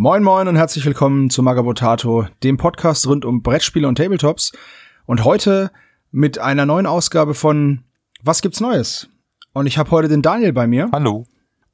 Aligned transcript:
Moin 0.00 0.22
moin 0.22 0.46
und 0.46 0.54
herzlich 0.54 0.86
willkommen 0.86 1.28
zu 1.28 1.42
Magabotato, 1.42 2.28
dem 2.44 2.56
Podcast 2.56 3.08
rund 3.08 3.24
um 3.24 3.42
Brettspiele 3.42 3.88
und 3.88 3.96
Tabletops. 3.96 4.52
Und 5.06 5.24
heute 5.24 5.72
mit 6.12 6.38
einer 6.38 6.66
neuen 6.66 6.86
Ausgabe 6.86 7.34
von 7.34 7.82
Was 8.22 8.40
gibt's 8.40 8.60
Neues? 8.60 9.08
Und 9.54 9.66
ich 9.66 9.76
habe 9.76 9.90
heute 9.90 10.06
den 10.06 10.22
Daniel 10.22 10.52
bei 10.52 10.68
mir. 10.68 10.88
Hallo. 10.92 11.26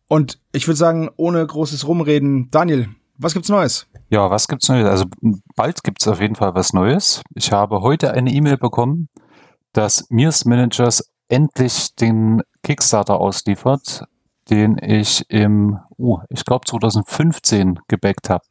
Und 0.08 0.40
ich 0.52 0.66
würde 0.66 0.78
sagen, 0.78 1.10
ohne 1.16 1.46
großes 1.46 1.86
Rumreden, 1.86 2.50
Daniel, 2.50 2.88
was 3.18 3.34
gibt's 3.34 3.50
Neues? 3.50 3.86
Ja, 4.08 4.30
was 4.30 4.48
gibt's 4.48 4.70
Neues? 4.70 4.88
Also 4.88 5.04
bald 5.54 5.84
gibt's 5.84 6.08
auf 6.08 6.18
jeden 6.18 6.34
Fall 6.34 6.54
was 6.54 6.72
Neues. 6.72 7.20
Ich 7.34 7.52
habe 7.52 7.82
heute 7.82 8.12
eine 8.12 8.32
E-Mail 8.32 8.56
bekommen, 8.56 9.10
dass 9.74 10.06
Mirs 10.08 10.46
Managers 10.46 11.10
endlich 11.28 11.94
den 11.96 12.40
Kickstarter 12.62 13.20
ausliefert, 13.20 14.06
den 14.50 14.78
ich 14.78 15.28
im, 15.30 15.78
uh, 15.98 16.18
ich 16.28 16.44
glaube 16.44 16.66
2015 16.66 17.80
gebackt 17.88 18.30
habe. 18.30 18.44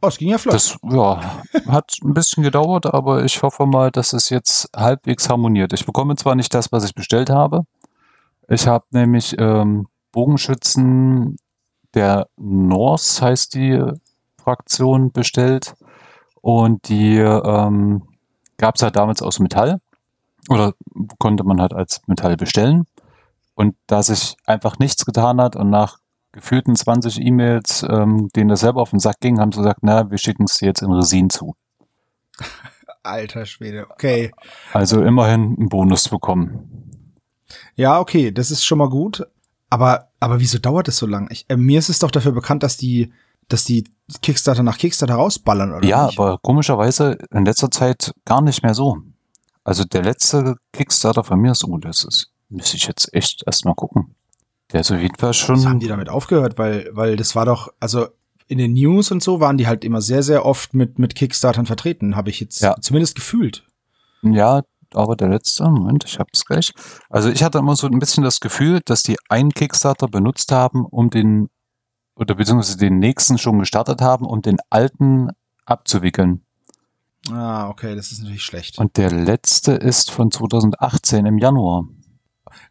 Oh, 0.00 0.08
es 0.08 0.18
ging 0.18 0.30
ja 0.30 0.38
flott. 0.38 0.54
Das 0.54 0.76
ja, 0.82 1.42
hat 1.68 1.96
ein 2.02 2.12
bisschen 2.12 2.42
gedauert, 2.42 2.86
aber 2.86 3.24
ich 3.24 3.40
hoffe 3.42 3.66
mal, 3.66 3.90
dass 3.92 4.12
es 4.12 4.30
jetzt 4.30 4.68
halbwegs 4.74 5.28
harmoniert. 5.28 5.72
Ich 5.72 5.86
bekomme 5.86 6.16
zwar 6.16 6.34
nicht 6.34 6.52
das, 6.54 6.72
was 6.72 6.84
ich 6.84 6.94
bestellt 6.94 7.30
habe. 7.30 7.62
Ich 8.48 8.66
habe 8.66 8.84
nämlich 8.90 9.36
ähm, 9.38 9.86
Bogenschützen 10.10 11.36
der 11.94 12.26
Norse 12.36 13.24
heißt 13.24 13.54
die 13.54 13.80
Fraktion 14.42 15.12
bestellt 15.12 15.74
und 16.40 16.88
die 16.88 17.18
ähm, 17.18 18.02
gab 18.56 18.76
es 18.76 18.82
halt 18.82 18.96
damals 18.96 19.22
aus 19.22 19.38
Metall 19.38 19.80
oder 20.48 20.72
konnte 21.18 21.44
man 21.44 21.60
halt 21.60 21.72
als 21.74 22.00
Metall 22.06 22.36
bestellen. 22.36 22.86
Und 23.54 23.76
da 23.86 24.02
sich 24.02 24.36
einfach 24.46 24.78
nichts 24.78 25.04
getan 25.04 25.40
hat 25.40 25.56
und 25.56 25.70
nach 25.70 25.98
gefühlten 26.32 26.74
20 26.74 27.20
E-Mails, 27.20 27.84
ähm, 27.88 28.28
denen 28.34 28.48
das 28.48 28.60
selber 28.60 28.80
auf 28.80 28.90
den 28.90 28.98
Sack 28.98 29.20
ging, 29.20 29.38
haben 29.38 29.52
sie 29.52 29.58
gesagt, 29.58 29.80
na, 29.82 30.10
wir 30.10 30.18
schicken 30.18 30.44
es 30.44 30.60
jetzt 30.60 30.82
in 30.82 30.90
Resin 30.90 31.28
zu. 31.30 31.54
Alter 33.02 33.46
Schwede, 33.46 33.90
okay. 33.90 34.32
Also 34.72 35.02
immerhin 35.02 35.56
einen 35.58 35.68
Bonus 35.68 36.08
bekommen. 36.08 37.12
Ja, 37.74 38.00
okay, 38.00 38.30
das 38.32 38.50
ist 38.50 38.64
schon 38.64 38.78
mal 38.78 38.88
gut. 38.88 39.26
Aber, 39.68 40.10
aber 40.20 40.38
wieso 40.40 40.58
dauert 40.58 40.88
es 40.88 40.98
so 40.98 41.06
lang? 41.06 41.28
Ich, 41.30 41.46
äh, 41.48 41.56
mir 41.56 41.78
ist 41.78 41.88
es 41.88 41.98
doch 41.98 42.10
dafür 42.10 42.32
bekannt, 42.32 42.62
dass 42.62 42.76
die, 42.76 43.12
dass 43.48 43.64
die 43.64 43.84
Kickstarter 44.20 44.62
nach 44.62 44.78
Kickstarter 44.78 45.14
rausballern, 45.14 45.72
oder? 45.72 45.86
Ja, 45.86 46.06
nicht? 46.06 46.18
aber 46.18 46.38
komischerweise 46.42 47.18
in 47.30 47.44
letzter 47.44 47.70
Zeit 47.70 48.12
gar 48.24 48.42
nicht 48.42 48.62
mehr 48.62 48.74
so. 48.74 48.98
Also 49.64 49.84
der 49.84 50.02
letzte 50.02 50.56
Kickstarter 50.72 51.24
von 51.24 51.40
mir 51.40 51.52
ist, 51.52 51.64
oh, 51.64 51.78
das 51.78 52.04
ist, 52.04 52.31
müsste 52.52 52.76
ich 52.76 52.86
jetzt 52.86 53.12
echt 53.14 53.42
erstmal 53.46 53.74
gucken. 53.74 54.14
Der 54.72 54.80
ist 54.80 54.90
auf 54.90 55.00
jeden 55.00 55.16
Fall 55.16 55.34
schon. 55.34 55.56
Was 55.56 55.66
haben 55.66 55.80
die 55.80 55.88
damit 55.88 56.08
aufgehört? 56.08 56.58
Weil, 56.58 56.88
weil 56.92 57.16
das 57.16 57.34
war 57.36 57.44
doch, 57.44 57.68
also 57.80 58.06
in 58.48 58.58
den 58.58 58.72
News 58.74 59.10
und 59.10 59.22
so 59.22 59.40
waren 59.40 59.56
die 59.58 59.66
halt 59.66 59.84
immer 59.84 60.00
sehr, 60.00 60.22
sehr 60.22 60.44
oft 60.46 60.74
mit, 60.74 60.98
mit 60.98 61.14
Kickstartern 61.14 61.66
vertreten, 61.66 62.16
habe 62.16 62.30
ich 62.30 62.40
jetzt 62.40 62.60
Ja. 62.60 62.76
zumindest 62.80 63.14
gefühlt. 63.14 63.64
Ja, 64.22 64.62
aber 64.94 65.16
der 65.16 65.28
letzte, 65.28 65.64
Moment, 65.64 66.04
ich 66.04 66.18
hab's 66.18 66.44
gleich. 66.44 66.72
Also 67.08 67.30
ich 67.30 67.42
hatte 67.42 67.58
immer 67.58 67.76
so 67.76 67.86
ein 67.86 67.98
bisschen 67.98 68.24
das 68.24 68.40
Gefühl, 68.40 68.80
dass 68.84 69.02
die 69.02 69.16
einen 69.28 69.52
Kickstarter 69.52 70.06
benutzt 70.06 70.52
haben, 70.52 70.84
um 70.84 71.08
den, 71.10 71.48
oder 72.14 72.34
beziehungsweise 72.34 72.76
den 72.78 72.98
nächsten 72.98 73.38
schon 73.38 73.58
gestartet 73.58 74.00
haben, 74.00 74.26
um 74.26 74.42
den 74.42 74.58
alten 74.70 75.30
abzuwickeln. 75.64 76.42
Ah, 77.30 77.68
okay, 77.68 77.94
das 77.94 78.10
ist 78.12 78.20
natürlich 78.20 78.42
schlecht. 78.44 78.78
Und 78.78 78.96
der 78.96 79.10
letzte 79.10 79.72
ist 79.72 80.10
von 80.10 80.30
2018 80.30 81.24
im 81.24 81.38
Januar. 81.38 81.84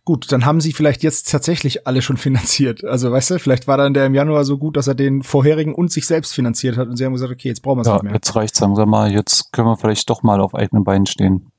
Gut, 0.04 0.32
dann 0.32 0.46
haben 0.46 0.62
sie 0.62 0.74
vielleicht 0.74 1.04
jetzt 1.04 1.30
tatsächlich 1.32 1.86
alle 1.86 2.02
schon 2.02 2.18
finanziert. 2.18 2.84
Also, 2.84 3.12
weißt 3.12 3.32
du, 3.32 3.40
vielleicht 3.40 3.68
war 3.68 3.78
dann 3.78 3.94
der 3.94 4.08
im 4.08 4.16
Januar 4.16 4.46
so 4.46 4.58
gut, 4.58 4.76
dass 4.78 4.88
er 4.88 4.96
den 4.96 5.22
vorherigen 5.22 5.76
und 5.76 5.92
sich 5.92 6.08
selbst 6.08 6.34
finanziert 6.34 6.76
hat 6.78 6.88
und 6.88 6.98
sie 6.98 7.06
haben 7.06 7.14
gesagt, 7.14 7.32
okay, 7.32 7.50
jetzt 7.50 7.62
brauchen 7.62 7.78
wir 7.78 7.82
es 7.82 7.88
Ja, 7.88 7.94
nicht 7.96 8.04
mehr. 8.04 8.14
jetzt 8.14 8.36
reicht's 8.36 8.60
langsam 8.60 8.90
mal. 8.90 9.12
Jetzt 9.12 9.52
können 9.52 9.68
wir 9.68 9.78
vielleicht 9.78 10.10
doch 10.10 10.24
mal 10.24 10.42
auf 10.42 10.56
eigenen 10.56 10.84
Beinen 10.84 11.06
stehen. 11.06 11.52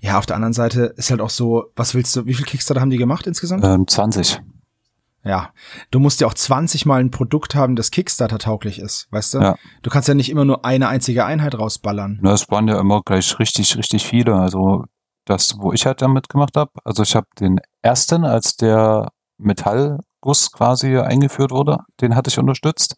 Ja, 0.00 0.18
auf 0.18 0.26
der 0.26 0.36
anderen 0.36 0.52
Seite 0.52 0.92
ist 0.96 1.10
halt 1.10 1.20
auch 1.20 1.30
so, 1.30 1.64
was 1.74 1.94
willst 1.94 2.14
du, 2.14 2.26
wie 2.26 2.34
viel 2.34 2.44
Kickstarter 2.46 2.80
haben 2.80 2.90
die 2.90 2.98
gemacht 2.98 3.26
insgesamt? 3.26 3.64
Ähm, 3.64 3.86
20. 3.88 4.40
Ja, 5.24 5.50
du 5.90 5.98
musst 6.00 6.20
ja 6.20 6.26
auch 6.26 6.34
20 6.34 6.86
Mal 6.86 7.00
ein 7.00 7.10
Produkt 7.10 7.54
haben, 7.54 7.76
das 7.76 7.90
Kickstarter 7.90 8.38
tauglich 8.38 8.78
ist, 8.78 9.08
weißt 9.10 9.34
du? 9.34 9.38
Ja. 9.40 9.56
Du 9.82 9.90
kannst 9.90 10.08
ja 10.08 10.14
nicht 10.14 10.30
immer 10.30 10.44
nur 10.46 10.64
eine 10.64 10.88
einzige 10.88 11.24
Einheit 11.26 11.58
rausballern. 11.58 12.20
Na, 12.22 12.32
es 12.32 12.50
waren 12.50 12.68
ja 12.68 12.78
immer 12.80 13.02
gleich 13.04 13.38
richtig, 13.38 13.76
richtig 13.76 14.06
viele. 14.06 14.34
Also 14.34 14.84
das, 15.30 15.54
wo 15.58 15.72
ich 15.72 15.86
halt 15.86 16.02
damit 16.02 16.28
gemacht 16.28 16.56
habe. 16.56 16.72
Also 16.84 17.02
ich 17.02 17.14
habe 17.14 17.26
den 17.38 17.60
ersten, 17.82 18.24
als 18.24 18.56
der 18.56 19.10
Metallguss 19.38 20.50
quasi 20.52 20.98
eingeführt 20.98 21.50
wurde, 21.52 21.78
den 22.00 22.14
hatte 22.14 22.28
ich 22.28 22.38
unterstützt. 22.38 22.96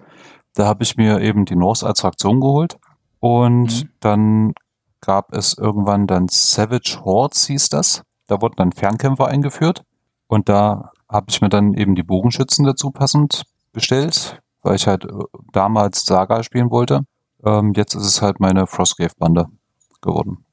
Da 0.55 0.67
habe 0.67 0.83
ich 0.83 0.97
mir 0.97 1.21
eben 1.21 1.45
die 1.45 1.57
Norse 1.57 1.87
als 1.87 2.01
Fraktion 2.01 2.41
geholt. 2.41 2.77
Und 3.21 3.83
Mhm. 3.85 3.89
dann 4.01 4.53
gab 5.01 5.33
es 5.35 5.57
irgendwann 5.57 6.07
dann 6.07 6.29
Savage 6.29 7.01
Hordes, 7.05 7.47
hieß 7.47 7.69
das. 7.69 8.03
Da 8.27 8.41
wurden 8.41 8.55
dann 8.57 8.73
Fernkämpfer 8.73 9.29
eingeführt. 9.29 9.83
Und 10.27 10.49
da 10.49 10.91
habe 11.11 11.27
ich 11.29 11.41
mir 11.41 11.49
dann 11.49 11.75
eben 11.75 11.95
die 11.95 12.03
Bogenschützen 12.03 12.65
dazu 12.65 12.91
passend 12.91 13.45
bestellt, 13.73 14.41
weil 14.63 14.77
ich 14.77 14.87
halt 14.87 15.05
äh, 15.05 15.09
damals 15.53 16.05
Saga 16.05 16.43
spielen 16.43 16.71
wollte. 16.71 17.01
Ähm, 17.45 17.73
jetzt 17.75 17.95
ist 17.95 18.07
es 18.07 18.23
halt 18.23 18.41
meine 18.41 18.67
Frostgrave-Bande 18.67 19.47
geworden. 20.01 20.45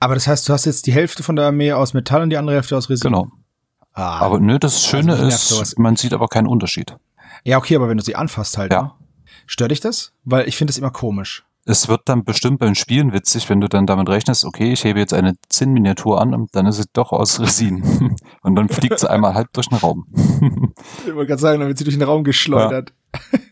Aber 0.00 0.14
das 0.14 0.26
heißt, 0.26 0.48
du 0.48 0.52
hast 0.52 0.64
jetzt 0.66 0.86
die 0.86 0.92
Hälfte 0.92 1.22
von 1.22 1.36
der 1.36 1.46
Armee 1.46 1.72
aus 1.72 1.94
Metall 1.94 2.22
und 2.22 2.30
die 2.30 2.36
andere 2.36 2.56
Hälfte 2.56 2.76
aus 2.76 2.88
Resin. 2.90 3.10
Genau. 3.10 3.28
Ah. 3.92 4.18
Aber 4.20 4.38
nö, 4.40 4.58
das 4.58 4.84
Schöne 4.84 5.12
mich 5.12 5.20
nervt 5.22 5.50
ist, 5.50 5.78
man 5.78 5.96
sieht 5.96 6.12
aber 6.12 6.28
keinen 6.28 6.46
Unterschied. 6.46 6.96
ja, 7.44 7.56
okay, 7.58 7.76
aber 7.76 7.88
wenn 7.88 7.96
du 7.96 8.04
sie 8.04 8.14
anfasst 8.16 8.58
halt, 8.58 8.72
Ja. 8.72 8.82
ne? 8.82 8.92
Stört 9.46 9.70
dich 9.70 9.80
das? 9.80 10.12
Weil 10.24 10.48
ich 10.48 10.56
finde 10.56 10.72
es 10.72 10.78
immer 10.78 10.90
komisch. 10.90 11.44
Es 11.68 11.88
wird 11.88 12.02
dann 12.04 12.24
bestimmt 12.24 12.58
beim 12.60 12.74
Spielen 12.76 13.12
witzig, 13.12 13.48
wenn 13.48 13.60
du 13.60 13.68
dann 13.68 13.86
damit 13.86 14.08
rechnest, 14.08 14.44
okay, 14.44 14.72
ich 14.72 14.84
hebe 14.84 14.98
jetzt 15.00 15.12
eine 15.14 15.34
Zinnminiatur 15.48 16.20
an 16.20 16.32
und 16.34 16.54
dann 16.54 16.66
ist 16.66 16.76
sie 16.76 16.84
doch 16.92 17.12
aus 17.12 17.40
Resin. 17.40 18.16
Und 18.42 18.54
dann 18.54 18.68
fliegt 18.68 19.00
sie 19.00 19.10
einmal 19.10 19.34
halb 19.34 19.52
durch 19.52 19.68
den 19.68 19.78
Raum. 19.78 20.06
Ich 21.06 21.14
wollte 21.14 21.26
gerade 21.28 21.40
sagen, 21.42 21.58
dann 21.60 21.68
wird 21.68 21.78
sie 21.78 21.84
durch 21.84 21.96
den 21.96 22.04
Raum 22.06 22.22
geschleudert. 22.22 22.92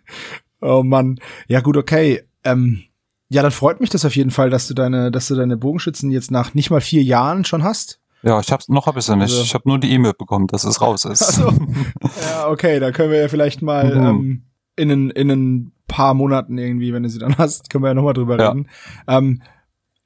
oh 0.61 0.83
Mann. 0.85 1.19
Ja, 1.49 1.61
gut, 1.61 1.77
okay. 1.77 2.23
Ähm, 2.45 2.85
ja, 3.29 3.43
dann 3.43 3.51
freut 3.51 3.81
mich 3.81 3.91
das 3.91 4.05
auf 4.05 4.15
jeden 4.17 4.31
Fall, 4.31 4.51
dass 4.51 4.69
du 4.69 4.75
deine, 4.75 5.11
dass 5.11 5.29
du 5.29 5.35
deine 5.35 5.57
Bogenschützen 5.57 6.11
jetzt 6.11 6.31
nach 6.31 6.55
nicht 6.55 6.71
mal 6.71 6.81
vier 6.81 7.03
Jahren 7.03 7.45
schon 7.45 7.63
hast. 7.65 8.01
Ja, 8.23 8.41
ich 8.41 8.51
hab's, 8.53 8.69
noch 8.69 8.87
hab 8.87 8.97
ich's 8.97 9.09
ja 9.09 9.17
nicht. 9.17 9.31
Also- 9.31 9.43
Ich 9.43 9.55
habe 9.55 9.69
nur 9.69 9.79
die 9.79 9.91
E-Mail 9.93 10.13
bekommen, 10.15 10.47
dass 10.47 10.65
es 10.65 10.81
raus 10.81 11.05
ist. 11.05 11.23
Ach 11.23 11.33
so. 11.33 11.53
Ja, 12.23 12.49
okay, 12.49 12.81
da 12.81 12.91
können 12.93 13.11
wir 13.11 13.21
ja 13.21 13.29
vielleicht 13.29 13.61
mal 13.63 13.95
Mhm. 13.95 14.07
ähm, 14.07 14.43
in, 14.77 14.91
ein- 14.91 15.11
in 15.11 15.31
ein 15.31 15.73
paar 15.89 16.15
Monaten 16.15 16.57
irgendwie, 16.59 16.93
wenn 16.93 17.03
du 17.03 17.09
sie 17.11 17.19
dann 17.19 17.37
hast, 17.39 17.71
können 17.71 17.85
wir 17.85 17.89
ja 17.89 17.95
nochmal 17.95 18.15
drüber 18.15 18.39
Ja. 18.39 18.49
reden. 18.51 18.69
Ähm, 19.09 19.43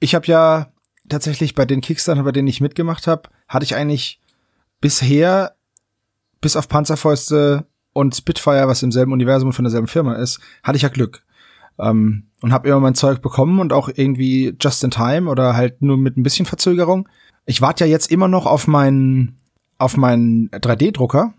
ich 0.01 0.15
habe 0.15 0.27
ja 0.27 0.69
tatsächlich 1.09 1.55
bei 1.55 1.65
den 1.65 1.81
Kickstarter, 1.81 2.23
bei 2.25 2.33
denen 2.33 2.49
ich 2.49 2.61
mitgemacht 2.61 3.07
habe, 3.07 3.23
hatte 3.49 3.65
ich 3.65 3.75
eigentlich 3.77 4.21
bisher, 4.81 5.55
bis 6.41 6.57
auf 6.57 6.69
Panzerfäuste 6.69 7.67
und 7.93 8.15
Spitfire, 8.15 8.69
was 8.69 8.83
im 8.83 8.93
selben 8.93 9.13
Universum 9.13 9.49
und 9.49 9.53
von 9.55 9.65
derselben 9.65 9.89
Firma 9.89 10.15
ist, 10.15 10.41
hatte 10.63 10.77
ich 10.77 10.83
ja 10.83 10.89
Glück. 10.89 11.25
Ähm, 11.79 12.25
und 12.41 12.53
habe 12.53 12.69
immer 12.69 12.81
mein 12.81 12.95
Zeug 12.95 13.21
bekommen 13.21 13.59
und 13.59 13.73
auch 13.73 13.89
irgendwie 13.93 14.57
just 14.61 14.85
in 14.85 14.91
time 14.91 15.29
oder 15.29 15.57
halt 15.57 15.83
nur 15.83 15.97
mit 15.97 16.17
ein 16.17 16.23
bisschen 16.23 16.47
Verzögerung. 16.47 17.09
Ich 17.47 17.61
warte 17.61 17.85
ja 17.85 17.91
jetzt 17.91 18.11
immer 18.13 18.29
noch 18.29 18.47
auf 18.47 18.67
meinen 18.67 19.39
auf 19.79 19.97
meinen 19.97 20.51
3D-Drucker, 20.51 21.33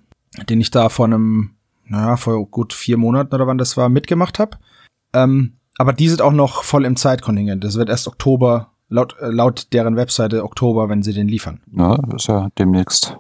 den 0.47 0.61
ich 0.61 0.71
da 0.71 0.89
vor 0.89 1.05
einem, 1.05 1.51
naja, 1.85 2.17
vor 2.17 2.45
gut 2.47 2.73
vier 2.73 2.97
Monaten 2.97 3.35
oder 3.35 3.47
wann 3.47 3.57
das 3.57 3.77
war, 3.77 3.89
mitgemacht 3.89 4.39
habe. 4.39 4.57
Ähm, 5.13 5.57
aber 5.77 5.93
die 5.93 6.09
sind 6.09 6.21
auch 6.21 6.31
noch 6.31 6.63
voll 6.63 6.85
im 6.85 6.95
Zeitkontingent. 6.95 7.63
Das 7.63 7.75
wird 7.75 7.89
erst 7.89 8.07
Oktober, 8.07 8.71
laut, 8.87 9.15
äh, 9.19 9.29
laut 9.29 9.73
deren 9.73 9.95
Webseite 9.95 10.43
Oktober, 10.43 10.89
wenn 10.89 11.03
sie 11.03 11.13
den 11.13 11.27
liefern. 11.27 11.61
Ja, 11.71 11.97
das 11.97 12.23
ist 12.23 12.27
ja 12.27 12.49
demnächst. 12.57 13.17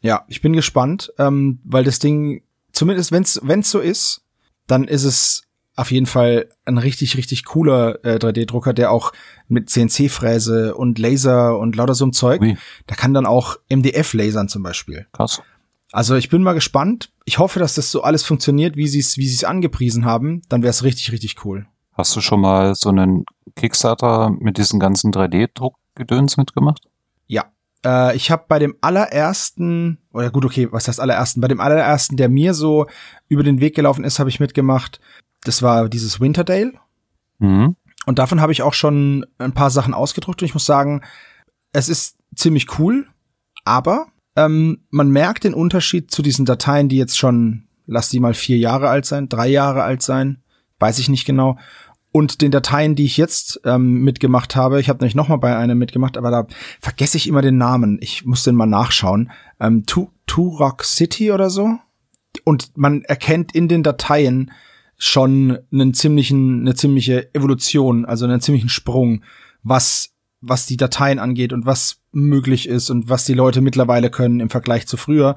Ja, 0.00 0.24
ich 0.28 0.40
bin 0.40 0.52
gespannt, 0.52 1.12
ähm, 1.18 1.60
weil 1.64 1.84
das 1.84 1.98
Ding, 1.98 2.42
zumindest 2.72 3.12
wenn's 3.12 3.40
wenn's 3.42 3.70
so 3.70 3.80
ist, 3.80 4.22
dann 4.66 4.84
ist 4.84 5.04
es 5.04 5.42
auf 5.76 5.90
jeden 5.90 6.06
Fall 6.06 6.48
ein 6.64 6.78
richtig, 6.78 7.16
richtig 7.16 7.44
cooler 7.44 8.04
äh, 8.04 8.16
3D-Drucker, 8.16 8.72
der 8.72 8.90
auch 8.90 9.12
mit 9.46 9.70
CNC-Fräse 9.70 10.74
und 10.74 10.98
Laser 10.98 11.58
und 11.58 11.76
lauter 11.76 11.94
so 11.94 12.04
einem 12.04 12.12
Zeug, 12.12 12.40
Ui, 12.40 12.56
der 12.88 12.96
kann 12.96 13.14
dann 13.14 13.26
auch 13.26 13.58
MDF 13.68 14.14
lasern 14.14 14.48
zum 14.48 14.62
Beispiel. 14.62 15.06
krass. 15.12 15.42
Also 15.92 16.16
ich 16.16 16.28
bin 16.28 16.42
mal 16.42 16.54
gespannt. 16.54 17.10
Ich 17.24 17.38
hoffe, 17.38 17.58
dass 17.58 17.74
das 17.74 17.90
so 17.90 18.02
alles 18.02 18.24
funktioniert, 18.24 18.76
wie 18.76 18.88
sie 18.88 18.98
es 18.98 19.18
wie 19.18 19.28
sie 19.28 19.36
es 19.36 19.44
angepriesen 19.44 20.04
haben. 20.04 20.42
Dann 20.48 20.62
wäre 20.62 20.70
es 20.70 20.82
richtig, 20.82 21.12
richtig 21.12 21.44
cool. 21.44 21.66
Hast 21.92 22.14
du 22.16 22.20
schon 22.20 22.40
mal 22.40 22.74
so 22.74 22.90
einen 22.90 23.24
Kickstarter 23.54 24.30
mit 24.30 24.58
diesen 24.58 24.80
ganzen 24.80 25.12
3D-Druckgedöns 25.12 26.36
mitgemacht? 26.36 26.88
Ja. 27.26 27.46
Äh, 27.84 28.16
ich 28.16 28.30
habe 28.30 28.44
bei 28.48 28.58
dem 28.58 28.76
allerersten, 28.80 29.98
oder 30.12 30.30
gut, 30.30 30.44
okay, 30.44 30.68
was 30.70 30.88
heißt 30.88 31.00
allerersten? 31.00 31.40
Bei 31.40 31.48
dem 31.48 31.60
allerersten, 31.60 32.16
der 32.16 32.28
mir 32.28 32.52
so 32.52 32.86
über 33.28 33.44
den 33.44 33.60
Weg 33.60 33.74
gelaufen 33.74 34.04
ist, 34.04 34.18
habe 34.18 34.28
ich 34.28 34.40
mitgemacht. 34.40 35.00
Das 35.46 35.62
war 35.62 35.88
dieses 35.88 36.20
Winterdale. 36.20 36.72
Mhm. 37.38 37.76
Und 38.06 38.18
davon 38.18 38.40
habe 38.40 38.52
ich 38.52 38.62
auch 38.62 38.74
schon 38.74 39.26
ein 39.38 39.52
paar 39.52 39.70
Sachen 39.70 39.94
ausgedruckt. 39.94 40.42
Und 40.42 40.46
ich 40.46 40.54
muss 40.54 40.66
sagen, 40.66 41.02
es 41.72 41.88
ist 41.88 42.16
ziemlich 42.34 42.78
cool, 42.78 43.06
aber 43.64 44.06
ähm, 44.36 44.82
man 44.90 45.10
merkt 45.10 45.44
den 45.44 45.54
Unterschied 45.54 46.10
zu 46.10 46.22
diesen 46.22 46.44
Dateien, 46.44 46.88
die 46.88 46.96
jetzt 46.96 47.18
schon, 47.18 47.64
lass 47.86 48.08
die 48.08 48.20
mal 48.20 48.34
vier 48.34 48.58
Jahre 48.58 48.88
alt 48.88 49.06
sein, 49.06 49.28
drei 49.28 49.48
Jahre 49.48 49.82
alt 49.82 50.02
sein, 50.02 50.42
weiß 50.78 50.98
ich 50.98 51.08
nicht 51.08 51.24
genau. 51.24 51.58
Und 52.12 52.40
den 52.40 52.50
Dateien, 52.50 52.94
die 52.94 53.04
ich 53.04 53.16
jetzt 53.16 53.60
ähm, 53.64 54.02
mitgemacht 54.02 54.56
habe, 54.56 54.80
ich 54.80 54.88
habe 54.88 55.00
nämlich 55.00 55.14
noch 55.14 55.28
mal 55.28 55.36
bei 55.36 55.56
einem 55.56 55.76
mitgemacht, 55.76 56.16
aber 56.16 56.30
da 56.30 56.46
vergesse 56.80 57.18
ich 57.18 57.28
immer 57.28 57.42
den 57.42 57.58
Namen. 57.58 57.98
Ich 58.00 58.24
muss 58.24 58.42
den 58.42 58.54
mal 58.54 58.66
nachschauen. 58.66 59.30
Ähm, 59.60 59.84
Turok 60.26 60.84
City 60.84 61.30
oder 61.32 61.50
so. 61.50 61.74
Und 62.44 62.76
man 62.76 63.02
erkennt 63.02 63.54
in 63.54 63.68
den 63.68 63.82
Dateien 63.82 64.50
schon 64.98 65.58
einen 65.72 65.94
ziemlichen, 65.94 66.60
eine 66.60 66.74
ziemliche 66.74 67.34
Evolution, 67.34 68.04
also 68.04 68.24
einen 68.24 68.40
ziemlichen 68.40 68.68
Sprung, 68.68 69.22
was 69.62 70.16
was 70.40 70.66
die 70.66 70.76
Dateien 70.76 71.18
angeht 71.18 71.52
und 71.52 71.66
was 71.66 72.00
möglich 72.12 72.68
ist 72.68 72.90
und 72.90 73.08
was 73.08 73.24
die 73.24 73.34
Leute 73.34 73.60
mittlerweile 73.60 74.10
können 74.10 74.40
im 74.40 74.50
Vergleich 74.50 74.86
zu 74.86 74.96
früher. 74.96 75.36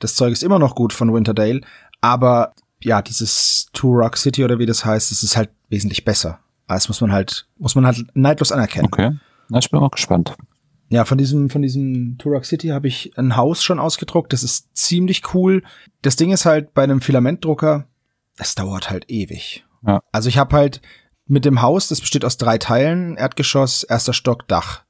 Das 0.00 0.14
Zeug 0.14 0.32
ist 0.32 0.42
immer 0.42 0.58
noch 0.58 0.74
gut 0.74 0.92
von 0.92 1.12
Winterdale, 1.12 1.60
aber 2.00 2.54
ja, 2.82 3.02
dieses 3.02 3.68
Two 3.72 3.92
Rock 3.92 4.16
City 4.16 4.44
oder 4.44 4.58
wie 4.58 4.66
das 4.66 4.84
heißt, 4.84 5.10
das 5.10 5.22
ist 5.22 5.36
halt 5.36 5.50
wesentlich 5.68 6.04
besser. 6.04 6.38
Das 6.68 6.88
muss 6.88 7.00
man 7.00 7.12
halt, 7.12 7.46
muss 7.58 7.74
man 7.74 7.86
halt 7.86 8.04
neidlos 8.14 8.52
anerkennen. 8.52 8.86
Okay. 8.86 9.12
Na, 9.48 9.58
ich 9.58 9.70
bin 9.70 9.80
mal 9.80 9.88
gespannt. 9.88 10.36
Ja, 10.88 11.04
von 11.04 11.18
diesem, 11.18 11.50
von 11.50 11.62
diesem 11.62 12.16
Turok 12.18 12.44
City 12.44 12.68
habe 12.68 12.86
ich 12.86 13.16
ein 13.18 13.36
Haus 13.36 13.62
schon 13.62 13.78
ausgedruckt. 13.78 14.32
Das 14.32 14.42
ist 14.42 14.76
ziemlich 14.76 15.34
cool. 15.34 15.62
Das 16.02 16.16
Ding 16.16 16.30
ist 16.30 16.46
halt 16.46 16.74
bei 16.74 16.84
einem 16.84 17.00
Filamentdrucker, 17.00 17.88
es 18.36 18.54
dauert 18.54 18.90
halt 18.90 19.10
ewig. 19.10 19.64
Ja. 19.86 20.02
Also 20.12 20.28
ich 20.28 20.38
habe 20.38 20.56
halt 20.56 20.80
mit 21.26 21.44
dem 21.44 21.62
Haus, 21.62 21.88
das 21.88 22.00
besteht 22.00 22.24
aus 22.24 22.36
drei 22.36 22.58
Teilen, 22.58 23.16
Erdgeschoss, 23.16 23.82
erster 23.82 24.12
Stock, 24.12 24.46
Dach. 24.48 24.84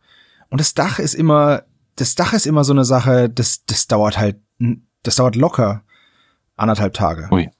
Und 0.51 0.61
das 0.61 0.75
Dach 0.75 0.99
ist 0.99 1.15
immer, 1.15 1.63
das 1.97 2.15
Dach 2.15 2.33
ist 2.33 2.47
immer 2.47 2.65
so 2.65 2.73
eine 2.73 2.85
Sache, 2.85 3.31
das, 3.31 3.65
das 3.65 3.87
dauert 3.87 4.19
halt, 4.19 4.37
das 5.03 5.17
dauert 5.17 5.37
locker 5.37 5.83
anderthalb 6.57 6.95
Tage. 6.95 7.29
Ui. 7.31 7.51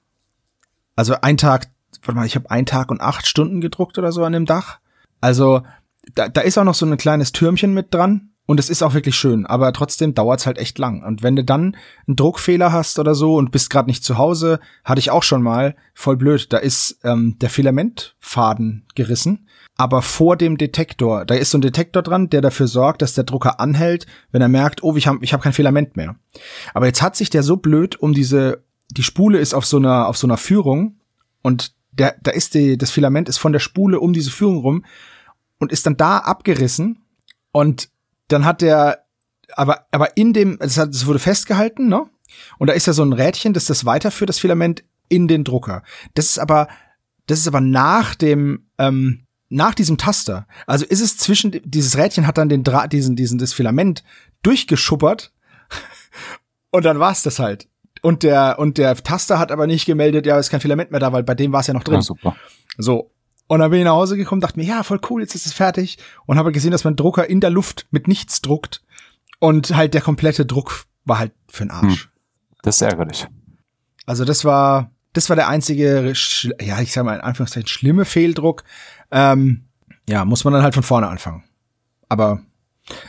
Also 0.95 1.17
ein 1.21 1.37
Tag, 1.37 1.69
warte 2.03 2.19
mal, 2.19 2.27
ich 2.27 2.37
habe 2.37 2.51
einen 2.51 2.67
Tag 2.67 2.91
und 2.91 3.01
acht 3.01 3.27
Stunden 3.27 3.61
gedruckt 3.61 3.99
oder 3.99 4.13
so 4.13 4.25
an 4.25 4.33
dem 4.33 4.47
Dach. 4.47 4.79
Also 5.21 5.63
da, 6.15 6.29
da 6.29 6.41
ist 6.41 6.59
auch 6.59 6.65
noch 6.65 6.75
so 6.75 6.87
ein 6.87 6.97
kleines 6.97 7.33
Türmchen 7.33 7.75
mit 7.75 7.93
dran. 7.93 8.31
Und 8.47 8.61
es 8.61 8.71
ist 8.71 8.83
auch 8.83 8.95
wirklich 8.95 9.17
schön, 9.17 9.45
aber 9.45 9.73
trotzdem 9.73 10.15
dauert's 10.15 10.47
halt 10.47 10.59
echt 10.59 10.79
lang. 10.79 11.03
Und 11.03 11.23
wenn 11.23 11.35
du 11.35 11.45
dann 11.45 11.77
einen 12.07 12.17
Druckfehler 12.17 12.73
hast 12.73 12.99
oder 12.99 13.15
so 13.15 13.35
und 13.35 13.51
bist 13.51 13.71
gerade 13.71 13.89
nicht 13.89 14.05
zu 14.05 14.19
Hause, 14.19 14.61
hatte 14.85 15.01
ich 15.01 15.11
auch 15.11 15.25
schon 15.25 15.43
mal, 15.43 15.75
voll 15.95 16.17
blöd, 16.17 16.53
da 16.53 16.59
ist 16.59 17.01
ähm, 17.03 17.37
der 17.41 17.51
Filamentfaden 17.51 18.87
gerissen, 18.95 19.49
aber 19.77 20.01
vor 20.01 20.37
dem 20.37 20.59
Detektor, 20.59 21.25
da 21.25 21.35
ist 21.35 21.51
so 21.51 21.59
ein 21.59 21.63
Detektor 21.63 22.03
dran, 22.03 22.31
der 22.31 22.41
dafür 22.41 22.69
sorgt, 22.69 23.03
dass 23.03 23.15
der 23.15 23.25
Drucker 23.25 23.59
anhält, 23.59 24.07
wenn 24.31 24.43
er 24.43 24.49
merkt, 24.49 24.83
oh, 24.83 24.97
ich 24.97 25.07
habe 25.09 25.19
ich 25.23 25.33
hab 25.33 25.43
kein 25.43 25.53
Filament 25.53 25.97
mehr. 25.97 26.15
Aber 26.73 26.87
jetzt 26.87 27.03
hat 27.03 27.17
sich 27.17 27.31
der 27.31 27.43
so 27.43 27.57
blöd 27.57 27.97
um 27.97 28.15
diese 28.15 28.65
die 28.91 29.03
Spule 29.03 29.39
ist 29.39 29.55
auf 29.55 29.67
so 29.67 29.79
einer, 29.79 30.07
auf 30.09 30.17
so 30.17 30.27
einer 30.27 30.37
Führung 30.37 31.01
und 31.43 31.75
der, 31.93 32.17
da 32.23 32.31
ist 32.31 32.55
die, 32.55 32.77
das 32.77 32.91
Filament 32.91 33.29
ist 33.29 33.39
von 33.39 33.53
der 33.53 33.59
Spule 33.59 34.01
um 34.01 34.13
diese 34.13 34.31
Führung 34.31 34.59
rum 34.59 34.85
und 35.59 35.73
ist 35.73 35.87
dann 35.87 35.97
da 35.97 36.19
abgerissen 36.19 37.05
und 37.53 37.89
dann 38.29 38.45
hat 38.45 38.63
der, 38.63 39.05
aber, 39.55 39.87
aber 39.91 40.17
in 40.17 40.33
dem, 40.33 40.59
es 40.61 40.79
hat, 40.79 40.91
es 40.91 41.07
wurde 41.07 41.19
festgehalten, 41.19 41.89
ne? 41.89 42.07
Und 42.59 42.69
da 42.69 42.75
ist 42.75 42.87
ja 42.87 42.93
so 42.93 43.05
ein 43.05 43.13
Rädchen, 43.13 43.53
das 43.53 43.67
das 43.67 43.85
weiterführt, 43.85 44.29
das 44.29 44.39
Filament 44.39 44.85
in 45.09 45.29
den 45.29 45.45
Drucker. 45.45 45.83
Das 46.15 46.27
ist 46.27 46.39
aber, 46.39 46.69
das 47.27 47.39
ist 47.39 47.49
aber 47.49 47.61
nach 47.61 48.15
dem, 48.15 48.67
ähm, 48.79 49.27
nach 49.49 49.75
diesem 49.75 49.97
Taster. 49.97 50.47
Also 50.67 50.85
ist 50.85 51.01
es 51.01 51.17
zwischen, 51.17 51.61
dieses 51.65 51.97
Rädchen 51.97 52.27
hat 52.27 52.39
dann 52.39 52.49
den 52.49 52.65
Draht, 52.65 52.93
diesen, 52.93 53.17
diesen, 53.17 53.39
das 53.39 53.53
Filament 53.53 54.03
durchgeschuppert 54.43 55.33
und 56.71 56.85
dann 56.85 56.99
war's 56.99 57.23
das 57.23 57.39
halt. 57.39 57.69
Und 58.03 58.23
der, 58.23 58.59
und 58.59 58.79
der 58.79 58.95
Taster 58.97 59.39
hat 59.39 59.51
aber 59.51 59.67
nicht 59.67 59.87
gemeldet, 59.87 60.27
ja, 60.27 60.39
ist 60.39 60.51
kein 60.51 60.61
Filament 60.61 60.91
mehr 60.91 61.01
da, 61.01 61.13
weil 61.13 61.23
bei 61.23 61.35
dem 61.35 61.53
war 61.53 61.61
es 61.61 61.67
ja 61.67 61.75
noch 61.75 61.85
drin. 61.85 61.97
Ja, 61.97 62.03
super. 62.03 62.37
So. 62.77 63.11
Und 63.49 63.61
dann 63.61 63.71
bin 63.71 63.81
ich 63.81 63.85
nach 63.85 63.93
Hause 63.93 64.17
gekommen, 64.17 64.41
dachte 64.41 64.59
mir, 64.59 64.67
ja, 64.67 64.83
voll 64.83 65.01
cool, 65.09 65.21
jetzt 65.21 65.35
ist 65.35 65.47
es 65.47 65.53
fertig. 65.53 65.99
Und 66.27 66.39
habe 66.39 66.53
gesehen, 66.53 66.73
dass 66.73 66.85
mein 66.85 66.97
Drucker 66.97 67.29
in 67.29 67.41
der 67.41 67.51
Luft 67.51 67.87
mit 67.91 68.09
nichts 68.09 68.43
druckt. 68.43 68.83
Und 69.39 69.77
halt 69.77 69.95
der 69.95 70.01
komplette 70.01 70.47
Druck 70.47 70.87
war 71.05 71.19
halt 71.19 71.33
für 71.49 71.65
den 71.65 71.71
Arsch. 71.71 72.05
Hm. 72.05 72.11
Das 72.63 72.77
ist 72.77 72.83
ärgerlich. 72.83 73.27
Also 74.07 74.25
das 74.25 74.45
war, 74.45 74.91
das 75.13 75.29
war 75.29 75.37
der 75.37 75.49
einzige, 75.49 76.13
ja, 76.61 76.81
ich 76.81 76.93
sag 76.93 77.05
mal 77.05 77.15
in 77.15 77.21
Anführungszeichen, 77.21 77.69
schlimme 77.69 78.05
Fehldruck. 78.05 78.65
Ähm, 79.11 79.65
ja, 80.09 80.25
muss 80.25 80.45
man 80.45 80.53
dann 80.53 80.63
halt 80.63 80.75
von 80.75 80.83
vorne 80.83 81.09
anfangen. 81.09 81.45
Aber 82.09 82.41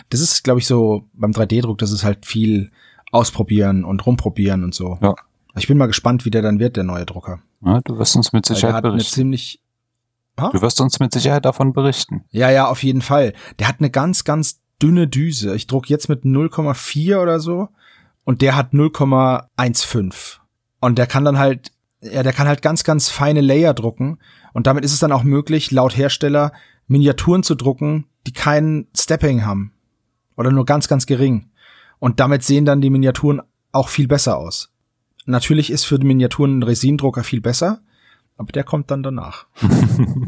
das 0.10 0.22
ist, 0.22 0.44
glaube 0.44 0.60
ich, 0.60 0.68
so 0.68 1.08
beim 1.14 1.32
3D-Druck, 1.32 1.78
das 1.78 1.92
ist 1.92 2.04
halt 2.04 2.26
viel 2.26 2.72
ausprobieren 3.12 3.84
und 3.84 4.06
rumprobieren 4.06 4.64
und 4.64 4.74
so. 4.74 4.98
Ja. 5.02 5.16
Ich 5.56 5.68
bin 5.68 5.78
mal 5.78 5.88
gespannt, 5.88 6.26
wie 6.26 6.30
der 6.30 6.42
dann 6.42 6.60
wird, 6.60 6.78
der 6.78 6.84
neue 6.84 7.06
Drucker. 7.06 7.40
Ja, 7.66 7.82
du 7.82 7.98
wirst 7.98 8.16
uns 8.16 8.34
mit 8.34 8.46
Sicherheit 8.46 8.84
berichten. 8.84 9.14
ziemlich 9.14 9.60
ha? 10.40 10.50
Du 10.52 10.62
wirst 10.62 10.80
uns 10.82 11.00
mit 11.00 11.12
Sicherheit 11.12 11.46
davon 11.46 11.74
berichten. 11.74 12.26
Ja, 12.32 12.50
ja, 12.50 12.68
auf 12.68 12.84
jeden 12.84 13.02
Fall. 13.02 13.34
Der 13.60 13.68
hat 13.68 13.78
eine 13.80 13.90
ganz, 13.90 14.24
ganz 14.24 14.62
dünne 14.82 15.08
Düse. 15.08 15.56
Ich 15.56 15.68
druck 15.68 15.90
jetzt 15.90 16.10
mit 16.10 16.24
0,4 16.24 17.22
oder 17.22 17.40
so 17.40 17.70
und 18.24 18.42
der 18.42 18.56
hat 18.56 18.74
0,15. 18.74 20.38
Und 20.80 20.98
der 20.98 21.08
kann 21.08 21.26
dann 21.26 21.40
halt, 21.40 21.72
ja, 22.02 22.24
der 22.24 22.34
kann 22.34 22.48
halt 22.48 22.62
ganz, 22.62 22.84
ganz 22.84 23.10
feine 23.10 23.42
Layer 23.42 23.74
drucken 23.74 24.20
und 24.54 24.68
damit 24.68 24.86
ist 24.86 24.94
es 24.94 25.00
dann 25.00 25.12
auch 25.12 25.24
möglich, 25.24 25.72
laut 25.72 25.98
Hersteller 25.98 26.52
Miniaturen 26.88 27.44
zu 27.44 27.56
drucken, 27.56 28.06
die 28.26 28.34
kein 28.34 28.88
Stepping 28.96 29.46
haben 29.46 29.74
oder 30.36 30.52
nur 30.52 30.66
ganz, 30.66 30.88
ganz 30.88 31.06
gering. 31.06 31.50
Und 32.00 32.20
damit 32.20 32.44
sehen 32.44 32.66
dann 32.66 32.82
die 32.82 32.90
Miniaturen 32.90 33.42
auch 33.72 33.90
viel 33.90 34.08
besser 34.08 34.38
aus. 34.38 34.72
Natürlich 35.26 35.72
ist 35.72 35.84
für 35.84 36.00
die 36.00 36.08
Miniaturen 36.08 36.60
ein 36.60 36.64
Resindrucker 36.64 37.24
viel 37.24 37.42
besser, 37.42 37.82
aber 38.38 38.52
der 38.52 38.64
kommt 38.64 38.92
dann 38.92 39.04
danach. 39.04 39.48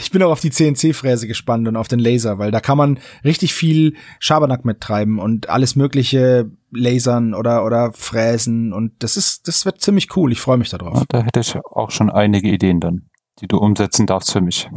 ich 0.00 0.10
bin 0.10 0.22
auch 0.22 0.30
auf 0.30 0.40
die 0.40 0.50
CNC-Fräse 0.50 1.26
gespannt 1.26 1.68
und 1.68 1.76
auf 1.76 1.88
den 1.88 1.98
Laser, 1.98 2.38
weil 2.38 2.50
da 2.50 2.60
kann 2.60 2.78
man 2.78 2.98
richtig 3.24 3.54
viel 3.54 3.94
Schabernack 4.18 4.64
mittreiben 4.64 5.18
und 5.18 5.48
alles 5.48 5.76
mögliche 5.76 6.50
lasern 6.70 7.34
oder, 7.34 7.64
oder 7.64 7.92
fräsen 7.92 8.72
und 8.72 8.92
das 9.02 9.16
ist, 9.16 9.48
das 9.48 9.64
wird 9.64 9.80
ziemlich 9.80 10.16
cool. 10.16 10.32
Ich 10.32 10.40
freue 10.40 10.56
mich 10.56 10.70
darauf. 10.70 10.98
Ja, 10.98 11.04
da 11.08 11.22
hätte 11.22 11.40
ich 11.40 11.56
auch 11.56 11.90
schon 11.90 12.10
einige 12.10 12.48
Ideen 12.48 12.80
dann, 12.80 13.06
die 13.40 13.48
du 13.48 13.58
umsetzen 13.58 14.06
darfst 14.06 14.32
für 14.32 14.40
mich. 14.40 14.68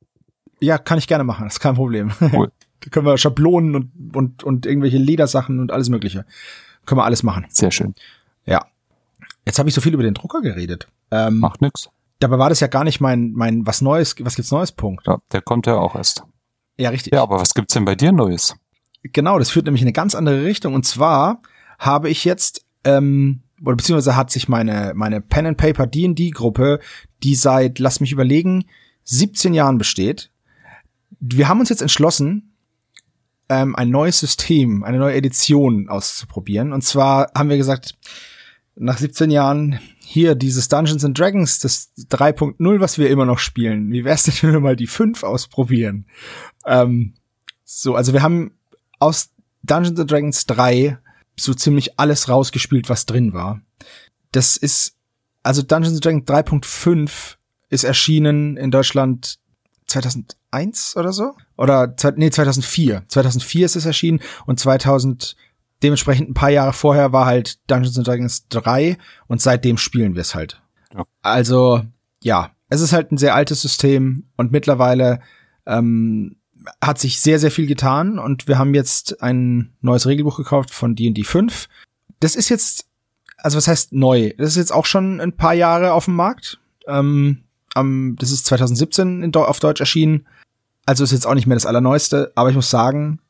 ja, 0.60 0.78
kann 0.78 0.98
ich 0.98 1.08
gerne 1.08 1.24
machen, 1.24 1.44
das 1.44 1.54
ist 1.54 1.60
kein 1.60 1.74
Problem. 1.74 2.12
Cool. 2.32 2.50
Da 2.84 2.90
können 2.90 3.06
wir 3.06 3.16
Schablonen 3.16 3.76
und, 3.76 4.16
und, 4.16 4.42
und 4.42 4.66
irgendwelche 4.66 4.98
Ledersachen 4.98 5.60
und 5.60 5.70
alles 5.70 5.88
Mögliche. 5.88 6.26
Können 6.84 6.98
wir 6.98 7.04
alles 7.04 7.22
machen. 7.22 7.46
Sehr 7.48 7.70
schön. 7.70 7.94
Ja. 8.44 8.66
Jetzt 9.46 9.60
habe 9.60 9.68
ich 9.68 9.74
so 9.76 9.80
viel 9.80 9.94
über 9.94 10.02
den 10.02 10.14
Drucker 10.14 10.40
geredet. 10.40 10.88
Ähm, 11.12 11.38
Macht 11.38 11.62
nix. 11.62 11.90
Dabei 12.22 12.38
war 12.38 12.50
das 12.50 12.60
ja 12.60 12.68
gar 12.68 12.84
nicht 12.84 13.00
mein, 13.00 13.32
mein 13.32 13.66
was 13.66 13.82
Neues, 13.82 14.14
was 14.20 14.36
gibt's 14.36 14.52
Neues 14.52 14.70
Punkt. 14.70 15.08
Ja, 15.08 15.18
der 15.32 15.42
kommt 15.42 15.66
ja 15.66 15.74
auch 15.74 15.96
erst. 15.96 16.22
Ja, 16.76 16.90
richtig. 16.90 17.12
Ja, 17.12 17.22
aber 17.22 17.40
was 17.40 17.52
gibt's 17.52 17.74
denn 17.74 17.84
bei 17.84 17.96
dir 17.96 18.12
Neues? 18.12 18.54
Genau, 19.02 19.40
das 19.40 19.50
führt 19.50 19.64
nämlich 19.64 19.82
in 19.82 19.88
eine 19.88 19.92
ganz 19.92 20.14
andere 20.14 20.44
Richtung. 20.44 20.74
Und 20.74 20.86
zwar 20.86 21.42
habe 21.80 22.08
ich 22.08 22.24
jetzt, 22.24 22.64
ähm, 22.84 23.42
oder 23.64 23.74
beziehungsweise 23.74 24.14
hat 24.14 24.30
sich 24.30 24.48
meine, 24.48 24.92
meine 24.94 25.20
Pen 25.20 25.46
and 25.46 25.58
Paper 25.58 25.88
D&D 25.88 26.30
Gruppe, 26.30 26.78
die 27.24 27.34
seit, 27.34 27.80
lass 27.80 27.98
mich 27.98 28.12
überlegen, 28.12 28.66
17 29.02 29.52
Jahren 29.52 29.78
besteht. 29.78 30.30
Wir 31.18 31.48
haben 31.48 31.58
uns 31.58 31.70
jetzt 31.70 31.82
entschlossen, 31.82 32.54
ähm, 33.48 33.74
ein 33.74 33.90
neues 33.90 34.20
System, 34.20 34.84
eine 34.84 34.98
neue 34.98 35.16
Edition 35.16 35.88
auszuprobieren. 35.88 36.72
Und 36.72 36.82
zwar 36.82 37.32
haben 37.34 37.48
wir 37.48 37.56
gesagt, 37.56 37.96
nach 38.76 38.98
17 38.98 39.32
Jahren 39.32 39.80
hier 40.04 40.34
dieses 40.34 40.68
Dungeons 40.68 41.04
and 41.04 41.18
Dragons, 41.18 41.58
das 41.60 41.90
3.0, 41.96 42.80
was 42.80 42.98
wir 42.98 43.08
immer 43.10 43.24
noch 43.24 43.38
spielen. 43.38 43.90
Wie 43.92 44.04
wär's 44.04 44.24
denn, 44.24 44.34
wenn 44.42 44.52
wir 44.52 44.60
mal 44.60 44.76
die 44.76 44.86
5 44.86 45.22
ausprobieren? 45.22 46.06
Ähm, 46.66 47.14
so, 47.64 47.94
also 47.94 48.12
wir 48.12 48.22
haben 48.22 48.52
aus 48.98 49.30
Dungeons 49.62 49.98
and 49.98 50.10
Dragons 50.10 50.46
3 50.46 50.98
so 51.38 51.54
ziemlich 51.54 51.98
alles 51.98 52.28
rausgespielt, 52.28 52.88
was 52.88 53.06
drin 53.06 53.32
war. 53.32 53.60
Das 54.32 54.56
ist, 54.56 54.96
also 55.42 55.62
Dungeons 55.62 55.94
and 55.94 56.28
Dragons 56.28 56.64
3.5 56.64 57.36
ist 57.70 57.84
erschienen 57.84 58.56
in 58.56 58.70
Deutschland 58.70 59.38
2001 59.86 60.96
oder 60.96 61.12
so? 61.12 61.34
Oder, 61.56 61.94
nee, 62.16 62.30
2004. 62.30 63.04
2004 63.08 63.66
ist 63.66 63.76
es 63.76 63.86
erschienen 63.86 64.20
und 64.46 64.58
2000, 64.58 65.36
dementsprechend 65.82 66.30
ein 66.30 66.34
paar 66.34 66.50
Jahre 66.50 66.72
vorher 66.72 67.12
war 67.12 67.26
halt 67.26 67.58
Dungeons 67.70 67.96
and 67.98 68.06
Dragons 68.06 68.48
3 68.48 68.98
und 69.26 69.40
seitdem 69.40 69.78
spielen 69.78 70.14
wir 70.14 70.22
es 70.22 70.34
halt. 70.34 70.62
Ja. 70.94 71.04
Also, 71.22 71.82
ja, 72.22 72.50
es 72.68 72.80
ist 72.80 72.92
halt 72.92 73.12
ein 73.12 73.18
sehr 73.18 73.34
altes 73.34 73.62
System 73.62 74.24
und 74.36 74.52
mittlerweile 74.52 75.20
ähm, 75.66 76.36
hat 76.80 76.98
sich 76.98 77.20
sehr, 77.20 77.38
sehr 77.38 77.50
viel 77.50 77.66
getan 77.66 78.18
und 78.18 78.48
wir 78.48 78.58
haben 78.58 78.74
jetzt 78.74 79.22
ein 79.22 79.72
neues 79.80 80.06
Regelbuch 80.06 80.36
gekauft 80.36 80.70
von 80.70 80.94
D&D 80.94 81.24
5. 81.24 81.68
Das 82.20 82.36
ist 82.36 82.48
jetzt, 82.48 82.86
also 83.38 83.56
was 83.56 83.68
heißt 83.68 83.92
neu? 83.92 84.32
Das 84.38 84.50
ist 84.50 84.56
jetzt 84.56 84.72
auch 84.72 84.86
schon 84.86 85.20
ein 85.20 85.36
paar 85.36 85.54
Jahre 85.54 85.92
auf 85.92 86.04
dem 86.06 86.14
Markt. 86.14 86.60
Ähm, 86.86 87.44
am, 87.74 88.16
das 88.18 88.30
ist 88.30 88.46
2017 88.46 89.22
in, 89.22 89.34
auf 89.34 89.60
Deutsch 89.60 89.80
erschienen. 89.80 90.26
Also 90.84 91.04
ist 91.04 91.12
jetzt 91.12 91.26
auch 91.26 91.34
nicht 91.34 91.46
mehr 91.46 91.56
das 91.56 91.66
Allerneueste, 91.66 92.32
aber 92.34 92.50
ich 92.50 92.56
muss 92.56 92.70
sagen, 92.70 93.20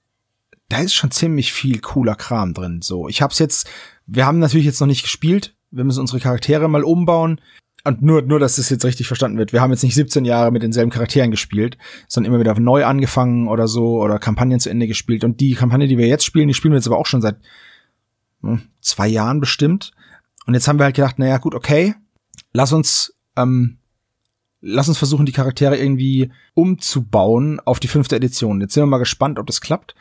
da 0.73 0.79
ist 0.79 0.95
schon 0.95 1.11
ziemlich 1.11 1.53
viel 1.53 1.81
cooler 1.81 2.15
Kram 2.15 2.55
drin. 2.55 2.81
So, 2.81 3.07
ich 3.07 3.21
hab's 3.21 3.39
jetzt, 3.39 3.69
wir 4.07 4.25
haben 4.25 4.39
natürlich 4.39 4.65
jetzt 4.65 4.81
noch 4.81 4.87
nicht 4.87 5.03
gespielt. 5.03 5.55
Wir 5.71 5.85
müssen 5.85 6.01
unsere 6.01 6.19
Charaktere 6.19 6.67
mal 6.67 6.83
umbauen. 6.83 7.43
und 7.85 8.01
nur, 8.01 8.23
nur, 8.23 8.39
dass 8.39 8.57
das 8.57 8.71
jetzt 8.71 8.85
richtig 8.87 9.07
verstanden 9.07 9.37
wird. 9.37 9.53
Wir 9.53 9.61
haben 9.61 9.71
jetzt 9.71 9.83
nicht 9.83 9.95
17 9.95 10.25
Jahre 10.25 10.51
mit 10.51 10.63
denselben 10.63 10.91
Charakteren 10.91 11.31
gespielt, 11.31 11.77
sondern 12.09 12.33
immer 12.33 12.41
wieder 12.41 12.59
neu 12.59 12.87
angefangen 12.87 13.49
oder 13.49 13.69
so 13.69 14.01
oder 14.01 14.19
Kampagnen 14.19 14.61
zu 14.61 14.71
Ende 14.71 14.87
gespielt. 14.87 15.25
Und 15.25 15.41
die 15.41 15.55
Kampagne, 15.55 15.89
die 15.89 15.99
wir 15.99 16.07
jetzt 16.07 16.25
spielen, 16.25 16.49
die 16.49 16.55
spielen 16.55 16.73
wir 16.73 16.79
jetzt 16.79 16.87
aber 16.87 16.97
auch 16.97 17.07
schon 17.07 17.21
seit 17.21 17.37
hm, 18.41 18.63
zwei 18.81 19.09
Jahren 19.09 19.41
bestimmt. 19.41 19.93
Und 20.47 20.55
jetzt 20.55 20.69
haben 20.69 20.79
wir 20.79 20.85
halt 20.85 20.97
gedacht, 20.97 21.19
naja, 21.19 21.37
gut, 21.37 21.55
okay, 21.55 21.95
lass 22.55 22.73
uns, 22.73 23.15
ähm, 23.37 23.77
lass 24.63 24.89
uns 24.89 24.97
versuchen, 24.97 25.27
die 25.27 25.33
Charaktere 25.33 25.77
irgendwie 25.77 26.33
umzubauen 26.55 27.61
auf 27.61 27.79
die 27.79 27.89
fünfte 27.89 28.17
Edition. 28.17 28.63
Jetzt 28.63 28.73
sind 28.73 28.85
wir 28.85 28.87
mal 28.87 28.99
gespannt, 28.99 29.39
ob 29.39 29.47
das 29.47 29.61
klappt. 29.61 29.95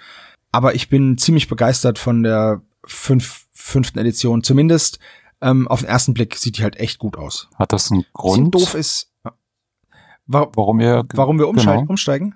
Aber 0.52 0.76
ich 0.76 0.90
bin 0.90 1.18
ziemlich 1.18 1.48
begeistert 1.48 1.98
von 1.98 2.24
der 2.24 2.62
fünf, 2.86 3.48
fünften 3.52 4.00
Edition. 4.00 4.44
Zumindest 4.44 5.00
ähm, 5.42 5.68
auf 5.68 5.82
den 5.82 5.90
ersten 5.90 6.14
Blick 6.14 6.36
sieht 6.36 6.58
die 6.58 6.64
halt 6.64 6.78
echt 6.78 7.00
gut 7.00 7.18
aus. 7.18 7.50
Hat 7.56 7.74
das 7.74 7.92
einen 7.92 8.06
Grund? 8.14 8.54
doof 8.54 8.76
ist, 8.76 9.12
wa 10.28 10.52
warum, 10.56 10.80
ihr, 10.80 11.04
warum 11.14 11.40
wir 11.40 11.48
umsteigen, 11.48 11.82
genau. 11.82 11.90
umsteigen? 11.92 12.36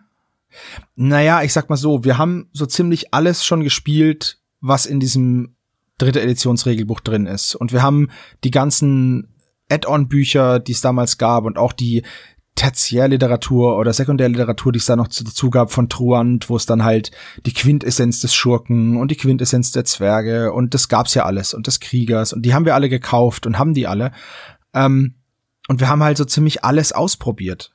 Naja, 0.95 1.43
ich 1.43 1.53
sag 1.53 1.69
mal 1.69 1.75
so, 1.75 2.03
wir 2.03 2.17
haben 2.17 2.49
so 2.53 2.65
ziemlich 2.65 3.13
alles 3.13 3.43
schon 3.45 3.63
gespielt, 3.63 4.39
was 4.61 4.85
in 4.85 4.99
diesem 4.99 5.55
dritte 5.97 6.21
Editionsregelbuch 6.21 6.99
drin 7.01 7.25
ist. 7.25 7.55
Und 7.55 7.73
wir 7.73 7.81
haben 7.81 8.09
die 8.43 8.51
ganzen 8.51 9.35
Add-on-Bücher, 9.69 10.59
die 10.59 10.71
es 10.73 10.81
damals 10.81 11.17
gab 11.17 11.45
und 11.45 11.57
auch 11.57 11.73
die 11.73 12.03
Tertiärliteratur 12.55 13.77
oder 13.77 13.91
Sekundärliteratur, 13.91 14.71
die 14.71 14.79
es 14.79 14.85
da 14.85 14.95
noch 14.95 15.09
dazu 15.09 15.49
gab 15.49 15.71
von 15.71 15.89
Truant, 15.89 16.49
wo 16.49 16.55
es 16.55 16.65
dann 16.65 16.83
halt 16.83 17.11
die 17.45 17.53
Quintessenz 17.53 18.21
des 18.21 18.33
Schurken 18.33 18.97
und 18.97 19.11
die 19.11 19.17
Quintessenz 19.17 19.71
der 19.71 19.85
Zwerge 19.85 20.53
und 20.53 20.73
das 20.73 20.87
gab's 20.87 21.13
ja 21.13 21.25
alles 21.25 21.53
und 21.53 21.67
des 21.67 21.81
Kriegers 21.81 22.31
und 22.31 22.43
die 22.43 22.53
haben 22.53 22.65
wir 22.65 22.75
alle 22.75 22.89
gekauft 22.89 23.45
und 23.45 23.59
haben 23.59 23.73
die 23.73 23.87
alle. 23.87 24.11
Ähm, 24.73 25.15
und 25.67 25.79
wir 25.79 25.89
haben 25.89 26.03
halt 26.03 26.17
so 26.17 26.25
ziemlich 26.25 26.63
alles 26.63 26.93
ausprobiert 26.93 27.73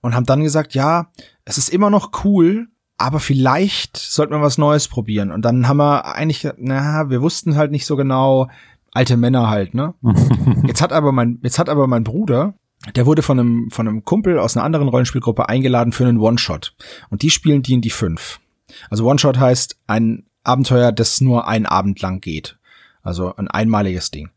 und 0.00 0.14
haben 0.14 0.26
dann 0.26 0.42
gesagt, 0.42 0.74
ja, 0.74 1.10
es 1.44 1.58
ist 1.58 1.68
immer 1.68 1.90
noch 1.90 2.24
cool, 2.24 2.68
aber 2.96 3.20
vielleicht 3.20 3.96
sollten 3.96 4.32
wir 4.32 4.40
was 4.40 4.58
Neues 4.58 4.88
probieren. 4.88 5.30
Und 5.30 5.44
dann 5.44 5.68
haben 5.68 5.78
wir 5.78 6.06
eigentlich, 6.06 6.48
na, 6.56 7.10
wir 7.10 7.20
wussten 7.20 7.56
halt 7.56 7.70
nicht 7.70 7.84
so 7.86 7.96
genau, 7.96 8.48
alte 8.92 9.16
Männer 9.16 9.50
halt, 9.50 9.74
ne? 9.74 9.94
jetzt 10.66 10.80
hat 10.80 10.92
aber 10.92 11.12
mein, 11.12 11.38
jetzt 11.42 11.58
hat 11.58 11.68
aber 11.68 11.86
mein 11.86 12.04
Bruder, 12.04 12.54
der 12.94 13.06
wurde 13.06 13.22
von 13.22 13.38
einem, 13.38 13.70
von 13.70 13.88
einem 13.88 14.04
Kumpel 14.04 14.38
aus 14.38 14.56
einer 14.56 14.64
anderen 14.64 14.88
Rollenspielgruppe 14.88 15.48
eingeladen 15.48 15.92
für 15.92 16.06
einen 16.06 16.18
One-Shot. 16.18 16.74
Und 17.10 17.22
die 17.22 17.30
spielen 17.30 17.62
die 17.62 17.74
in 17.74 17.80
die 17.80 17.90
fünf. 17.90 18.40
Also 18.90 19.04
One-Shot 19.04 19.38
heißt 19.38 19.78
ein 19.86 20.26
Abenteuer, 20.44 20.92
das 20.92 21.20
nur 21.20 21.48
einen 21.48 21.66
Abend 21.66 22.00
lang 22.00 22.20
geht. 22.20 22.58
Also 23.02 23.34
ein 23.36 23.48
einmaliges 23.48 24.10
Ding. 24.10 24.30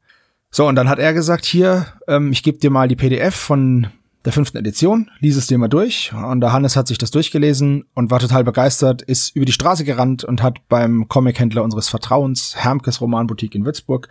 So, 0.51 0.67
und 0.67 0.75
dann 0.75 0.89
hat 0.89 0.99
er 0.99 1.13
gesagt, 1.13 1.45
hier, 1.45 1.85
ähm, 2.07 2.31
ich 2.31 2.41
gebe 2.41 2.57
dir 2.57 2.71
mal 2.71 2.87
die 2.87 2.95
PDF 2.95 3.35
von 3.35 3.87
der 4.25 4.33
fünften 4.33 4.57
Edition, 4.57 5.09
lies 5.19 5.37
es 5.37 5.47
dir 5.47 5.57
mal 5.57 5.67
durch. 5.67 6.11
Und 6.13 6.41
der 6.41 6.51
Hannes 6.51 6.75
hat 6.75 6.87
sich 6.87 6.97
das 6.97 7.11
durchgelesen 7.11 7.85
und 7.93 8.11
war 8.11 8.19
total 8.19 8.43
begeistert, 8.43 9.01
ist 9.01 9.35
über 9.35 9.45
die 9.45 9.51
Straße 9.51 9.85
gerannt 9.85 10.23
und 10.23 10.43
hat 10.43 10.67
beim 10.67 11.07
Comic-Händler 11.07 11.63
unseres 11.63 11.87
Vertrauens, 11.87 12.55
Hermkes 12.55 12.99
Romanboutique 12.99 13.55
in 13.55 13.65
Würzburg, 13.65 14.09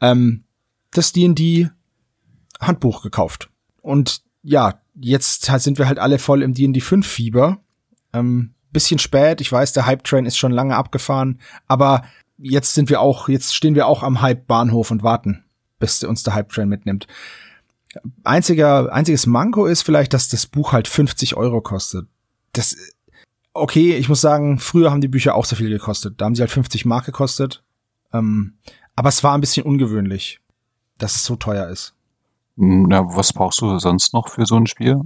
ähm, 0.00 0.44
das 0.90 1.12
D&D 1.12 1.70
Handbuch 2.60 3.02
gekauft. 3.02 3.48
Und 3.86 4.22
ja, 4.42 4.80
jetzt 4.96 5.44
sind 5.44 5.78
wir 5.78 5.86
halt 5.86 6.00
alle 6.00 6.18
voll 6.18 6.42
im 6.42 6.54
D&D 6.54 6.80
5 6.80 7.06
Fieber. 7.06 7.58
Ähm, 8.12 8.52
bisschen 8.72 8.98
spät, 8.98 9.40
ich 9.40 9.52
weiß, 9.52 9.74
der 9.74 9.86
Hype 9.86 10.02
Train 10.02 10.26
ist 10.26 10.36
schon 10.36 10.50
lange 10.50 10.74
abgefahren, 10.74 11.40
aber 11.68 12.02
jetzt 12.36 12.74
sind 12.74 12.90
wir 12.90 13.00
auch, 13.00 13.28
jetzt 13.28 13.54
stehen 13.54 13.76
wir 13.76 13.86
auch 13.86 14.02
am 14.02 14.20
Hype 14.20 14.48
Bahnhof 14.48 14.90
und 14.90 15.04
warten, 15.04 15.44
bis 15.78 16.02
uns 16.02 16.24
der 16.24 16.34
Hype 16.34 16.50
Train 16.50 16.68
mitnimmt. 16.68 17.06
Einziger, 18.24 18.92
einziges 18.92 19.26
Manko 19.26 19.66
ist 19.66 19.82
vielleicht, 19.82 20.12
dass 20.12 20.28
das 20.28 20.46
Buch 20.46 20.72
halt 20.72 20.88
50 20.88 21.36
Euro 21.36 21.60
kostet. 21.60 22.08
Das, 22.52 22.76
okay, 23.54 23.96
ich 23.96 24.08
muss 24.08 24.20
sagen, 24.20 24.58
früher 24.58 24.90
haben 24.90 25.00
die 25.00 25.08
Bücher 25.08 25.36
auch 25.36 25.44
so 25.44 25.54
viel 25.54 25.70
gekostet. 25.70 26.20
Da 26.20 26.24
haben 26.24 26.34
sie 26.34 26.42
halt 26.42 26.50
50 26.50 26.84
Mark 26.84 27.06
gekostet. 27.06 27.62
Ähm, 28.12 28.58
aber 28.96 29.08
es 29.08 29.22
war 29.22 29.34
ein 29.34 29.40
bisschen 29.40 29.64
ungewöhnlich, 29.64 30.40
dass 30.98 31.14
es 31.14 31.24
so 31.24 31.36
teuer 31.36 31.68
ist. 31.68 31.95
Na, 32.56 33.04
was 33.14 33.32
brauchst 33.32 33.60
du 33.60 33.78
sonst 33.78 34.14
noch 34.14 34.28
für 34.28 34.46
so 34.46 34.56
ein 34.56 34.66
Spiel? 34.66 35.00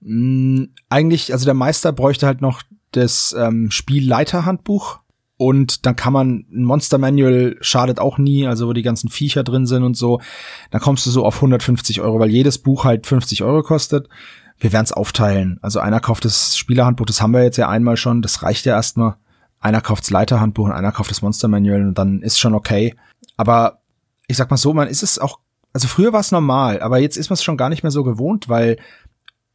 Mm, 0.00 0.64
eigentlich, 0.88 1.32
also 1.32 1.44
der 1.44 1.54
Meister 1.54 1.92
bräuchte 1.92 2.26
halt 2.26 2.40
noch 2.40 2.62
das 2.92 3.34
ähm, 3.38 3.70
Spielleiterhandbuch 3.70 5.00
und 5.36 5.86
dann 5.86 5.96
kann 5.96 6.12
man 6.12 6.44
ein 6.52 6.64
Monster 6.64 6.98
Manual 6.98 7.56
schadet 7.60 7.98
auch 7.98 8.18
nie, 8.18 8.46
also 8.46 8.68
wo 8.68 8.72
die 8.72 8.82
ganzen 8.82 9.08
Viecher 9.08 9.42
drin 9.42 9.66
sind 9.66 9.84
und 9.84 9.96
so. 9.96 10.20
Dann 10.70 10.80
kommst 10.80 11.06
du 11.06 11.10
so 11.10 11.24
auf 11.24 11.36
150 11.36 12.00
Euro, 12.00 12.18
weil 12.18 12.30
jedes 12.30 12.58
Buch 12.58 12.84
halt 12.84 13.06
50 13.06 13.42
Euro 13.42 13.62
kostet. 13.62 14.08
Wir 14.58 14.72
werden 14.72 14.84
es 14.84 14.92
aufteilen. 14.92 15.58
Also 15.62 15.80
einer 15.80 15.98
kauft 15.98 16.26
das 16.26 16.58
Spielerhandbuch, 16.58 17.06
das 17.06 17.22
haben 17.22 17.32
wir 17.32 17.42
jetzt 17.42 17.56
ja 17.56 17.68
einmal 17.68 17.96
schon, 17.96 18.20
das 18.22 18.42
reicht 18.42 18.66
ja 18.66 18.74
erstmal. 18.74 19.16
Einer 19.60 19.80
kauft 19.80 20.04
das 20.04 20.10
Leiterhandbuch 20.10 20.66
und 20.66 20.72
einer 20.72 20.92
kauft 20.92 21.10
das 21.10 21.22
Monster 21.22 21.48
Manual 21.48 21.86
und 21.86 21.98
dann 21.98 22.20
ist 22.20 22.38
schon 22.38 22.54
okay. 22.54 22.94
Aber 23.38 23.80
ich 24.26 24.36
sag 24.36 24.50
mal 24.50 24.56
so, 24.56 24.74
man 24.74 24.88
ist 24.88 25.02
es 25.02 25.18
auch 25.18 25.38
also 25.72 25.88
früher 25.88 26.12
war 26.12 26.20
es 26.20 26.32
normal, 26.32 26.80
aber 26.80 26.98
jetzt 26.98 27.16
ist 27.16 27.30
man 27.30 27.34
es 27.34 27.44
schon 27.44 27.56
gar 27.56 27.68
nicht 27.68 27.82
mehr 27.82 27.92
so 27.92 28.02
gewohnt, 28.02 28.48
weil 28.48 28.78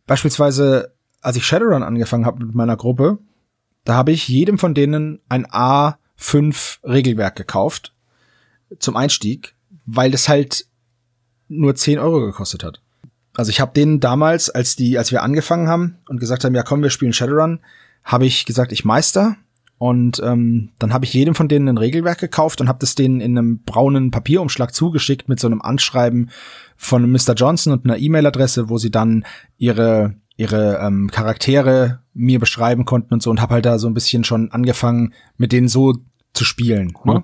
beispielsweise, 0.06 0.94
als 1.22 1.36
ich 1.36 1.46
Shadowrun 1.46 1.84
angefangen 1.84 2.26
habe 2.26 2.46
mit 2.46 2.56
meiner 2.56 2.78
Gruppe, 2.78 3.20
da 3.84 3.96
habe 3.96 4.12
ich 4.12 4.28
jedem 4.28 4.58
von 4.58 4.74
denen 4.74 5.20
ein 5.30 5.46
A5 5.46 6.80
Regelwerk 6.84 7.36
gekauft 7.36 7.94
zum 8.80 8.96
Einstieg, 8.96 9.56
weil 9.86 10.12
das 10.12 10.30
halt 10.30 10.68
nur 11.48 11.76
10 11.76 12.00
Euro 12.00 12.22
gekostet 12.22 12.64
hat. 12.64 12.82
Also 13.36 13.50
ich 13.50 13.60
habe 13.60 13.74
denen 13.74 14.00
damals, 14.00 14.50
als 14.50 14.76
die, 14.76 14.98
als 14.98 15.12
wir 15.12 15.22
angefangen 15.22 15.68
haben 15.68 15.98
und 16.08 16.20
gesagt 16.20 16.44
haben, 16.44 16.56
ja 16.56 16.64
komm, 16.64 16.82
wir 16.82 16.90
spielen 16.90 17.14
Shadowrun, 17.14 17.60
habe 18.04 18.26
ich 18.26 18.46
gesagt, 18.46 18.72
ich 18.72 18.86
meister 18.86 19.36
und 19.78 20.22
ähm, 20.24 20.70
dann 20.80 20.94
habe 20.94 21.06
ich 21.06 21.14
jedem 21.14 21.36
von 21.36 21.48
denen 21.48 21.68
ein 21.68 21.78
Regelwerk 21.78 22.20
gekauft 22.20 22.62
und 22.62 22.70
habe 22.70 22.80
das 22.80 22.96
denen 22.96 23.20
in 23.20 23.38
einem 23.38 23.64
braunen 23.64 24.10
Papierumschlag 24.10 24.74
zugeschickt 24.74 25.28
mit 25.28 25.40
so 25.40 25.48
einem 25.48 25.62
Anschreiben 25.62 26.30
von 26.78 27.10
Mr. 27.12 27.34
Johnson 27.36 27.74
und 27.74 27.86
einer 27.86 27.98
E-Mail-Adresse, 27.98 28.70
wo 28.70 28.78
sie 28.78 28.92
dann 28.92 29.26
ihre 29.58 30.16
ihre 30.38 30.80
ähm, 30.82 31.10
Charaktere 31.12 32.02
mir 32.14 32.40
beschreiben 32.40 32.86
konnten 32.86 33.14
und 33.14 33.24
so 33.24 33.30
und 33.30 33.42
habe 33.42 33.54
halt 33.54 33.66
da 33.66 33.80
so 33.80 33.88
ein 33.88 33.94
bisschen 33.94 34.24
schon 34.24 34.52
angefangen, 34.52 35.14
mit 35.38 35.52
denen 35.52 35.68
so 35.68 35.96
zu 36.34 36.44
spielen, 36.44 36.94
mhm. 37.04 37.14
ne? 37.14 37.24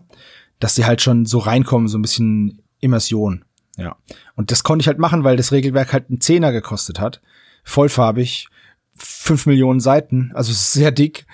dass 0.60 0.76
sie 0.76 0.86
halt 0.86 1.02
schon 1.02 1.26
so 1.26 1.40
reinkommen, 1.40 1.88
so 1.88 1.98
ein 1.98 2.02
bisschen 2.02 2.62
Immersion. 2.80 3.44
Ja. 3.78 3.98
Und 4.36 4.52
das 4.52 4.64
konnte 4.64 4.84
ich 4.84 4.88
halt 4.88 5.00
machen, 5.00 5.24
weil 5.24 5.38
das 5.38 5.52
Regelwerk 5.52 5.94
halt 5.94 6.10
einen 6.10 6.22
Zehner 6.22 6.52
gekostet 6.52 7.00
hat. 7.00 7.22
Vollfarbig, 7.64 8.48
fünf 8.96 9.46
Millionen 9.46 9.80
Seiten, 9.80 10.32
also 10.34 10.52
sehr 10.54 10.92
dick. 10.92 11.26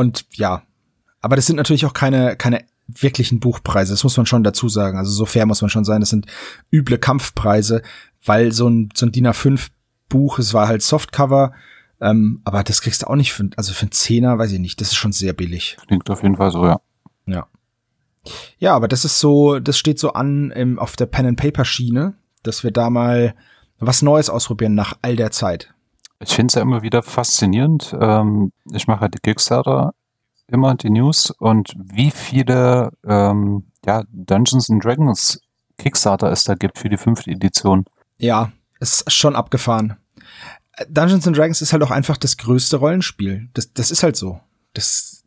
Und 0.00 0.24
ja, 0.32 0.62
aber 1.20 1.36
das 1.36 1.44
sind 1.44 1.56
natürlich 1.56 1.84
auch 1.84 1.92
keine, 1.92 2.34
keine 2.34 2.64
wirklichen 2.86 3.38
Buchpreise. 3.38 3.92
Das 3.92 4.02
muss 4.02 4.16
man 4.16 4.24
schon 4.24 4.42
dazu 4.42 4.70
sagen. 4.70 4.96
Also 4.96 5.12
so 5.12 5.26
fair 5.26 5.44
muss 5.44 5.60
man 5.60 5.68
schon 5.68 5.84
sein. 5.84 6.00
Das 6.00 6.08
sind 6.08 6.24
üble 6.72 6.96
Kampfpreise, 6.96 7.82
weil 8.24 8.50
so 8.50 8.66
ein, 8.66 8.88
so 8.96 9.04
ein 9.04 9.12
DIN 9.12 9.26
A5 9.26 9.68
Buch, 10.08 10.38
es 10.38 10.54
war 10.54 10.68
halt 10.68 10.80
Softcover, 10.80 11.52
ähm, 12.00 12.40
aber 12.44 12.64
das 12.64 12.80
kriegst 12.80 13.02
du 13.02 13.08
auch 13.08 13.14
nicht 13.14 13.34
für, 13.34 13.50
also 13.56 13.74
für 13.74 13.82
einen 13.82 13.92
Zehner, 13.92 14.38
weiß 14.38 14.52
ich 14.52 14.58
nicht. 14.58 14.80
Das 14.80 14.88
ist 14.88 14.96
schon 14.96 15.12
sehr 15.12 15.34
billig. 15.34 15.76
Klingt 15.86 16.08
auf 16.08 16.22
jeden 16.22 16.36
Fall 16.36 16.50
so, 16.50 16.64
ja. 16.64 16.80
Ja. 17.26 17.46
Ja, 18.58 18.74
aber 18.74 18.88
das 18.88 19.04
ist 19.04 19.20
so, 19.20 19.60
das 19.60 19.78
steht 19.78 19.98
so 19.98 20.14
an 20.14 20.50
im, 20.52 20.78
auf 20.78 20.96
der 20.96 21.06
Pen 21.06 21.26
and 21.26 21.38
Paper 21.38 21.66
Schiene, 21.66 22.14
dass 22.42 22.64
wir 22.64 22.70
da 22.70 22.88
mal 22.88 23.34
was 23.78 24.00
Neues 24.00 24.30
ausprobieren 24.30 24.74
nach 24.74 24.94
all 25.02 25.16
der 25.16 25.30
Zeit. 25.30 25.74
Ich 26.22 26.34
finde 26.34 26.52
es 26.52 26.54
ja 26.54 26.62
immer 26.62 26.82
wieder 26.82 27.02
faszinierend. 27.02 27.96
Ähm, 27.98 28.52
ich 28.72 28.86
mache 28.86 29.00
halt 29.00 29.14
die 29.14 29.20
Kickstarter 29.20 29.94
immer, 30.46 30.74
die 30.74 30.90
News 30.90 31.30
und 31.30 31.74
wie 31.78 32.10
viele 32.10 32.90
ähm, 33.06 33.64
ja, 33.86 34.04
Dungeons 34.10 34.70
and 34.70 34.84
Dragons 34.84 35.40
Kickstarter 35.78 36.30
es 36.30 36.44
da 36.44 36.54
gibt 36.54 36.78
für 36.78 36.88
die 36.88 36.98
fünfte 36.98 37.30
Edition. 37.30 37.84
Ja, 38.18 38.52
ist 38.80 39.10
schon 39.10 39.34
abgefahren. 39.34 39.96
Dungeons 40.88 41.26
and 41.26 41.36
Dragons 41.36 41.62
ist 41.62 41.72
halt 41.72 41.82
auch 41.82 41.90
einfach 41.90 42.16
das 42.16 42.36
größte 42.36 42.76
Rollenspiel. 42.76 43.48
Das, 43.54 43.72
das 43.72 43.90
ist 43.90 44.02
halt 44.02 44.16
so. 44.16 44.40
Das, 44.74 45.24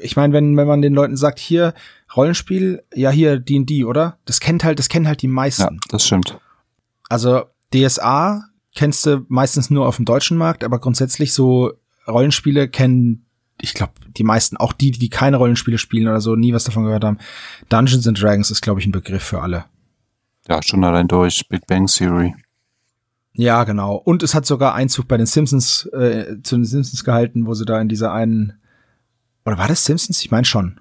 ich 0.00 0.16
meine, 0.16 0.32
wenn, 0.32 0.56
wenn 0.56 0.66
man 0.66 0.82
den 0.82 0.94
Leuten 0.94 1.16
sagt, 1.16 1.38
hier 1.38 1.74
Rollenspiel, 2.14 2.82
ja 2.94 3.10
hier 3.10 3.38
D&D, 3.38 3.84
oder? 3.84 4.18
Das 4.24 4.40
kennt 4.40 4.64
halt, 4.64 4.78
das 4.78 4.88
kennen 4.88 5.06
halt 5.06 5.22
die 5.22 5.28
meisten. 5.28 5.62
Ja, 5.62 5.70
das 5.88 6.06
stimmt. 6.06 6.38
Also 7.08 7.44
DSA 7.72 8.44
kennst 8.74 9.06
du 9.06 9.24
meistens 9.28 9.70
nur 9.70 9.86
auf 9.86 9.96
dem 9.96 10.04
deutschen 10.04 10.36
Markt, 10.36 10.64
aber 10.64 10.78
grundsätzlich 10.78 11.32
so 11.32 11.72
Rollenspiele 12.06 12.68
kennen, 12.68 13.26
ich 13.60 13.74
glaube, 13.74 13.92
die 14.16 14.24
meisten, 14.24 14.56
auch 14.56 14.72
die, 14.72 14.90
die 14.90 15.08
keine 15.08 15.36
Rollenspiele 15.36 15.78
spielen 15.78 16.08
oder 16.08 16.20
so, 16.20 16.34
nie 16.34 16.52
was 16.52 16.64
davon 16.64 16.84
gehört 16.84 17.04
haben. 17.04 17.18
Dungeons 17.68 18.06
and 18.08 18.20
Dragons 18.20 18.50
ist, 18.50 18.60
glaube 18.60 18.80
ich, 18.80 18.86
ein 18.86 18.92
Begriff 18.92 19.22
für 19.22 19.40
alle. 19.40 19.66
Ja, 20.48 20.60
schon 20.62 20.82
allein 20.82 21.06
durch 21.06 21.46
Big 21.48 21.66
Bang 21.66 21.86
Theory. 21.86 22.34
Ja, 23.34 23.64
genau. 23.64 23.94
Und 23.94 24.22
es 24.22 24.34
hat 24.34 24.44
sogar 24.44 24.74
Einzug 24.74 25.06
bei 25.08 25.16
den 25.16 25.26
Simpsons, 25.26 25.86
äh, 25.92 26.36
zu 26.42 26.56
den 26.56 26.64
Simpsons 26.64 27.04
gehalten, 27.04 27.46
wo 27.46 27.54
sie 27.54 27.64
da 27.64 27.80
in 27.80 27.88
dieser 27.88 28.12
einen, 28.12 28.54
oder 29.46 29.58
war 29.58 29.68
das 29.68 29.84
Simpsons? 29.84 30.22
Ich 30.22 30.30
meine 30.30 30.44
schon. 30.44 30.80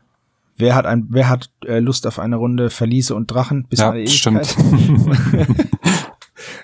Wer 0.57 0.75
hat 0.75 0.85
ein, 0.85 1.07
wer 1.09 1.29
hat 1.29 1.49
äh, 1.65 1.79
Lust 1.79 2.05
auf 2.07 2.19
eine 2.19 2.35
Runde 2.35 2.69
Verliese 2.69 3.15
und 3.15 3.27
Drachen 3.27 3.65
bis 3.67 3.79
ja, 3.79 3.95
stimmt. 4.07 4.55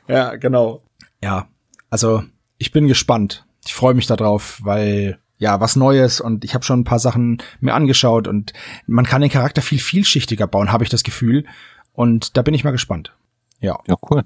Ja, 0.08 0.36
genau. 0.36 0.84
Ja, 1.24 1.48
also 1.90 2.24
ich 2.58 2.72
bin 2.72 2.88
gespannt. 2.88 3.46
Ich 3.66 3.74
freue 3.74 3.94
mich 3.94 4.08
darauf, 4.08 4.60
weil 4.64 5.20
ja, 5.38 5.60
was 5.60 5.76
Neues 5.76 6.20
und 6.20 6.44
ich 6.44 6.54
habe 6.54 6.66
schon 6.66 6.82
ein 6.82 6.86
paar 6.86 7.00
Sachen 7.00 7.42
mir 7.60 7.76
angeschaut 7.76 8.28
und 8.28 8.54
man 8.88 9.06
kann 9.06 9.22
den 9.22 9.30
Charakter 9.30 9.62
viel 9.62 9.80
vielschichtiger 9.80 10.48
bauen, 10.48 10.72
habe 10.72 10.84
ich 10.84 10.90
das 10.90 11.04
Gefühl. 11.04 11.46
Und 11.94 12.38
da 12.38 12.42
bin 12.42 12.54
ich 12.54 12.64
mal 12.64 12.72
gespannt. 12.72 13.16
Ja. 13.60 13.80
Ja, 13.88 13.96
cool. 14.10 14.24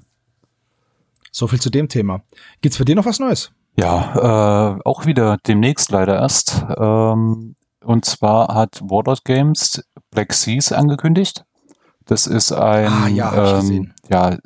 So 1.30 1.46
viel 1.46 1.60
zu 1.60 1.70
dem 1.70 1.88
Thema. 1.88 2.22
Gibt's 2.60 2.76
für 2.76 2.84
dir 2.84 2.94
noch 2.94 3.06
was 3.06 3.18
Neues? 3.18 3.52
Ja, 3.76 4.76
äh, 4.76 4.80
auch 4.84 5.06
wieder 5.06 5.38
demnächst 5.46 5.90
leider 5.90 6.16
erst. 6.16 6.64
Ähm, 6.76 7.56
und 7.82 8.04
zwar 8.04 8.54
hat 8.54 8.80
Warlord 8.82 9.24
Games 9.24 9.82
Black 10.10 10.34
Seas 10.34 10.72
angekündigt. 10.72 11.44
Das 12.04 12.26
ist 12.26 12.52
ein 12.52 12.92
Ah, 12.92 13.08
ja, 13.08 13.58
ähm, 13.60 13.92
ja, 14.08 14.36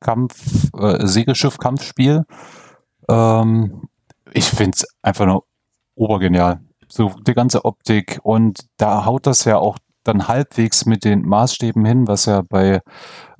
Segelkampf, 0.00 0.70
äh, 0.78 1.06
Segelschiff-Kampfspiel. 1.06 2.24
Ähm, 3.08 3.88
ich 4.32 4.44
find's 4.44 4.86
einfach 5.02 5.26
nur 5.26 5.44
obergenial. 5.94 6.60
So 6.88 7.12
die 7.26 7.34
ganze 7.34 7.64
Optik 7.64 8.20
und 8.22 8.66
da 8.76 9.04
haut 9.04 9.26
das 9.26 9.44
ja 9.44 9.58
auch 9.58 9.78
dann 10.04 10.28
halbwegs 10.28 10.84
mit 10.84 11.04
den 11.04 11.22
Maßstäben 11.22 11.84
hin, 11.84 12.06
was 12.06 12.26
ja 12.26 12.42
bei 12.42 12.82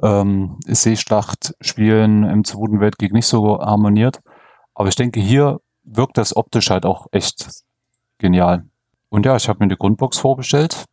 ähm, 0.03 0.59
Seeschlachtspielen 0.67 2.25
im 2.25 2.45
Zweiten 2.45 2.81
Weltkrieg 2.81 3.13
nicht 3.13 3.27
so 3.27 3.59
harmoniert. 3.61 4.21
Aber 4.75 4.89
ich 4.89 4.97
denke, 4.97 5.21
hier 5.21 5.61
wirkt 5.83 6.17
das 6.17 6.35
optisch 6.35 6.71
halt 6.71 6.87
auch 6.87 7.07
echt 7.13 7.65
genial. 8.19 8.65
Und 9.11 9.27
ja, 9.27 9.37
ich 9.37 9.49
habe 9.49 9.63
mir 9.63 9.69
die 9.69 9.77
Grundbox 9.77 10.19
vorbestellt 10.19 10.87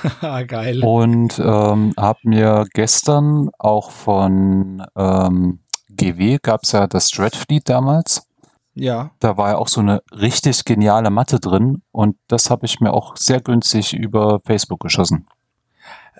Geil. 0.46 0.82
und 0.84 1.38
ähm, 1.38 1.92
habe 1.98 2.18
mir 2.24 2.66
gestern 2.72 3.50
auch 3.58 3.90
von 3.90 4.84
ähm, 4.96 5.60
GW 5.90 6.38
gab 6.42 6.62
es 6.64 6.72
ja 6.72 6.86
das 6.86 7.10
Dreadfleet 7.10 7.68
damals. 7.68 8.26
Ja. 8.74 9.10
Da 9.20 9.36
war 9.36 9.50
ja 9.50 9.56
auch 9.58 9.68
so 9.68 9.80
eine 9.80 10.02
richtig 10.10 10.64
geniale 10.64 11.10
Matte 11.10 11.38
drin 11.40 11.82
und 11.92 12.16
das 12.28 12.48
habe 12.48 12.64
ich 12.64 12.80
mir 12.80 12.92
auch 12.94 13.16
sehr 13.16 13.40
günstig 13.40 13.92
über 13.92 14.40
Facebook 14.46 14.80
geschossen. 14.80 15.26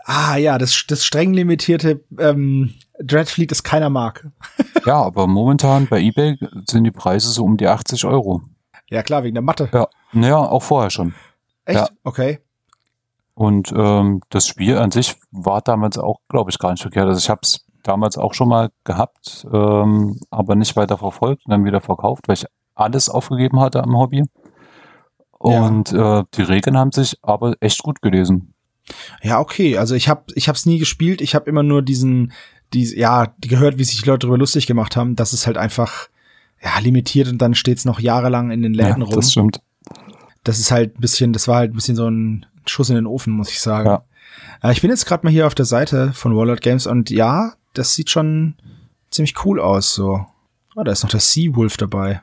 Ah 0.05 0.37
ja, 0.37 0.59
das, 0.59 0.85
das 0.88 1.05
streng 1.05 1.33
limitierte 1.33 2.05
ähm, 2.19 2.75
Dreadfleet, 2.99 3.50
das 3.50 3.62
keiner 3.62 3.91
mag. 3.91 4.29
Ja, 4.85 5.00
aber 5.00 5.29
momentan 5.29 5.87
bei 5.87 6.00
eBay 6.00 6.37
sind 6.69 6.83
die 6.83 6.91
Preise 6.91 7.29
so 7.29 7.45
um 7.45 7.57
die 7.57 7.69
80 7.69 8.05
Euro. 8.05 8.43
Ja 8.91 9.05
klar, 9.05 9.23
wegen 9.23 9.37
der 9.37 9.43
Matte. 9.43 9.69
Ja, 9.73 9.87
naja, 10.12 10.38
auch 10.38 10.64
vorher 10.64 10.91
schon. 10.91 11.14
Echt? 11.64 11.79
Ja. 11.79 11.88
Okay. 12.02 12.41
Und 13.35 13.73
ähm, 13.75 14.21
das 14.29 14.47
Spiel 14.47 14.77
an 14.77 14.91
sich 14.91 15.17
war 15.31 15.62
damals 15.62 15.99
auch, 15.99 16.21
glaube 16.29 16.51
ich, 16.51 16.59
gar 16.59 16.71
nicht 16.73 16.83
verkehrt. 16.83 17.07
Also 17.07 17.19
ich 17.19 17.31
habe 17.31 17.41
es 17.43 17.65
damals 17.83 18.19
auch 18.19 18.35
schon 18.35 18.49
mal 18.49 18.71
gehabt, 18.85 19.47
ähm, 19.53 20.21
aber 20.31 20.55
nicht 20.55 20.77
weiter 20.77 20.99
verfolgt 20.99 21.47
und 21.47 21.51
dann 21.51 21.65
wieder 21.65 21.81
verkauft, 21.81 22.29
weil 22.29 22.37
ich 22.37 22.47
alles 22.75 23.09
aufgegeben 23.09 23.61
hatte 23.61 23.83
am 23.83 23.97
Hobby. 23.97 24.25
Ja. 25.45 25.67
Und 25.67 25.93
äh, 25.93 26.25
die 26.35 26.43
Regeln 26.43 26.79
haben 26.79 26.93
sich 26.93 27.19
aber 27.23 27.55
echt 27.61 27.83
gut 27.83 28.01
gelesen. 28.03 28.55
Ja, 29.23 29.41
okay. 29.41 29.79
Also 29.79 29.95
ich 29.95 30.09
habe 30.09 30.25
ich 30.35 30.49
hab's 30.49 30.67
nie 30.67 30.79
gespielt. 30.79 31.21
Ich 31.21 31.35
habe 31.35 31.49
immer 31.49 31.62
nur 31.62 31.83
diesen, 31.83 32.33
die, 32.73 32.85
ja, 32.97 33.35
die 33.39 33.49
gehört, 33.49 33.79
wie 33.79 33.85
sich 33.85 34.03
die 34.03 34.09
Leute 34.09 34.27
darüber 34.27 34.39
lustig 34.39 34.67
gemacht 34.67 34.97
haben, 34.97 35.17
dass 35.17 35.33
es 35.33 35.47
halt 35.47 35.57
einfach 35.57 36.09
ja 36.62 36.79
limitiert 36.79 37.29
und 37.29 37.39
dann 37.39 37.55
steht's 37.55 37.85
noch 37.85 37.99
jahrelang 37.99 38.51
in 38.51 38.62
den 38.62 38.75
Läden 38.75 39.01
ja, 39.01 39.07
rum. 39.07 39.15
das 39.15 39.33
stimmt. 39.33 39.61
Das 40.45 40.59
ist 40.59 40.71
halt 40.71 40.97
ein 40.97 41.00
bisschen, 41.00 41.33
das 41.33 41.49
war 41.49 41.56
halt 41.56 41.73
ein 41.73 41.76
bisschen 41.76 41.97
so 41.97 42.09
ein 42.09 42.47
Schuss 42.71 42.91
in 42.91 42.97
den 42.97 43.07
Ofen, 43.07 43.33
muss 43.33 43.51
ich 43.51 43.61
sagen. 43.61 43.89
Ja. 43.89 44.03
Äh, 44.63 44.73
Ich 44.73 44.81
bin 44.81 44.91
jetzt 44.91 45.07
gerade 45.07 45.27
mal 45.27 45.31
hier 45.31 45.47
auf 45.47 45.55
der 45.55 45.65
Seite 45.65 46.13
von 46.13 46.37
Warlord 46.37 46.61
Games 46.61 46.87
und 46.87 47.11
ja, 47.11 47.53
das 47.75 47.95
sieht 47.95 48.11
schon 48.11 48.55
ziemlich 49.11 49.45
cool 49.45 49.61
aus. 49.61 49.95
So, 49.95 50.27
oh, 50.77 50.83
da 50.83 50.93
ist 50.93 51.03
noch 51.03 51.11
der 51.11 51.21
Seawolf 51.21 51.77
dabei. 51.77 52.23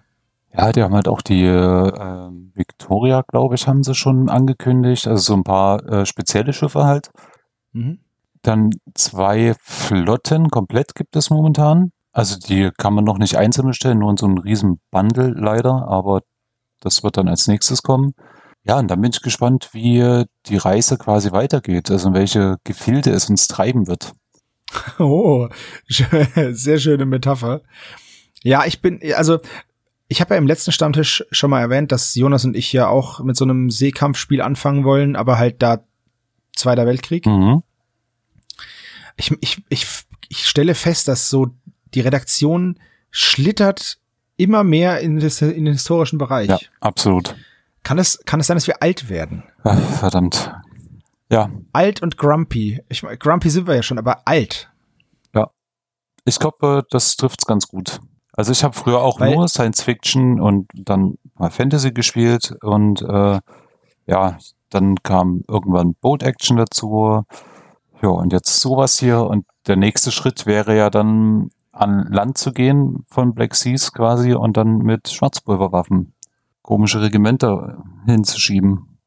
Ja, 0.52 0.72
die 0.72 0.82
haben 0.82 0.96
halt 0.96 1.08
auch 1.08 1.22
die 1.22 1.46
äh, 1.46 2.30
Victoria, 2.56 3.24
glaube 3.28 3.56
ich, 3.56 3.68
haben 3.68 3.84
sie 3.84 3.94
schon 3.94 4.30
angekündigt. 4.30 5.08
Also 5.08 5.22
so 5.22 5.34
ein 5.36 5.44
paar 5.44 5.84
äh, 5.88 6.06
spezielle 6.06 6.54
Schiffe 6.54 6.86
halt. 6.86 7.12
Mhm. 7.72 8.00
Dann 8.42 8.72
zwei 8.96 9.54
Flotten 9.62 10.50
komplett 10.50 10.96
gibt 10.96 11.16
es 11.16 11.30
momentan. 11.30 11.92
Also 12.12 12.38
die 12.40 12.72
kann 12.78 12.94
man 12.96 13.04
noch 13.04 13.20
nicht 13.20 13.38
einzeln 13.38 13.68
bestellen, 13.68 14.00
nur 14.00 14.10
in 14.10 14.18
so 14.18 14.26
einem 14.26 14.40
riesen 14.40 14.80
Bundle 14.90 15.34
leider, 15.38 15.88
aber 15.88 16.22
das 16.82 17.04
wird 17.04 17.18
dann 17.18 17.28
als 17.28 17.48
nächstes 17.48 17.84
kommen. 17.84 18.14
Ja, 18.70 18.78
und 18.78 18.88
dann 18.88 19.02
bin 19.02 19.10
ich 19.10 19.24
gespannt, 19.24 19.70
wie 19.72 20.26
die 20.46 20.58
Reise 20.58 21.00
quasi 21.00 21.32
weitergeht, 21.32 21.90
also 21.90 22.10
in 22.10 22.14
welche 22.14 22.58
Gefilde 22.64 23.10
es 23.10 23.28
uns 23.28 23.48
treiben 23.48 23.88
wird. 23.88 24.14
Oh, 25.00 25.50
sehr 26.52 26.78
schöne 26.78 27.08
Metapher. 27.08 27.64
Ja, 28.44 28.66
ich 28.66 28.84
bin, 28.84 29.02
also 29.16 29.40
ich 30.08 30.22
habe 30.22 30.36
ja 30.36 30.38
im 30.38 30.46
letzten 30.46 30.72
Stammtisch 30.72 31.26
schon 31.32 31.50
mal 31.50 31.62
erwähnt, 31.62 31.92
dass 31.92 32.14
Jonas 32.14 32.46
und 32.46 32.56
ich 32.56 32.72
ja 32.72 32.88
auch 32.88 33.22
mit 33.22 33.36
so 33.36 33.44
einem 33.44 33.72
Seekampfspiel 33.72 34.40
anfangen 34.40 34.84
wollen, 34.84 35.16
aber 35.16 35.40
halt 35.40 35.64
da 35.64 35.84
Zweiter 36.56 36.86
Weltkrieg. 36.86 37.26
Mhm. 37.26 37.64
Ich, 39.18 39.32
ich, 39.42 39.64
ich, 39.70 39.88
ich 40.28 40.46
stelle 40.48 40.76
fest, 40.76 41.08
dass 41.08 41.32
so 41.32 41.48
die 41.96 42.02
Redaktion 42.02 42.80
schlittert 43.10 43.98
immer 44.38 44.64
mehr 44.64 45.00
in, 45.00 45.20
das, 45.20 45.42
in 45.42 45.66
den 45.66 45.74
historischen 45.74 46.20
Bereich. 46.20 46.50
Ja, 46.50 46.60
absolut. 46.82 47.36
Kann 47.84 47.98
es, 47.98 48.20
kann 48.26 48.40
es 48.40 48.48
sein, 48.48 48.58
dass 48.58 48.68
wir 48.68 48.82
alt 48.82 49.10
werden? 49.10 49.44
Ach, 49.64 49.80
verdammt. 49.80 50.52
Ja, 51.32 51.50
Alt 51.74 52.02
und 52.02 52.18
grumpy. 52.18 52.82
Ich 52.90 53.04
meine, 53.04 53.18
grumpy 53.18 53.50
sind 53.50 53.68
wir 53.68 53.76
ja 53.76 53.84
schon, 53.84 54.00
aber 54.00 54.28
alt. 54.28 54.70
ich 56.26 56.38
glaube, 56.38 56.86
das 56.92 57.16
trifft's 57.16 57.46
ganz 57.48 57.68
gut. 57.68 58.02
Also 58.34 58.52
ich 58.52 58.64
habe 58.64 58.76
früher 58.76 59.00
auch 59.02 59.20
Weil- 59.20 59.34
nur 59.36 59.48
Science 59.48 59.82
Fiction 59.82 60.40
und 60.40 60.68
dann 60.74 61.16
mal 61.36 61.50
Fantasy 61.50 61.92
gespielt 61.92 62.56
und 62.62 63.02
äh, 63.02 63.40
ja, 64.06 64.38
dann 64.70 64.96
kam 65.02 65.44
irgendwann 65.48 65.96
Boat 65.96 66.22
Action 66.22 66.58
dazu. 66.58 67.24
Ja, 68.02 68.10
und 68.10 68.32
jetzt 68.32 68.60
sowas 68.60 69.00
hier 69.00 69.22
und 69.22 69.46
der 69.66 69.76
nächste 69.76 70.12
Schritt 70.12 70.46
wäre 70.46 70.78
ja 70.78 70.90
dann 70.92 71.50
an 71.72 72.06
Land 72.12 72.38
zu 72.38 72.52
gehen 72.52 73.04
von 73.10 73.34
Black 73.34 73.56
Seas 73.56 73.92
quasi 73.92 74.34
und 74.34 74.56
dann 74.56 74.78
mit 74.80 75.10
Schwarzpulverwaffen 75.10 76.14
komische 76.70 77.02
Regimenter 77.02 77.84
hinzuschieben. 78.06 79.00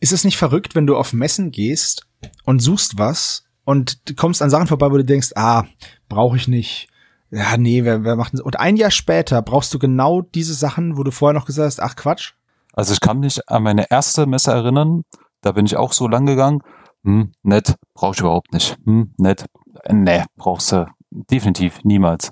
Ist 0.00 0.14
es 0.14 0.24
nicht 0.24 0.38
verrückt, 0.38 0.74
wenn 0.74 0.86
du 0.86 0.96
auf 0.96 1.12
Messen 1.12 1.50
gehst 1.50 2.06
und 2.46 2.60
suchst 2.60 2.96
was 2.96 3.44
und 3.64 4.08
du 4.08 4.14
kommst 4.14 4.40
an 4.40 4.48
Sachen 4.48 4.66
vorbei, 4.66 4.90
wo 4.90 4.96
du 4.96 5.04
denkst, 5.04 5.32
ah, 5.36 5.64
brauche 6.08 6.38
ich 6.38 6.48
nicht. 6.48 6.88
Ja, 7.30 7.58
nee, 7.58 7.84
wer, 7.84 8.02
wer 8.02 8.16
macht 8.16 8.32
das? 8.32 8.40
Und 8.40 8.58
ein 8.58 8.76
Jahr 8.76 8.90
später 8.90 9.42
brauchst 9.42 9.74
du 9.74 9.78
genau 9.78 10.22
diese 10.22 10.54
Sachen, 10.54 10.96
wo 10.96 11.02
du 11.02 11.10
vorher 11.10 11.38
noch 11.38 11.44
gesagt 11.44 11.66
hast, 11.66 11.80
ach 11.80 11.96
Quatsch. 11.96 12.32
Also 12.72 12.94
ich 12.94 13.00
kann 13.00 13.20
mich 13.20 13.46
an 13.46 13.62
meine 13.62 13.90
erste 13.90 14.24
Messe 14.24 14.50
erinnern, 14.50 15.02
da 15.42 15.52
bin 15.52 15.66
ich 15.66 15.76
auch 15.76 15.92
so 15.92 16.08
lang 16.08 16.24
gegangen. 16.24 16.62
Hm, 17.04 17.32
nett, 17.42 17.74
brauche 17.92 18.14
ich 18.14 18.20
überhaupt 18.20 18.54
nicht. 18.54 18.78
Hm, 18.86 19.12
nett, 19.18 19.44
äh, 19.82 19.92
nee, 19.92 20.24
brauchst 20.34 20.72
du 20.72 20.86
definitiv 21.10 21.84
niemals. 21.84 22.30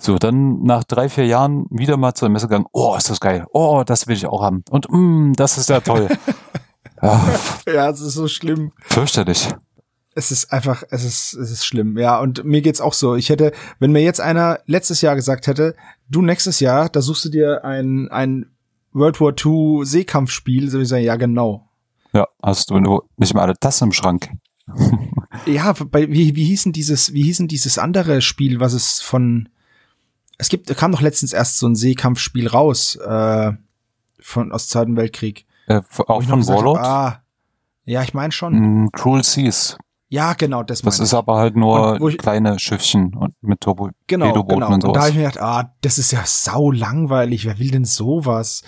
So, 0.00 0.16
dann 0.18 0.62
nach 0.62 0.82
drei, 0.84 1.10
vier 1.10 1.26
Jahren 1.26 1.66
wieder 1.70 1.96
mal 1.98 2.14
zur 2.14 2.30
Messe 2.30 2.46
gegangen. 2.48 2.64
Oh, 2.72 2.96
ist 2.96 3.10
das 3.10 3.20
geil. 3.20 3.44
Oh, 3.52 3.82
das 3.84 4.06
will 4.06 4.16
ich 4.16 4.26
auch 4.26 4.42
haben. 4.42 4.64
Und 4.70 4.86
mm, 4.90 5.34
das 5.34 5.58
ist 5.58 5.68
ja 5.68 5.80
toll. 5.80 6.08
ja, 7.02 7.20
Ja, 7.66 7.90
es 7.90 8.00
ist 8.00 8.14
so 8.14 8.26
schlimm. 8.26 8.72
fürchterlich. 8.80 9.48
Es 10.14 10.30
ist 10.30 10.52
einfach, 10.52 10.82
es 10.90 11.04
ist, 11.04 11.34
es 11.34 11.50
ist 11.50 11.66
schlimm. 11.66 11.98
Ja, 11.98 12.18
und 12.18 12.44
mir 12.44 12.62
geht's 12.62 12.80
auch 12.80 12.94
so. 12.94 13.14
Ich 13.14 13.28
hätte, 13.28 13.52
wenn 13.78 13.92
mir 13.92 14.02
jetzt 14.02 14.20
einer 14.20 14.60
letztes 14.66 15.02
Jahr 15.02 15.14
gesagt 15.16 15.46
hätte, 15.46 15.76
du 16.08 16.22
nächstes 16.22 16.60
Jahr, 16.60 16.88
da 16.88 17.02
suchst 17.02 17.26
du 17.26 17.28
dir 17.28 17.64
ein, 17.64 18.08
ein 18.10 18.46
World 18.92 19.20
War 19.20 19.34
II 19.36 19.84
Seekampfspiel, 19.84 20.66
so 20.68 20.72
würde 20.74 20.82
ich 20.84 20.88
sagen, 20.88 21.04
ja, 21.04 21.16
genau. 21.16 21.68
Ja, 22.12 22.26
hast 22.42 22.70
du 22.70 23.02
nicht 23.18 23.34
mal 23.34 23.42
alle 23.42 23.56
Tassen 23.58 23.84
im 23.84 23.92
Schrank. 23.92 24.30
Ja, 25.46 25.72
bei, 25.72 26.10
wie, 26.10 26.34
wie 26.34 26.44
hieß 26.44 26.64
denn 26.64 26.72
dieses, 26.72 27.14
wie 27.14 27.22
hieß 27.22 27.38
denn 27.38 27.48
dieses 27.48 27.78
andere 27.78 28.20
Spiel, 28.20 28.60
was 28.60 28.72
es 28.72 29.00
von, 29.00 29.48
es 30.40 30.48
gibt, 30.48 30.74
kam 30.76 30.92
doch 30.92 31.00
letztens 31.02 31.32
erst 31.32 31.58
so 31.58 31.66
ein 31.68 31.74
Seekampfspiel 31.76 32.48
raus, 32.48 32.96
äh, 32.96 33.52
von, 34.20 34.52
aus 34.52 34.68
Zweiten 34.68 34.96
Weltkrieg. 34.96 35.46
Äh, 35.66 35.80
auch 36.06 36.22
von 36.22 36.40
gesagt 36.40 36.58
hab, 36.58 36.64
Warlord. 36.64 36.78
ah, 36.80 37.22
ja, 37.84 38.02
ich 38.02 38.14
meine 38.14 38.32
schon. 38.32 38.84
Mm, 38.84 38.90
Cruel 38.92 39.22
Seas. 39.24 39.76
Ja, 40.08 40.32
genau, 40.32 40.62
das, 40.64 40.82
Das 40.82 40.98
ist 40.98 41.12
ich. 41.12 41.18
aber 41.18 41.36
halt 41.36 41.56
nur 41.56 42.00
ich- 42.08 42.18
kleine 42.18 42.58
Schiffchen 42.58 43.14
und 43.14 43.34
mit 43.42 43.60
Turbo 43.60 43.90
Genau, 44.08 44.42
genau. 44.44 44.66
und 44.66 44.72
Und 44.74 44.82
da 44.84 44.88
sowas. 44.88 45.00
habe 45.02 45.10
ich 45.10 45.16
mir 45.16 45.22
gedacht, 45.28 45.40
ah, 45.40 45.74
das 45.82 45.98
ist 45.98 46.10
ja 46.10 46.22
sau 46.24 46.72
langweilig. 46.72 47.44
Wer 47.46 47.58
will 47.60 47.70
denn 47.70 47.84
sowas? 47.84 48.62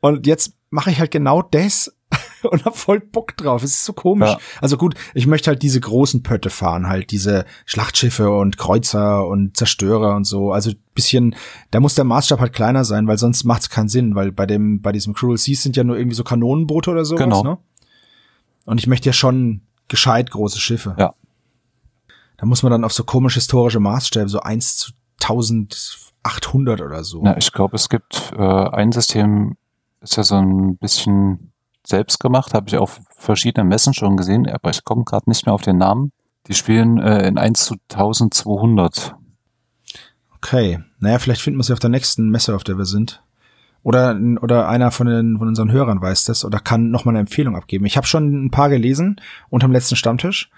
Und 0.00 0.26
jetzt 0.26 0.54
mache 0.70 0.90
ich 0.90 1.00
halt 1.00 1.10
genau 1.10 1.42
das 1.42 1.92
und 2.50 2.64
hab 2.64 2.76
voll 2.76 3.00
Bock 3.00 3.36
drauf. 3.36 3.62
Es 3.62 3.72
ist 3.72 3.84
so 3.84 3.92
komisch. 3.92 4.30
Ja. 4.30 4.38
Also 4.60 4.76
gut, 4.76 4.94
ich 5.14 5.26
möchte 5.26 5.50
halt 5.50 5.62
diese 5.62 5.80
großen 5.80 6.22
Pötte 6.22 6.50
fahren, 6.50 6.88
halt 6.88 7.10
diese 7.10 7.44
Schlachtschiffe 7.66 8.30
und 8.30 8.58
Kreuzer 8.58 9.26
und 9.26 9.56
Zerstörer 9.56 10.14
und 10.16 10.24
so. 10.24 10.52
Also 10.52 10.72
bisschen, 10.94 11.34
da 11.70 11.80
muss 11.80 11.94
der 11.94 12.04
Maßstab 12.04 12.40
halt 12.40 12.52
kleiner 12.52 12.84
sein, 12.84 13.06
weil 13.06 13.18
sonst 13.18 13.44
macht's 13.44 13.70
keinen 13.70 13.88
Sinn, 13.88 14.14
weil 14.14 14.32
bei 14.32 14.46
dem, 14.46 14.82
bei 14.82 14.92
diesem 14.92 15.14
Cruel 15.14 15.38
Seas 15.38 15.62
sind 15.62 15.76
ja 15.76 15.84
nur 15.84 15.96
irgendwie 15.96 16.16
so 16.16 16.24
Kanonenboote 16.24 16.90
oder 16.90 17.04
sowas, 17.04 17.22
Genau. 17.22 17.42
ne? 17.42 17.58
Und 18.66 18.78
ich 18.78 18.86
möchte 18.86 19.08
ja 19.08 19.12
schon 19.12 19.62
gescheit 19.88 20.30
große 20.30 20.60
Schiffe. 20.60 20.94
Ja. 20.98 21.14
Da 22.36 22.46
muss 22.46 22.62
man 22.62 22.72
dann 22.72 22.84
auf 22.84 22.92
so 22.92 23.04
komisch 23.04 23.34
historische 23.34 23.80
Maßstäbe, 23.80 24.28
so 24.28 24.40
1 24.40 24.76
zu 24.76 24.92
1800 25.22 26.80
oder 26.80 27.04
so. 27.04 27.20
Na, 27.22 27.36
ich 27.36 27.52
glaube, 27.52 27.76
es 27.76 27.88
gibt 27.88 28.32
äh, 28.36 28.42
ein 28.42 28.92
System, 28.92 29.56
ist 30.00 30.16
ja 30.16 30.24
so 30.24 30.36
ein 30.36 30.76
bisschen 30.76 31.51
selbst 31.86 32.20
gemacht, 32.20 32.54
habe 32.54 32.68
ich 32.68 32.76
auf 32.76 33.00
verschiedenen 33.16 33.68
Messen 33.68 33.94
schon 33.94 34.16
gesehen, 34.16 34.48
aber 34.48 34.70
ich 34.70 34.84
komme 34.84 35.04
gerade 35.04 35.28
nicht 35.28 35.46
mehr 35.46 35.54
auf 35.54 35.62
den 35.62 35.78
Namen. 35.78 36.12
Die 36.48 36.54
spielen 36.54 36.98
äh, 36.98 37.26
in 37.26 37.38
1 37.38 37.64
zu 37.64 37.76
1200. 37.90 39.14
Okay. 40.36 40.80
Naja, 40.98 41.18
vielleicht 41.18 41.40
finden 41.40 41.58
wir 41.58 41.64
sie 41.64 41.72
auf 41.72 41.78
der 41.78 41.90
nächsten 41.90 42.28
Messe, 42.28 42.54
auf 42.54 42.64
der 42.64 42.78
wir 42.78 42.84
sind. 42.84 43.22
Oder, 43.84 44.18
oder 44.40 44.68
einer 44.68 44.90
von, 44.90 45.06
den, 45.06 45.38
von 45.38 45.48
unseren 45.48 45.72
Hörern 45.72 46.00
weiß 46.00 46.24
das 46.24 46.44
oder 46.44 46.60
kann 46.60 46.90
noch 46.90 47.04
mal 47.04 47.12
eine 47.12 47.20
Empfehlung 47.20 47.56
abgeben. 47.56 47.84
Ich 47.84 47.96
habe 47.96 48.06
schon 48.06 48.46
ein 48.46 48.50
paar 48.50 48.68
gelesen 48.68 49.20
unterm 49.50 49.72
letzten 49.72 49.96
Stammtisch, 49.96 50.50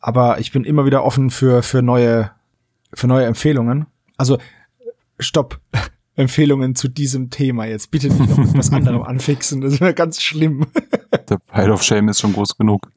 aber 0.00 0.38
ich 0.40 0.52
bin 0.52 0.64
immer 0.64 0.84
wieder 0.84 1.02
offen 1.04 1.30
für, 1.30 1.62
für, 1.62 1.80
neue, 1.80 2.30
für 2.92 3.06
neue 3.06 3.26
Empfehlungen. 3.26 3.86
Also, 4.18 4.38
stopp. 5.18 5.58
Empfehlungen 6.16 6.74
zu 6.74 6.88
diesem 6.88 7.30
Thema 7.30 7.66
jetzt. 7.66 7.90
Bitte 7.90 8.08
nicht 8.08 8.28
noch 8.30 8.38
mit 8.38 8.56
was 8.56 8.72
anderem 8.72 9.02
anfixen. 9.04 9.60
Das 9.60 9.80
wäre 9.80 9.94
ganz 9.94 10.20
schlimm. 10.20 10.66
Der 11.28 11.38
Pile 11.38 11.72
of 11.72 11.82
Shame 11.82 12.08
ist 12.08 12.20
schon 12.20 12.32
groß 12.32 12.56
genug. 12.56 12.90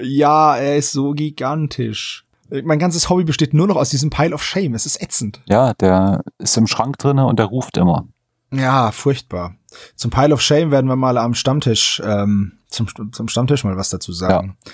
Ja, 0.00 0.56
er 0.56 0.76
ist 0.76 0.92
so 0.92 1.12
gigantisch. 1.12 2.26
Mein 2.62 2.78
ganzes 2.78 3.08
Hobby 3.08 3.24
besteht 3.24 3.54
nur 3.54 3.66
noch 3.66 3.76
aus 3.76 3.90
diesem 3.90 4.10
Pile 4.10 4.34
of 4.34 4.44
Shame. 4.44 4.74
Es 4.74 4.86
ist 4.86 5.02
ätzend. 5.02 5.42
Ja, 5.46 5.74
der 5.74 6.22
ist 6.38 6.56
im 6.56 6.66
Schrank 6.66 6.98
drinne 6.98 7.26
und 7.26 7.38
der 7.38 7.46
ruft 7.46 7.76
immer. 7.76 8.06
Ja, 8.52 8.92
furchtbar. 8.92 9.56
Zum 9.96 10.10
Pile 10.10 10.32
of 10.32 10.40
Shame 10.40 10.70
werden 10.70 10.86
wir 10.86 10.96
mal 10.96 11.18
am 11.18 11.34
Stammtisch, 11.34 12.00
ähm, 12.04 12.52
zum, 12.68 12.86
zum 13.12 13.28
Stammtisch 13.28 13.64
mal 13.64 13.76
was 13.76 13.90
dazu 13.90 14.12
sagen. 14.12 14.56
Ja. 14.64 14.72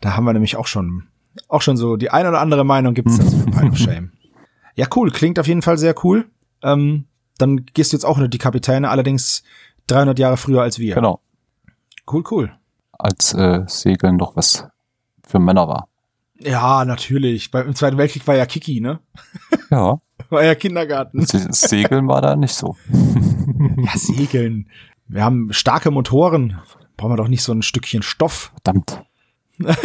Da 0.00 0.16
haben 0.16 0.24
wir 0.24 0.32
nämlich 0.32 0.56
auch 0.56 0.66
schon, 0.66 1.04
auch 1.48 1.60
schon 1.60 1.76
so 1.76 1.96
die 1.96 2.10
eine 2.10 2.30
oder 2.30 2.40
andere 2.40 2.64
Meinung 2.64 2.94
gibt's 2.94 3.18
dazu 3.18 3.36
für 3.38 3.50
Pile 3.50 3.70
of 3.70 3.78
Shame. 3.78 4.12
Ja, 4.76 4.86
cool. 4.94 5.10
Klingt 5.10 5.38
auf 5.38 5.46
jeden 5.46 5.62
Fall 5.62 5.76
sehr 5.76 5.94
cool. 6.04 6.26
Ähm, 6.62 7.04
dann 7.38 7.64
gehst 7.74 7.92
du 7.92 7.96
jetzt 7.96 8.04
auch 8.04 8.18
nur 8.18 8.28
die 8.28 8.38
Kapitäne, 8.38 8.90
allerdings 8.90 9.42
300 9.86 10.18
Jahre 10.18 10.36
früher 10.36 10.62
als 10.62 10.78
wir. 10.78 10.94
Genau. 10.94 11.20
Cool, 12.10 12.24
cool. 12.30 12.52
Als 12.92 13.32
äh, 13.34 13.64
Segeln 13.66 14.18
doch 14.18 14.36
was 14.36 14.66
für 15.26 15.38
Männer 15.38 15.68
war. 15.68 15.88
Ja, 16.40 16.84
natürlich. 16.84 17.50
Beim 17.50 17.74
Zweiten 17.74 17.98
Weltkrieg 17.98 18.26
war 18.26 18.36
ja 18.36 18.46
Kiki, 18.46 18.80
ne? 18.80 19.00
Ja. 19.70 20.00
War 20.30 20.44
ja 20.44 20.54
Kindergarten. 20.54 21.24
Segeln 21.24 22.08
war 22.08 22.22
da 22.22 22.36
nicht 22.36 22.54
so. 22.54 22.76
ja, 23.76 23.96
Segeln. 23.96 24.68
Wir 25.06 25.24
haben 25.24 25.52
starke 25.52 25.90
Motoren. 25.90 26.58
Brauchen 26.96 27.12
wir 27.12 27.16
doch 27.16 27.28
nicht 27.28 27.42
so 27.42 27.52
ein 27.52 27.62
Stückchen 27.62 28.02
Stoff. 28.02 28.52
Verdammt. 28.62 29.02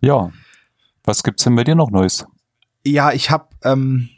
ja. 0.00 0.30
Was 1.04 1.22
gibt's 1.22 1.44
denn 1.44 1.56
bei 1.56 1.64
dir 1.64 1.74
noch 1.74 1.90
Neues? 1.90 2.26
Ja, 2.84 3.12
ich 3.12 3.30
habe 3.30 3.48
ähm, 3.62 4.08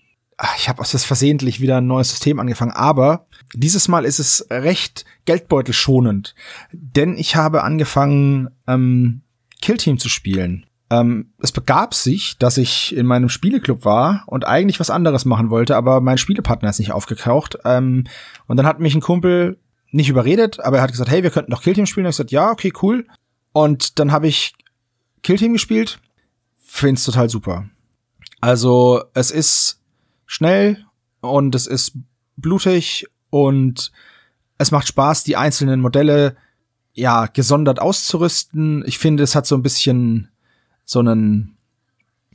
ich 0.56 0.68
habe 0.68 0.80
aus 0.80 0.92
das 0.92 1.04
versehentlich 1.04 1.60
wieder 1.60 1.78
ein 1.78 1.86
neues 1.86 2.10
System 2.10 2.40
angefangen, 2.40 2.72
aber 2.72 3.26
dieses 3.54 3.88
Mal 3.88 4.04
ist 4.04 4.18
es 4.18 4.46
recht 4.50 5.04
geldbeutelschonend, 5.24 6.34
denn 6.72 7.16
ich 7.16 7.36
habe 7.36 7.62
angefangen 7.62 8.50
ähm, 8.66 9.22
Killteam 9.60 9.98
zu 9.98 10.08
spielen. 10.08 10.66
Ähm, 10.90 11.32
es 11.40 11.52
begab 11.52 11.94
sich, 11.94 12.36
dass 12.38 12.58
ich 12.58 12.94
in 12.94 13.06
meinem 13.06 13.28
Spieleclub 13.28 13.84
war 13.84 14.24
und 14.26 14.46
eigentlich 14.46 14.80
was 14.80 14.90
anderes 14.90 15.24
machen 15.24 15.48
wollte, 15.48 15.76
aber 15.76 16.00
mein 16.00 16.18
Spielepartner 16.18 16.68
ist 16.68 16.80
nicht 16.80 16.92
aufgetaucht. 16.92 17.58
Ähm, 17.64 18.04
und 18.46 18.56
dann 18.56 18.66
hat 18.66 18.80
mich 18.80 18.94
ein 18.94 19.00
Kumpel 19.00 19.58
nicht 19.90 20.08
überredet, 20.08 20.60
aber 20.60 20.78
er 20.78 20.82
hat 20.82 20.90
gesagt, 20.90 21.10
hey, 21.10 21.22
wir 21.22 21.30
könnten 21.30 21.50
doch 21.50 21.62
Killteam 21.62 21.86
spielen. 21.86 22.06
Und 22.06 22.10
ich 22.10 22.16
gesagt, 22.16 22.32
ja, 22.32 22.50
okay, 22.50 22.72
cool. 22.82 23.06
Und 23.52 23.98
dann 23.98 24.12
habe 24.12 24.26
ich 24.26 24.54
Killteam 25.22 25.52
gespielt. 25.52 26.00
Find's 26.62 27.04
total 27.04 27.28
super. 27.30 27.68
Also 28.40 29.04
es 29.14 29.30
ist 29.30 29.81
schnell 30.32 30.84
und 31.20 31.54
es 31.54 31.66
ist 31.66 31.98
blutig 32.36 33.06
und 33.30 33.92
es 34.58 34.70
macht 34.70 34.88
Spaß, 34.88 35.24
die 35.24 35.36
einzelnen 35.36 35.80
Modelle 35.80 36.36
ja 36.94 37.26
gesondert 37.26 37.80
auszurüsten. 37.80 38.82
Ich 38.86 38.98
finde, 38.98 39.22
es 39.22 39.34
hat 39.34 39.46
so 39.46 39.56
ein 39.56 39.62
bisschen 39.62 40.30
so 40.84 41.00
einen 41.00 41.56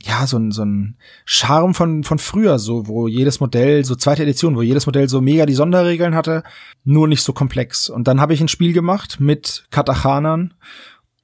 ja, 0.00 0.28
so 0.28 0.38
ein, 0.38 0.52
so 0.52 0.64
ein 0.64 0.96
Charme 1.24 1.74
von, 1.74 2.04
von 2.04 2.20
früher, 2.20 2.60
so, 2.60 2.86
wo 2.86 3.08
jedes 3.08 3.40
Modell, 3.40 3.84
so 3.84 3.96
zweite 3.96 4.22
Edition, 4.22 4.54
wo 4.54 4.62
jedes 4.62 4.86
Modell 4.86 5.08
so 5.08 5.20
mega 5.20 5.44
die 5.44 5.54
Sonderregeln 5.54 6.14
hatte, 6.14 6.44
nur 6.84 7.08
nicht 7.08 7.24
so 7.24 7.32
komplex. 7.32 7.90
Und 7.90 8.06
dann 8.06 8.20
habe 8.20 8.32
ich 8.32 8.40
ein 8.40 8.46
Spiel 8.46 8.72
gemacht 8.72 9.18
mit 9.18 9.66
Katachanern 9.70 10.54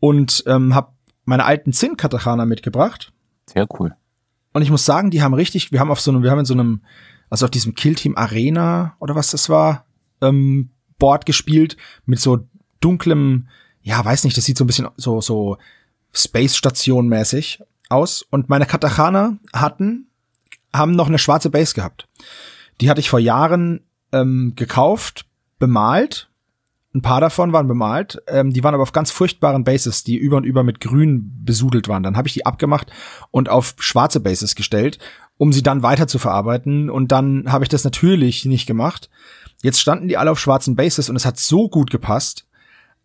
und 0.01 0.43
ähm, 0.49 0.75
habe 0.75 0.89
meine 1.25 1.45
alten 1.45 1.73
Zinn-Katachaner 1.73 2.47
mitgebracht. 2.47 3.13
Sehr 3.47 3.69
cool. 3.79 3.95
Und 4.55 4.63
ich 4.63 4.71
muss 4.71 4.87
sagen, 4.87 5.11
die 5.11 5.21
haben 5.21 5.35
richtig, 5.35 5.73
wir 5.73 5.81
haben 5.81 5.91
auf 5.91 6.01
so 6.01 6.11
einem, 6.11 6.23
wir 6.23 6.31
haben 6.31 6.39
in 6.39 6.45
so 6.45 6.55
einem, 6.55 6.81
also 7.29 7.45
auf 7.45 7.51
diesem 7.51 7.75
Killteam 7.75 8.17
Arena 8.17 8.97
oder 9.01 9.17
was 9.17 9.33
das 9.33 9.49
war, 9.49 9.85
ähm, 10.23 10.71
Board 10.99 11.27
gespielt 11.27 11.77
mit 12.07 12.21
so 12.21 12.47
dunklem, 12.81 13.49
ja, 13.83 14.03
weiß 14.03 14.23
nicht, 14.25 14.37
das 14.37 14.45
sieht 14.45 14.57
so 14.57 14.65
ein 14.65 14.69
bisschen 14.69 14.89
so, 14.97 15.21
so 15.21 15.59
Space 16.13 16.57
Station 16.57 17.09
mäßig 17.09 17.63
aus. 17.89 18.23
Und 18.23 18.49
meine 18.49 18.65
Katachana 18.65 19.37
hatten, 19.53 20.07
haben 20.73 20.93
noch 20.93 21.09
eine 21.09 21.19
schwarze 21.19 21.51
Base 21.51 21.75
gehabt. 21.75 22.07
Die 22.81 22.89
hatte 22.89 23.01
ich 23.01 23.11
vor 23.11 23.19
Jahren 23.19 23.81
ähm, 24.13 24.53
gekauft, 24.55 25.27
bemalt 25.59 26.31
ein 26.95 27.03
paar 27.03 27.21
davon 27.21 27.53
waren 27.53 27.67
bemalt, 27.67 28.23
ähm, 28.29 28.53
die 28.53 28.63
waren 28.63 28.75
aber 28.75 28.85
auf 28.85 28.93
ganz 28.93 29.11
furchtbaren 29.11 29.65
Bases, 29.65 30.05
die 30.05 30.17
über 30.17 30.37
und 30.37 30.45
über 30.45 30.63
mit 30.63 30.81
grün 30.81 31.33
besudelt 31.45 31.89
waren. 31.89 32.05
Dann 32.05 32.17
habe 32.17 32.29
ich 32.29 32.35
die 32.35 32.47
abgemacht 32.47 32.93
und 33.33 33.49
auf 33.49 33.75
schwarze 33.79 34.21
Bases 34.21 34.55
gestellt, 34.55 35.01
um 35.37 35.53
sie 35.53 35.63
dann 35.63 35.83
weiter 35.83 36.07
zu 36.07 36.21
verarbeiten. 36.21 36.91
Und 36.91 37.11
dann 37.11 37.51
habe 37.51 37.65
ich 37.65 37.69
das 37.69 37.83
natürlich 37.83 38.45
nicht 38.45 38.67
gemacht. 38.67 39.11
Jetzt 39.63 39.81
standen 39.81 40.07
die 40.07 40.17
alle 40.17 40.31
auf 40.31 40.39
schwarzen 40.39 40.77
Bases 40.77 41.11
und 41.11 41.17
es 41.17 41.27
hat 41.27 41.37
so 41.37 41.69
gut 41.69 41.91
gepasst. 41.91 42.47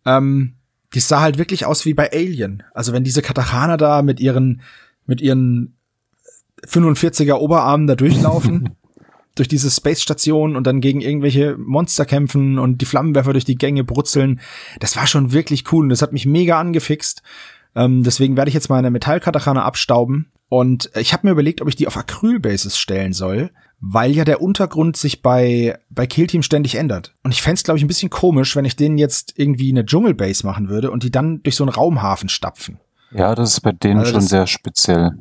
Ähm, 0.06 0.54
die 0.94 1.00
sah 1.00 1.20
halt 1.20 1.38
wirklich 1.38 1.66
aus 1.66 1.84
wie 1.84 1.94
bei 1.94 2.12
Alien. 2.12 2.62
Also 2.72 2.92
wenn 2.92 3.04
diese 3.04 3.22
Katachana 3.22 3.76
da 3.76 4.02
mit 4.02 4.20
ihren, 4.20 4.62
mit 5.04 5.20
ihren 5.20 5.76
45er 6.64 7.34
Oberarmen 7.34 7.88
da 7.88 7.96
durchlaufen 7.96 8.76
durch 9.40 9.48
diese 9.48 9.70
Space 9.70 10.02
Station 10.02 10.54
und 10.54 10.66
dann 10.66 10.82
gegen 10.82 11.00
irgendwelche 11.00 11.56
Monster 11.56 12.04
kämpfen 12.04 12.58
und 12.58 12.82
die 12.82 12.84
Flammenwerfer 12.84 13.32
durch 13.32 13.46
die 13.46 13.56
Gänge 13.56 13.84
brutzeln. 13.84 14.40
Das 14.80 14.96
war 14.96 15.06
schon 15.06 15.32
wirklich 15.32 15.72
cool 15.72 15.84
und 15.84 15.88
das 15.88 16.02
hat 16.02 16.12
mich 16.12 16.26
mega 16.26 16.60
angefixt. 16.60 17.22
Ähm, 17.74 18.02
deswegen 18.02 18.36
werde 18.36 18.50
ich 18.50 18.54
jetzt 18.54 18.68
meine 18.68 18.90
Metallkatachana 18.90 19.64
abstauben 19.64 20.30
und 20.50 20.90
ich 20.94 21.14
habe 21.14 21.26
mir 21.26 21.32
überlegt, 21.32 21.62
ob 21.62 21.68
ich 21.68 21.76
die 21.76 21.86
auf 21.86 21.96
Acrylbasis 21.96 22.76
stellen 22.76 23.14
soll, 23.14 23.50
weil 23.80 24.10
ja 24.10 24.26
der 24.26 24.42
Untergrund 24.42 24.98
sich 24.98 25.22
bei 25.22 25.78
bei 25.88 26.06
Killteam 26.06 26.42
ständig 26.42 26.74
ändert. 26.74 27.14
Und 27.22 27.32
ich 27.32 27.40
fände 27.40 27.62
glaube 27.62 27.78
ich 27.78 27.84
ein 27.84 27.88
bisschen 27.88 28.10
komisch, 28.10 28.54
wenn 28.56 28.66
ich 28.66 28.76
denen 28.76 28.98
jetzt 28.98 29.38
irgendwie 29.38 29.70
eine 29.70 29.86
Dschungelbase 29.86 30.44
machen 30.44 30.68
würde 30.68 30.90
und 30.90 31.02
die 31.02 31.10
dann 31.10 31.42
durch 31.42 31.56
so 31.56 31.64
einen 31.64 31.72
Raumhafen 31.72 32.28
stapfen. 32.28 32.78
Ja, 33.10 33.34
das 33.34 33.54
ist 33.54 33.60
bei 33.60 33.72
denen 33.72 34.00
also 34.00 34.12
schon 34.12 34.20
sehr 34.20 34.46
speziell 34.46 35.12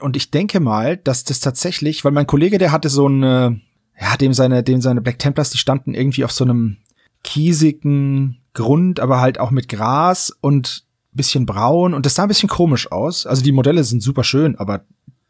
und 0.00 0.16
ich 0.16 0.30
denke 0.30 0.60
mal, 0.60 0.96
dass 0.96 1.24
das 1.24 1.40
tatsächlich, 1.40 2.04
weil 2.04 2.12
mein 2.12 2.26
Kollege, 2.26 2.58
der 2.58 2.72
hatte 2.72 2.88
so 2.88 3.06
eine, 3.06 3.60
ja, 4.00 4.16
dem 4.16 4.32
seine, 4.32 4.62
dem 4.62 4.80
seine 4.80 5.00
Black 5.00 5.18
Templars, 5.18 5.50
die 5.50 5.58
standen 5.58 5.94
irgendwie 5.94 6.24
auf 6.24 6.32
so 6.32 6.44
einem 6.44 6.78
kiesigen 7.24 8.38
Grund, 8.54 9.00
aber 9.00 9.20
halt 9.20 9.38
auch 9.38 9.50
mit 9.50 9.68
Gras 9.68 10.36
und 10.40 10.84
bisschen 11.12 11.46
braun 11.46 11.94
und 11.94 12.06
das 12.06 12.14
sah 12.14 12.22
ein 12.22 12.28
bisschen 12.28 12.48
komisch 12.48 12.90
aus. 12.90 13.26
Also 13.26 13.42
die 13.42 13.52
Modelle 13.52 13.84
sind 13.84 14.02
super 14.02 14.24
schön, 14.24 14.56
aber 14.56 14.84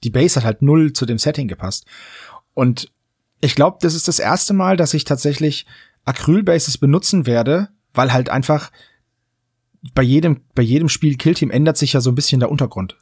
die 0.05 0.11
Base 0.11 0.37
hat 0.37 0.45
halt 0.45 0.63
null 0.63 0.93
zu 0.93 1.07
dem 1.07 1.19
Setting 1.19 1.49
gepasst. 1.49 1.87
Und 2.55 2.93
ich 3.41 3.55
glaube, 3.55 3.79
das 3.81 3.95
ist 3.95 4.09
das 4.09 4.19
erste 4.19 4.55
Mal, 4.55 4.77
dass 4.77 4.95
ich 4.95 5.05
tatsächlich 5.05 5.67
Acrylbases 6.05 6.79
benutzen 6.79 7.27
werde, 7.27 7.69
weil 7.95 8.13
halt 8.13 8.31
einfach 8.31 8.71
bei 9.95 10.03
jedem, 10.03 10.43
bei 10.55 10.63
jedem 10.63 10.89
Spiel 10.89 11.17
Killteam 11.17 11.51
ändert 11.51 11.77
sich 11.77 11.93
ja 11.93 12.01
so 12.01 12.11
ein 12.11 12.15
bisschen 12.15 12.41
der 12.41 12.51
Untergrund. 12.51 12.97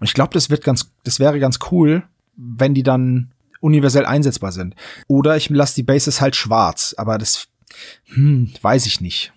Und 0.00 0.06
ich 0.06 0.14
glaube, 0.14 0.34
das 0.34 0.50
wird 0.50 0.64
ganz, 0.64 0.90
das 1.04 1.20
wäre 1.20 1.38
ganz 1.40 1.58
cool, 1.70 2.02
wenn 2.36 2.74
die 2.74 2.82
dann 2.82 3.32
universell 3.60 4.06
einsetzbar 4.06 4.52
sind. 4.52 4.74
Oder 5.08 5.36
ich 5.36 5.50
lasse 5.50 5.74
die 5.74 5.82
Bases 5.82 6.20
halt 6.20 6.36
schwarz, 6.36 6.94
aber 6.96 7.18
das 7.18 7.48
hm, 8.06 8.52
weiß 8.62 8.86
ich 8.86 9.00
nicht. 9.00 9.32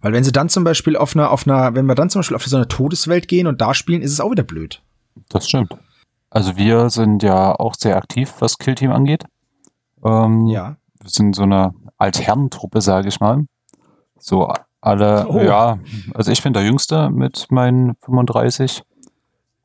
Weil 0.00 0.12
wenn 0.12 0.24
sie 0.24 0.32
dann 0.32 0.48
zum 0.48 0.64
Beispiel 0.64 0.96
auf 0.96 1.16
einer, 1.16 1.30
auf 1.30 1.46
einer, 1.46 1.74
wenn 1.74 1.86
wir 1.86 1.94
dann 1.94 2.10
zum 2.10 2.20
Beispiel 2.20 2.36
auf 2.36 2.44
so 2.44 2.56
eine 2.56 2.68
Todeswelt 2.68 3.26
gehen 3.26 3.46
und 3.46 3.60
da 3.60 3.74
spielen, 3.74 4.02
ist 4.02 4.12
es 4.12 4.20
auch 4.20 4.30
wieder 4.30 4.44
blöd. 4.44 4.82
Das 5.28 5.48
stimmt. 5.48 5.76
Also 6.30 6.56
wir 6.56 6.90
sind 6.90 7.22
ja 7.22 7.54
auch 7.54 7.74
sehr 7.74 7.96
aktiv, 7.96 8.32
was 8.38 8.58
Killteam 8.58 8.92
angeht. 8.92 9.24
Ähm, 10.04 10.46
ja. 10.46 10.76
Wir 11.00 11.10
sind 11.10 11.34
so 11.34 11.42
eine 11.42 11.74
Altherrentruppe, 11.96 12.80
sage 12.80 13.08
ich 13.08 13.18
mal. 13.18 13.44
So 14.18 14.52
alle, 14.80 15.26
oh. 15.28 15.40
ja, 15.40 15.78
also 16.14 16.30
ich 16.30 16.42
bin 16.42 16.52
der 16.52 16.64
Jüngste 16.64 17.10
mit 17.10 17.46
meinen 17.50 17.96
35 18.02 18.82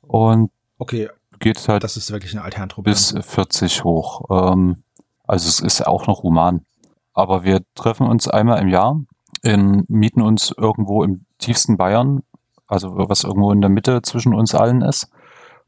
und 0.07 0.51
okay, 0.77 1.09
geht 1.39 1.67
halt 1.67 1.83
das 1.83 1.97
ist 1.97 2.11
wirklich 2.11 2.33
eine 2.33 2.43
Altherrentruppe. 2.43 2.89
bis 2.89 3.13
40 3.19 3.83
hoch. 3.83 4.23
Ähm, 4.29 4.83
also 5.25 5.47
es 5.47 5.59
ist 5.59 5.85
auch 5.85 6.07
noch 6.07 6.23
human. 6.23 6.65
Aber 7.13 7.43
wir 7.43 7.61
treffen 7.75 8.07
uns 8.07 8.27
einmal 8.27 8.61
im 8.61 8.67
Jahr, 8.67 8.99
in, 9.43 9.83
mieten 9.87 10.21
uns 10.21 10.53
irgendwo 10.57 11.03
im 11.03 11.25
tiefsten 11.37 11.77
Bayern, 11.77 12.23
also 12.67 12.89
was 12.95 13.23
irgendwo 13.23 13.51
in 13.51 13.61
der 13.61 13.69
Mitte 13.69 14.01
zwischen 14.01 14.33
uns 14.33 14.55
allen 14.55 14.81
ist, 14.81 15.09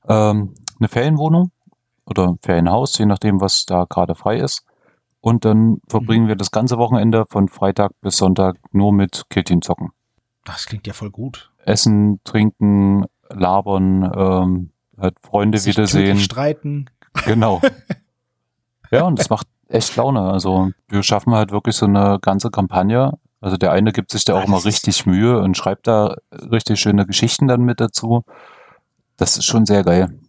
ähm, 0.08 0.56
eine 0.80 0.88
Ferienwohnung 0.88 1.52
oder 2.06 2.30
ein 2.30 2.39
Ferienhaus, 2.41 2.98
je 2.98 3.06
nachdem, 3.06 3.41
was 3.41 3.65
da 3.65 3.86
gerade 3.88 4.15
frei 4.15 4.38
ist. 4.38 4.63
Und 5.21 5.43
dann 5.43 5.78
verbringen 5.88 6.28
wir 6.28 6.36
das 6.36 6.52
ganze 6.52 6.78
Wochenende 6.78 7.26
von 7.28 7.48
Freitag 7.48 7.91
bis 8.02 8.17
Sonntag 8.17 8.58
nur 8.71 8.93
mit 8.93 9.24
Killteam 9.30 9.62
zocken. 9.62 9.89
Das 10.43 10.67
klingt 10.67 10.86
ja 10.86 10.93
voll 10.93 11.10
gut. 11.10 11.52
Essen, 11.65 12.19
trinken, 12.24 13.06
labern, 13.29 14.03
ähm, 14.15 14.69
halt 14.99 15.15
Freunde 15.21 15.57
Sich 15.57 15.75
wiedersehen. 15.75 16.19
streiten. 16.19 16.85
Genau. 17.25 17.61
ja, 18.91 19.03
und 19.03 19.19
das 19.19 19.29
macht 19.29 19.47
echt 19.67 19.95
Laune. 19.95 20.21
Also 20.21 20.71
wir 20.88 21.03
schaffen 21.03 21.33
halt 21.33 21.51
wirklich 21.51 21.75
so 21.75 21.85
eine 21.85 22.19
ganze 22.21 22.49
Kampagne. 22.51 23.13
Also 23.41 23.57
der 23.57 23.71
eine 23.71 23.91
gibt 23.91 24.11
sich 24.11 24.25
da 24.25 24.35
auch 24.35 24.57
ist- 24.57 24.65
richtig 24.65 25.05
Mühe 25.05 25.39
und 25.39 25.55
schreibt 25.57 25.88
da 25.88 26.15
richtig 26.31 26.79
schöne 26.79 27.05
Geschichten 27.05 27.47
dann 27.47 27.61
mit 27.61 27.79
dazu. 27.79 28.23
Das 29.17 29.38
ist 29.38 29.45
schon 29.45 29.65
sehr 29.65 29.83
geil. 29.83 30.19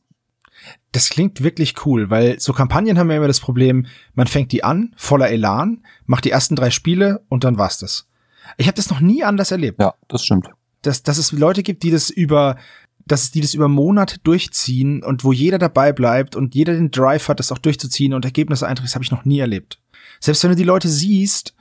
Das 0.93 1.11
klingt 1.11 1.43
wirklich 1.43 1.75
cool, 1.85 2.09
weil 2.11 2.41
so 2.41 2.53
Kampagnen 2.53 2.99
haben 2.99 3.11
ja 3.11 3.17
immer 3.19 3.27
das 3.27 3.41
Problem, 3.41 3.87
man 4.15 4.27
fängt 4.27 4.53
die 4.53 4.65
an, 4.65 4.93
voller 4.97 5.29
Elan, 5.29 5.83
macht 6.07 6.25
die 6.25 6.31
ersten 6.31 6.57
drei 6.57 6.71
Spiele 6.71 7.23
und 7.29 7.45
dann 7.45 7.59
war's 7.59 7.79
das. 7.79 8.09
Ich 8.57 8.67
habe 8.67 8.77
das 8.77 8.89
noch 8.91 9.01
nie 9.01 9.23
anders 9.23 9.51
erlebt. 9.51 9.81
Ja, 9.81 9.95
das 10.09 10.25
stimmt. 10.25 10.49
dass, 10.83 11.03
dass 11.03 11.19
es 11.19 11.33
Leute 11.33 11.63
gibt, 11.63 11.83
die 11.83 11.91
das 11.91 12.11
über, 12.11 12.57
dass 13.07 13.23
es 13.23 13.31
die 13.31 13.41
das 13.41 13.55
über 13.55 13.69
Monate 13.69 14.19
durchziehen 14.21 15.03
und 15.03 15.25
wo 15.25 15.33
jeder 15.33 15.59
dabei 15.59 15.93
bleibt 15.93 16.37
und 16.37 16.55
jeder 16.55 16.75
den 16.75 16.91
Drive 16.91 17.29
hat, 17.29 17.39
das 17.39 17.53
auch 17.53 17.59
durchzuziehen 17.59 18.13
und 18.13 18.25
Ergebnisse 18.25 18.67
einträgt, 18.67 18.89
das 18.89 18.95
habe 18.95 19.05
ich 19.05 19.13
noch 19.13 19.25
nie 19.25 19.39
erlebt. 19.39 19.79
Selbst 20.21 20.43
wenn 20.43 20.51
du 20.51 20.57
die 20.57 20.65
Leute 20.65 20.89
siehst 20.89 21.55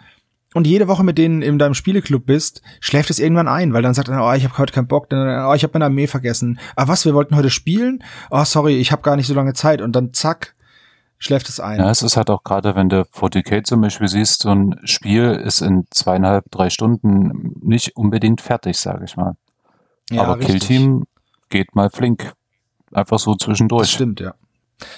und 0.54 0.66
jede 0.66 0.88
Woche 0.88 1.04
mit 1.04 1.18
denen 1.18 1.42
in 1.42 1.60
deinem 1.60 1.76
Spieleclub 1.76 2.26
bist, 2.26 2.62
schläft 2.80 3.10
es 3.12 3.20
irgendwann 3.20 3.48
ein, 3.48 3.74
weil 3.74 3.84
dann 3.84 3.94
sagt 3.94 4.08
er, 4.08 4.26
oh, 4.26 4.34
ich 4.34 4.44
habe 4.44 4.58
heute 4.58 4.74
keinen 4.74 4.88
Bock, 4.88 5.10
dann, 5.10 5.46
oh, 5.48 5.54
ich 5.54 5.64
habe 5.64 5.74
meine 5.74 5.86
Armee 5.86 6.08
vergessen. 6.08 6.60
Ah, 6.76 6.88
was, 6.88 7.06
wir 7.06 7.14
wollten 7.14 7.36
heute 7.36 7.52
spielen? 7.52 8.04
Oh, 8.32 8.44
sorry, 8.44 8.78
ich 8.78 8.92
habe 8.92 9.04
gar 9.04 9.16
nicht 9.16 9.28
so 9.28 9.34
lange 9.36 9.54
Zeit 9.54 9.82
und 9.82 9.96
dann 9.96 10.14
zack, 10.14 10.56
schläft 11.20 11.50
es 11.50 11.60
ein. 11.60 11.80
Ja, 11.80 11.92
es 11.92 12.02
ist 12.02 12.18
halt 12.18 12.30
auch 12.32 12.44
gerade, 12.44 12.76
wenn 12.76 12.90
du 12.90 13.02
40k 13.02 13.64
zum 13.64 13.82
Beispiel 13.82 14.08
siehst, 14.08 14.44
so 14.44 14.50
ein 14.50 14.80
Spiel 14.84 15.32
ist 15.32 15.62
in 15.62 15.84
zweieinhalb, 15.92 16.46
drei 16.50 16.70
Stunden 16.70 17.54
nicht 17.62 17.96
unbedingt 17.96 18.42
fertig, 18.42 18.78
sage 18.78 19.06
ich 19.06 19.16
mal. 19.16 19.36
Ja, 20.10 20.24
Aber 20.24 20.40
richtig. 20.40 20.62
Killteam 20.62 21.06
geht 21.50 21.76
mal 21.76 21.90
flink. 21.90 22.34
Einfach 22.92 23.20
so 23.20 23.34
Das 23.34 23.46
zwischendurch. 23.46 23.90
stimmt, 23.90 24.20
ja. 24.20 24.36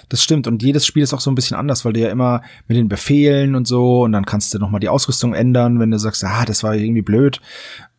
Das 0.09 0.23
stimmt. 0.23 0.47
Und 0.47 0.63
jedes 0.63 0.85
Spiel 0.85 1.03
ist 1.03 1.13
auch 1.13 1.19
so 1.19 1.29
ein 1.31 1.35
bisschen 1.35 1.55
anders, 1.57 1.85
weil 1.85 1.93
du 1.93 1.99
ja 1.99 2.09
immer 2.09 2.41
mit 2.67 2.77
den 2.77 2.89
Befehlen 2.89 3.55
und 3.55 3.67
so, 3.67 4.03
und 4.03 4.11
dann 4.11 4.25
kannst 4.25 4.53
du 4.53 4.59
nochmal 4.59 4.79
die 4.79 4.89
Ausrüstung 4.89 5.33
ändern, 5.33 5.79
wenn 5.79 5.91
du 5.91 5.99
sagst, 5.99 6.23
ah, 6.23 6.45
das 6.45 6.63
war 6.63 6.73
irgendwie 6.75 7.01
blöd 7.03 7.39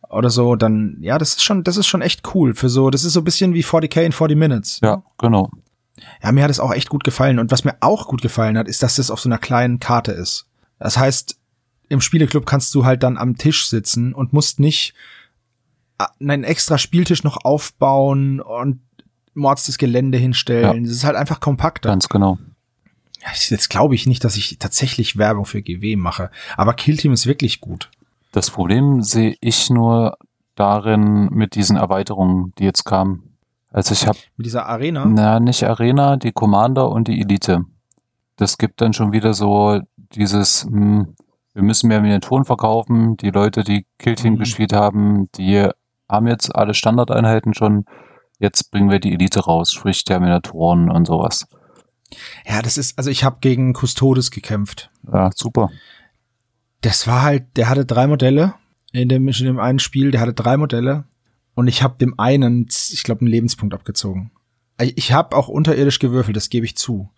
oder 0.09 0.29
so, 0.29 0.55
dann, 0.55 0.97
ja, 1.01 1.17
das 1.17 1.29
ist 1.35 1.43
schon, 1.43 1.63
das 1.63 1.77
ist 1.77 1.87
schon 1.87 2.01
echt 2.01 2.33
cool 2.33 2.55
für 2.55 2.67
so, 2.67 2.89
das 2.89 3.03
ist 3.03 3.13
so 3.13 3.21
ein 3.21 3.23
bisschen 3.25 3.53
wie 3.53 3.63
40k 3.63 4.01
in 4.01 4.11
40 4.11 4.37
Minutes. 4.37 4.79
Ja, 4.81 5.03
genau. 5.19 5.51
Ja, 6.23 6.31
mir 6.31 6.43
hat 6.43 6.49
es 6.49 6.59
auch 6.59 6.73
echt 6.73 6.89
gut 6.89 7.03
gefallen. 7.03 7.39
Und 7.39 7.51
was 7.51 7.63
mir 7.63 7.75
auch 7.81 8.07
gut 8.07 8.21
gefallen 8.21 8.57
hat, 8.57 8.67
ist, 8.67 8.81
dass 8.81 8.95
das 8.95 9.11
auf 9.11 9.19
so 9.19 9.29
einer 9.29 9.37
kleinen 9.37 9.79
Karte 9.79 10.11
ist. 10.11 10.47
Das 10.79 10.97
heißt, 10.97 11.37
im 11.89 12.01
Spieleclub 12.01 12.45
kannst 12.45 12.73
du 12.73 12.85
halt 12.85 13.03
dann 13.03 13.17
am 13.17 13.35
Tisch 13.35 13.67
sitzen 13.67 14.13
und 14.13 14.31
musst 14.33 14.59
nicht 14.59 14.93
einen 16.19 16.43
extra 16.43 16.77
Spieltisch 16.77 17.23
noch 17.23 17.37
aufbauen 17.43 18.39
und 18.41 18.81
mords 19.33 19.65
das 19.65 19.77
Gelände 19.77 20.17
hinstellen. 20.17 20.83
Das 20.83 20.93
ist 20.93 21.03
halt 21.03 21.15
einfach 21.15 21.39
kompakter. 21.39 21.89
Ganz 21.89 22.09
genau. 22.09 22.37
Ja, 23.21 23.27
Jetzt 23.33 23.69
glaube 23.69 23.95
ich 23.95 24.07
nicht, 24.07 24.23
dass 24.23 24.37
ich 24.37 24.57
tatsächlich 24.59 25.17
Werbung 25.17 25.45
für 25.45 25.61
GW 25.61 25.95
mache. 25.97 26.31
Aber 26.57 26.73
Killteam 26.73 27.11
ist 27.13 27.25
wirklich 27.25 27.59
gut. 27.61 27.89
Das 28.31 28.49
Problem 28.49 29.01
sehe 29.01 29.35
ich 29.41 29.69
nur 29.69 30.17
darin 30.55 31.29
mit 31.31 31.55
diesen 31.55 31.77
Erweiterungen, 31.77 32.53
die 32.59 32.63
jetzt 32.65 32.83
kamen. 32.85 33.23
Also 33.71 33.93
ich 33.93 34.07
habe, 34.07 34.17
Mit 34.37 34.45
dieser 34.45 34.65
Arena. 34.67 35.05
na, 35.05 35.39
nicht 35.39 35.63
Arena, 35.63 36.17
die 36.17 36.31
Commander 36.31 36.89
und 36.89 37.07
die 37.07 37.21
Elite. 37.21 37.65
Das 38.35 38.57
gibt 38.57 38.81
dann 38.81 38.93
schon 38.93 39.11
wieder 39.11 39.33
so 39.33 39.79
dieses, 40.13 40.63
hm, 40.63 41.15
wir 41.53 41.63
müssen 41.63 41.87
mehr 41.87 42.01
Miniaturen 42.01 42.45
verkaufen. 42.45 43.15
Die 43.17 43.29
Leute, 43.31 43.63
die 43.63 43.85
Killteam 43.99 44.33
Mhm. 44.35 44.39
gespielt 44.39 44.73
haben, 44.73 45.29
die 45.35 45.67
haben 46.09 46.27
jetzt 46.27 46.53
alle 46.55 46.73
Standardeinheiten 46.73 47.53
schon. 47.53 47.85
Jetzt 48.39 48.71
bringen 48.71 48.89
wir 48.89 48.99
die 48.99 49.13
Elite 49.13 49.41
raus, 49.41 49.71
sprich 49.71 50.03
Terminatoren 50.03 50.89
und 50.89 51.05
sowas. 51.05 51.47
Ja, 52.45 52.61
das 52.61 52.77
ist, 52.77 52.97
also 52.97 53.09
ich 53.09 53.23
habe 53.23 53.37
gegen 53.41 53.73
Custodes 53.73 54.31
gekämpft. 54.31 54.89
Ja, 55.11 55.29
super. 55.35 55.69
Das 56.81 57.07
war 57.07 57.21
halt, 57.21 57.57
der 57.57 57.69
hatte 57.69 57.85
drei 57.85 58.07
Modelle 58.07 58.53
in 58.91 59.09
dem, 59.09 59.27
in 59.27 59.45
dem 59.45 59.59
einen 59.59 59.79
Spiel, 59.79 60.11
der 60.11 60.21
hatte 60.21 60.33
drei 60.33 60.57
Modelle 60.57 61.03
und 61.53 61.67
ich 61.67 61.83
habe 61.83 61.97
dem 61.97 62.17
einen, 62.19 62.67
ich 62.69 63.03
glaube, 63.03 63.21
einen 63.21 63.29
Lebenspunkt 63.29 63.73
abgezogen. 63.73 64.31
Ich, 64.81 65.11
habe 65.11 65.35
auch 65.35 65.49
unterirdisch 65.49 65.99
gewürfelt, 65.99 66.37
das 66.37 66.49
gebe 66.49 66.65
ich 66.65 66.77
zu. 66.77 67.09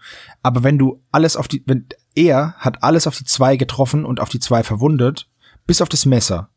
Aber 0.41 0.63
wenn 0.63 0.79
du 0.79 1.03
alles 1.11 1.35
auf 1.35 1.47
die, 1.47 1.63
wenn 1.67 1.85
er 2.15 2.55
hat 2.57 2.81
alles 2.81 3.05
auf 3.05 3.15
die 3.15 3.23
zwei 3.23 3.55
getroffen 3.55 4.03
und 4.03 4.19
auf 4.19 4.29
die 4.29 4.39
zwei 4.39 4.63
verwundet, 4.63 5.29
bis 5.67 5.79
auf 5.79 5.89
das 5.89 6.07
Messer. 6.07 6.49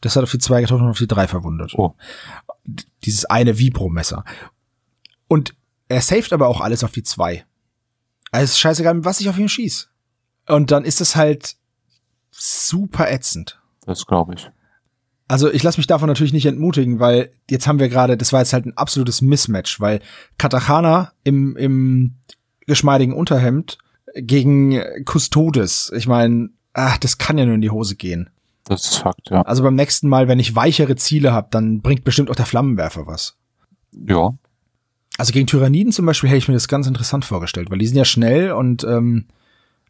Das 0.00 0.16
hat 0.16 0.22
auf 0.22 0.30
die 0.30 0.38
zwei 0.38 0.60
getroffen 0.60 0.84
und 0.84 0.90
auf 0.90 0.98
die 0.98 1.06
drei 1.06 1.28
verwundet. 1.28 1.74
Oh, 1.76 1.94
Dieses 3.04 3.24
eine 3.26 3.58
Vibro-Messer. 3.58 4.24
Und 5.28 5.54
er 5.88 6.00
saved 6.00 6.32
aber 6.32 6.48
auch 6.48 6.60
alles 6.60 6.84
auf 6.84 6.92
die 6.92 7.02
zwei. 7.02 7.44
Also 8.30 8.44
es 8.44 8.50
ist 8.52 8.60
scheißegal, 8.60 9.04
was 9.04 9.20
ich 9.20 9.28
auf 9.28 9.38
ihn 9.38 9.48
schieß. 9.48 9.88
Und 10.48 10.70
dann 10.70 10.84
ist 10.84 11.00
es 11.00 11.16
halt 11.16 11.56
super 12.30 13.10
ätzend. 13.10 13.60
das 13.86 14.06
glaube 14.06 14.34
ich. 14.34 14.50
Also 15.28 15.50
ich 15.52 15.62
lasse 15.62 15.78
mich 15.78 15.86
davon 15.86 16.08
natürlich 16.08 16.32
nicht 16.32 16.46
entmutigen, 16.46 16.98
weil 16.98 17.30
jetzt 17.48 17.68
haben 17.68 17.78
wir 17.78 17.88
gerade, 17.88 18.16
das 18.16 18.32
war 18.32 18.40
jetzt 18.40 18.52
halt 18.52 18.66
ein 18.66 18.76
absolutes 18.76 19.20
Mismatch, 19.22 19.80
weil 19.80 20.00
Katachana 20.38 21.12
im, 21.22 21.56
im 21.56 22.16
geschmeidigen 22.66 23.14
Unterhemd 23.14 23.78
gegen 24.16 24.80
Custodes, 25.04 25.92
ich 25.94 26.08
meine, 26.08 26.50
ach, 26.72 26.98
das 26.98 27.18
kann 27.18 27.38
ja 27.38 27.46
nur 27.46 27.54
in 27.54 27.60
die 27.60 27.70
Hose 27.70 27.94
gehen. 27.94 28.30
Das 28.70 28.84
ist 28.84 28.98
Fakt, 28.98 29.30
ja. 29.30 29.42
Also 29.42 29.64
beim 29.64 29.74
nächsten 29.74 30.08
Mal, 30.08 30.28
wenn 30.28 30.38
ich 30.38 30.54
weichere 30.54 30.94
Ziele 30.94 31.32
habe, 31.32 31.48
dann 31.50 31.80
bringt 31.80 32.04
bestimmt 32.04 32.30
auch 32.30 32.36
der 32.36 32.46
Flammenwerfer 32.46 33.04
was. 33.08 33.36
Ja, 34.06 34.30
Also 35.18 35.32
gegen 35.32 35.48
Tyranniden 35.48 35.92
zum 35.92 36.06
Beispiel 36.06 36.30
hätte 36.30 36.38
ich 36.38 36.46
mir 36.46 36.54
das 36.54 36.68
ganz 36.68 36.86
interessant 36.86 37.24
vorgestellt, 37.24 37.68
weil 37.68 37.78
die 37.78 37.88
sind 37.88 37.96
ja 37.96 38.04
schnell 38.04 38.52
und 38.52 38.84
ähm, 38.84 39.26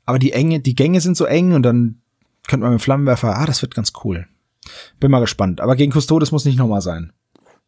aber 0.06 0.18
die 0.18 0.32
enge, 0.32 0.60
die 0.60 0.74
Gänge 0.74 1.02
sind 1.02 1.18
so 1.18 1.26
eng 1.26 1.52
und 1.52 1.62
dann 1.62 2.00
könnte 2.48 2.64
man 2.64 2.72
mit 2.72 2.80
dem 2.80 2.82
Flammenwerfer, 2.82 3.36
ah, 3.36 3.44
das 3.44 3.60
wird 3.60 3.74
ganz 3.74 3.92
cool. 4.02 4.26
Bin 4.98 5.10
mal 5.10 5.20
gespannt. 5.20 5.60
Aber 5.60 5.76
gegen 5.76 5.92
Custodes 5.92 6.32
muss 6.32 6.46
nicht 6.46 6.56
nochmal 6.56 6.80
sein. 6.80 7.12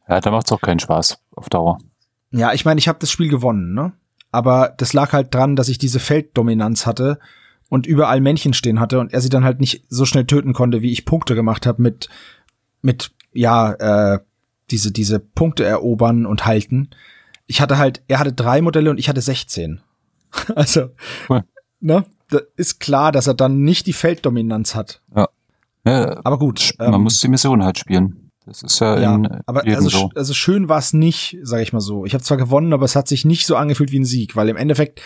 ja 0.08 0.18
da 0.18 0.30
macht's 0.30 0.50
auch 0.50 0.62
keinen 0.62 0.80
Spaß 0.80 1.18
auf 1.36 1.50
Dauer. 1.50 1.76
Ja, 2.30 2.54
ich 2.54 2.64
meine, 2.64 2.78
ich 2.78 2.88
habe 2.88 2.98
das 3.00 3.10
Spiel 3.10 3.28
gewonnen, 3.28 3.74
ne? 3.74 3.92
Aber 4.30 4.72
das 4.78 4.94
lag 4.94 5.12
halt 5.12 5.34
dran, 5.34 5.56
dass 5.56 5.68
ich 5.68 5.76
diese 5.76 6.00
Felddominanz 6.00 6.86
hatte 6.86 7.18
und 7.72 7.86
überall 7.86 8.20
Männchen 8.20 8.52
stehen 8.52 8.80
hatte 8.80 9.00
und 9.00 9.14
er 9.14 9.22
sie 9.22 9.30
dann 9.30 9.44
halt 9.44 9.58
nicht 9.58 9.86
so 9.88 10.04
schnell 10.04 10.26
töten 10.26 10.52
konnte, 10.52 10.82
wie 10.82 10.92
ich 10.92 11.06
Punkte 11.06 11.34
gemacht 11.34 11.64
habe 11.64 11.80
mit 11.80 12.10
mit 12.82 13.12
ja 13.32 13.72
äh, 13.72 14.18
diese 14.70 14.92
diese 14.92 15.18
Punkte 15.20 15.64
erobern 15.64 16.26
und 16.26 16.44
halten. 16.44 16.90
Ich 17.46 17.62
hatte 17.62 17.78
halt, 17.78 18.02
er 18.08 18.18
hatte 18.18 18.34
drei 18.34 18.60
Modelle 18.60 18.90
und 18.90 18.98
ich 18.98 19.08
hatte 19.08 19.22
16. 19.22 19.80
also, 20.54 20.90
Cool. 21.30 21.44
ne? 21.80 22.04
Da 22.28 22.40
ist 22.56 22.78
klar, 22.78 23.10
dass 23.10 23.26
er 23.26 23.32
dann 23.34 23.62
nicht 23.62 23.86
die 23.86 23.94
Felddominanz 23.94 24.74
hat. 24.74 25.00
Ja, 25.16 26.20
Aber 26.24 26.38
gut. 26.38 26.74
man 26.78 26.92
ähm, 26.94 27.00
muss 27.02 27.20
die 27.20 27.28
Mission 27.28 27.64
halt 27.64 27.78
spielen. 27.78 28.30
Das 28.44 28.62
ist 28.62 28.80
ja, 28.80 28.98
ja, 29.00 29.14
in 29.14 29.26
aber 29.46 29.64
also, 29.64 29.88
so. 29.88 30.10
also 30.14 30.34
schön 30.34 30.68
war 30.68 30.78
es 30.78 30.92
nicht, 30.92 31.38
sage 31.42 31.62
ich 31.62 31.72
mal 31.72 31.80
so. 31.80 32.04
Ich 32.04 32.12
habe 32.12 32.22
zwar 32.24 32.36
gewonnen, 32.36 32.72
aber 32.74 32.84
es 32.84 32.96
hat 32.96 33.08
sich 33.08 33.24
nicht 33.24 33.46
so 33.46 33.56
angefühlt 33.56 33.92
wie 33.92 34.00
ein 34.00 34.04
Sieg, 34.04 34.36
weil 34.36 34.48
im 34.50 34.56
Endeffekt 34.56 34.98
de- 34.98 35.04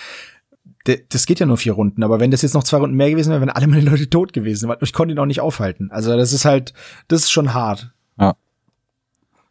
das 1.08 1.26
geht 1.26 1.40
ja 1.40 1.46
nur 1.46 1.56
vier 1.56 1.72
Runden, 1.72 2.02
aber 2.02 2.20
wenn 2.20 2.30
das 2.30 2.42
jetzt 2.42 2.54
noch 2.54 2.64
zwei 2.64 2.78
Runden 2.78 2.96
mehr 2.96 3.10
gewesen 3.10 3.30
wäre, 3.30 3.40
wären 3.40 3.50
alle 3.50 3.66
meine 3.66 3.88
Leute 3.88 4.08
tot 4.08 4.32
gewesen, 4.32 4.68
weil 4.68 4.78
ich 4.80 4.92
konnte 4.92 5.14
ihn 5.14 5.18
auch 5.18 5.26
nicht 5.26 5.40
aufhalten. 5.40 5.90
Also 5.90 6.16
das 6.16 6.32
ist 6.32 6.44
halt, 6.44 6.72
das 7.08 7.22
ist 7.22 7.30
schon 7.30 7.54
hart. 7.54 7.92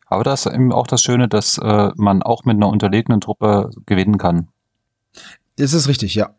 Aber 0.08 0.24
da 0.24 0.34
ist 0.34 0.46
eben 0.46 0.72
auch 0.72 0.88
das 0.88 1.02
Schöne, 1.02 1.28
dass 1.28 1.58
äh, 1.58 1.92
man 1.96 2.22
auch 2.22 2.46
mit 2.46 2.56
einer 2.56 2.70
unterlegenen 2.70 3.22
Truppe 3.22 3.72
gewinnen 3.86 4.18
kann. 4.18 4.48
Das 5.58 5.74
ist 5.74 5.88
richtig, 5.88 6.16
ja. 6.16 6.36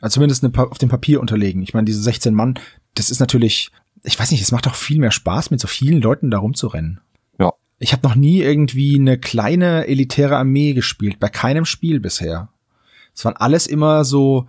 Also 0.00 0.14
zumindest 0.14 0.44
auf 0.56 0.78
dem 0.78 0.88
Papier 0.88 1.20
unterlegen. 1.20 1.62
Ich 1.62 1.74
meine, 1.74 1.84
diese 1.84 2.02
16 2.02 2.34
Mann, 2.34 2.58
das 2.94 3.10
ist 3.10 3.20
natürlich, 3.20 3.70
ich 4.02 4.18
weiß 4.18 4.30
nicht, 4.30 4.42
es 4.42 4.52
macht 4.52 4.66
auch 4.66 4.74
viel 4.74 4.98
mehr 4.98 5.10
Spaß, 5.10 5.50
mit 5.50 5.60
so 5.60 5.68
vielen 5.68 6.00
Leuten 6.00 6.30
da 6.30 6.38
rumzurennen. 6.38 7.00
Ja. 7.38 7.52
Ich 7.78 7.92
habe 7.92 8.06
noch 8.06 8.14
nie 8.14 8.40
irgendwie 8.40 8.96
eine 8.96 9.18
kleine 9.18 9.86
elitäre 9.86 10.36
Armee 10.36 10.72
gespielt, 10.72 11.18
bei 11.20 11.28
keinem 11.28 11.64
Spiel 11.64 12.00
bisher. 12.00 12.48
Es 13.20 13.24
waren 13.26 13.36
alles 13.36 13.66
immer 13.66 14.02
so 14.04 14.48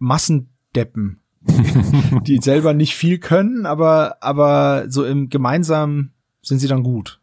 Massendeppen, 0.00 1.20
die 2.26 2.38
selber 2.42 2.74
nicht 2.74 2.96
viel 2.96 3.18
können, 3.18 3.66
aber, 3.66 4.16
aber 4.20 4.86
so 4.90 5.04
im 5.04 5.28
gemeinsam 5.28 6.10
sind 6.42 6.58
sie 6.58 6.66
dann 6.66 6.82
gut. 6.82 7.20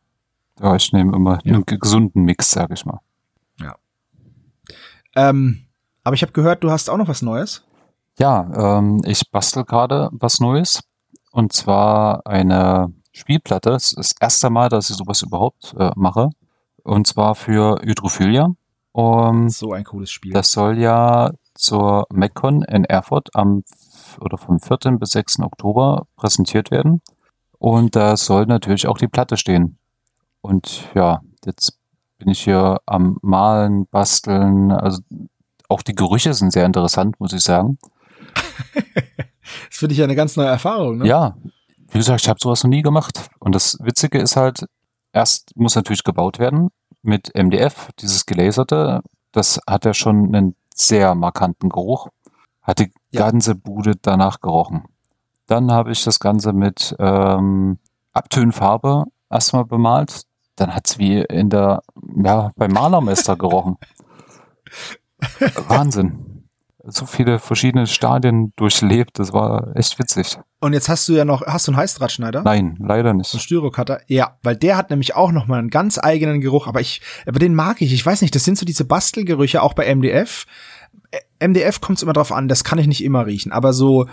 Ja, 0.62 0.74
ich 0.78 0.94
nehme 0.94 1.14
immer 1.14 1.40
einen 1.44 1.66
ge- 1.66 1.78
gesunden 1.78 2.24
Mix, 2.24 2.52
sag 2.52 2.72
ich 2.72 2.86
mal. 2.86 3.02
Ähm, 5.14 5.66
aber 6.06 6.14
ich 6.14 6.22
habe 6.22 6.32
gehört, 6.32 6.64
du 6.64 6.72
hast 6.72 6.90
auch 6.90 6.96
noch 6.96 7.10
was 7.10 7.22
Neues. 7.22 7.66
Ja, 8.18 8.78
ähm, 8.78 9.02
ich 9.04 9.30
bastel 9.30 9.66
gerade 9.66 10.08
was 10.14 10.40
Neues. 10.40 10.82
Und 11.34 11.52
zwar 11.52 12.26
eine 12.26 12.94
Spielplatte. 13.12 13.72
Das 13.72 13.88
ist 13.92 13.98
das 13.98 14.12
erste 14.22 14.50
Mal, 14.50 14.70
dass 14.70 14.90
ich 14.90 14.96
sowas 14.96 15.22
überhaupt 15.22 15.76
äh, 15.78 15.92
mache. 15.98 16.30
Und 16.84 17.08
zwar 17.08 17.36
für 17.36 17.82
Hydrophilia. 17.84 18.56
Um, 18.94 19.50
So 19.50 19.72
ein 19.72 19.84
cooles 19.84 20.12
Spiel. 20.12 20.34
das 20.34 20.52
soll 20.52 20.78
ja 20.78 21.32
zur 21.54 22.08
MacCon 22.12 22.64
in 22.64 22.86
Erfurt 22.86 23.30
am 23.36 23.64
oder 24.20 24.38
vom 24.38 24.60
4. 24.60 24.98
bis 24.98 25.12
6. 25.12 25.40
Oktober 25.40 26.08
präsentiert 26.16 26.72
werden. 26.72 27.02
Und 27.58 27.96
da 27.96 28.18
soll 28.18 28.46
natürlich 28.46 28.88
auch 28.88 28.98
die 28.98 29.08
Platte 29.08 29.38
stehen. 29.38 29.78
Und 30.42 30.90
ja, 30.96 31.22
jetzt 31.46 31.78
bin 32.18 32.30
ich 32.30 32.44
hier 32.44 32.82
am 32.86 33.18
Malen, 33.22 33.88
Basteln. 33.88 34.72
Also 34.72 35.02
auch 35.70 35.82
die 35.82 35.96
Gerüche 35.96 36.34
sind 36.34 36.52
sehr 36.52 36.66
interessant, 36.66 37.20
muss 37.20 37.34
ich 37.34 37.42
sagen. 37.44 37.78
Das 39.70 39.80
finde 39.80 39.94
ich 39.94 39.98
ja 40.00 40.06
eine 40.06 40.16
ganz 40.16 40.38
neue 40.38 40.48
Erfahrung, 40.48 41.00
ne? 41.00 41.08
Ja, 41.08 41.36
wie 41.90 41.98
gesagt, 41.98 42.22
ich 42.22 42.30
habe 42.30 42.40
sowas 42.40 42.64
noch 42.64 42.70
nie 42.70 42.84
gemacht. 42.84 43.30
Und 43.40 43.54
das 43.54 43.78
Witzige 43.82 44.20
ist 44.20 44.38
halt, 44.38 44.66
erst 45.12 45.52
muss 45.58 45.76
natürlich 45.76 46.04
gebaut 46.04 46.40
werden 46.40 46.70
mit 47.02 47.32
MDF, 47.36 47.90
dieses 48.00 48.26
gelaserte. 48.26 49.02
Das 49.32 49.60
hat 49.68 49.86
ja 49.86 49.94
schon 49.94 50.36
einen 50.36 50.56
sehr 50.74 51.16
markanten 51.16 51.70
Geruch. 51.70 52.08
Hat 52.62 52.80
die 52.80 52.92
Ja. 53.12 53.30
ganze 53.30 53.56
Bude 53.56 53.96
danach 54.02 54.40
gerochen. 54.42 54.84
Dann 55.48 55.72
habe 55.72 55.92
ich 55.92 56.04
das 56.04 56.20
Ganze 56.20 56.54
mit 56.54 56.96
ähm, 57.00 57.80
Abtönfarbe 58.14 59.06
erstmal 59.30 59.66
bemalt. 59.66 60.24
Dann 60.56 60.74
hat's 60.76 60.98
wie 61.00 61.20
in 61.20 61.50
der, 61.50 61.82
ja, 62.24 62.52
beim 62.56 62.72
Malermeister 62.72 63.36
gerochen. 63.36 63.78
Wahnsinn. 65.68 66.31
So 66.84 67.06
viele 67.06 67.40
verschiedene 67.40 67.86
Stadien 67.86 68.54
durchlebt, 68.56 69.20
das 69.20 69.34
war 69.34 69.76
echt 69.76 70.00
witzig. 70.00 70.40
Und 70.60 70.74
jetzt 70.74 70.90
hast 70.90 71.08
du 71.08 71.14
ja 71.14 71.26
noch, 71.26 71.42
hast 71.46 71.68
du 71.68 71.72
einen 71.72 71.80
Heißdrahtschneider? 71.80 72.44
Nein, 72.44 72.78
leider 72.80 73.12
ein 73.12 73.18
nicht. 73.18 73.40
Styrocutter? 73.40 74.02
Ja, 74.08 74.38
weil 74.42 74.56
der 74.56 74.78
hat 74.78 74.90
nämlich 74.90 75.16
auch 75.16 75.32
noch 75.32 75.48
mal 75.48 75.60
einen 75.60 75.70
ganz 75.70 76.00
eigenen 76.02 76.42
Geruch, 76.42 76.68
aber 76.68 76.82
ich, 76.82 77.02
aber 77.28 77.40
den 77.40 77.54
mag 77.54 77.82
ich. 77.82 77.94
Ich 77.94 78.06
weiß 78.06 78.22
nicht, 78.22 78.34
das 78.34 78.46
sind 78.46 78.58
so 78.58 78.66
diese 78.66 78.86
Bastelgerüche 78.86 79.62
auch 79.62 79.74
bei 79.74 79.94
MDF. 79.94 80.46
Äh, 81.12 81.48
MDF 81.48 81.82
kommt 81.82 81.98
es 81.98 82.04
immer 82.04 82.14
drauf 82.14 82.32
an, 82.32 82.48
das 82.48 82.64
kann 82.64 82.80
ich 82.80 82.88
nicht 82.88 83.04
immer 83.04 83.26
riechen, 83.26 83.52
aber 83.52 83.74
so 83.74 84.08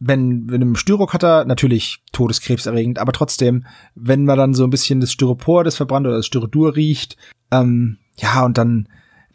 wenn 0.00 0.50
wenn 0.50 0.62
im 0.62 0.76
Styrocutter 0.76 1.44
natürlich 1.44 2.02
todeskrebserregend, 2.12 2.98
aber 2.98 3.12
trotzdem, 3.12 3.66
wenn 3.94 4.24
man 4.24 4.38
dann 4.38 4.54
so 4.54 4.64
ein 4.64 4.70
bisschen 4.70 5.00
das 5.00 5.12
Styropor, 5.12 5.62
das 5.62 5.76
verbrannt 5.76 6.06
oder 6.06 6.16
das 6.16 6.26
Styrodur 6.26 6.74
riecht, 6.74 7.16
ähm, 7.50 7.98
ja 8.16 8.44
und 8.44 8.56
dann 8.58 8.88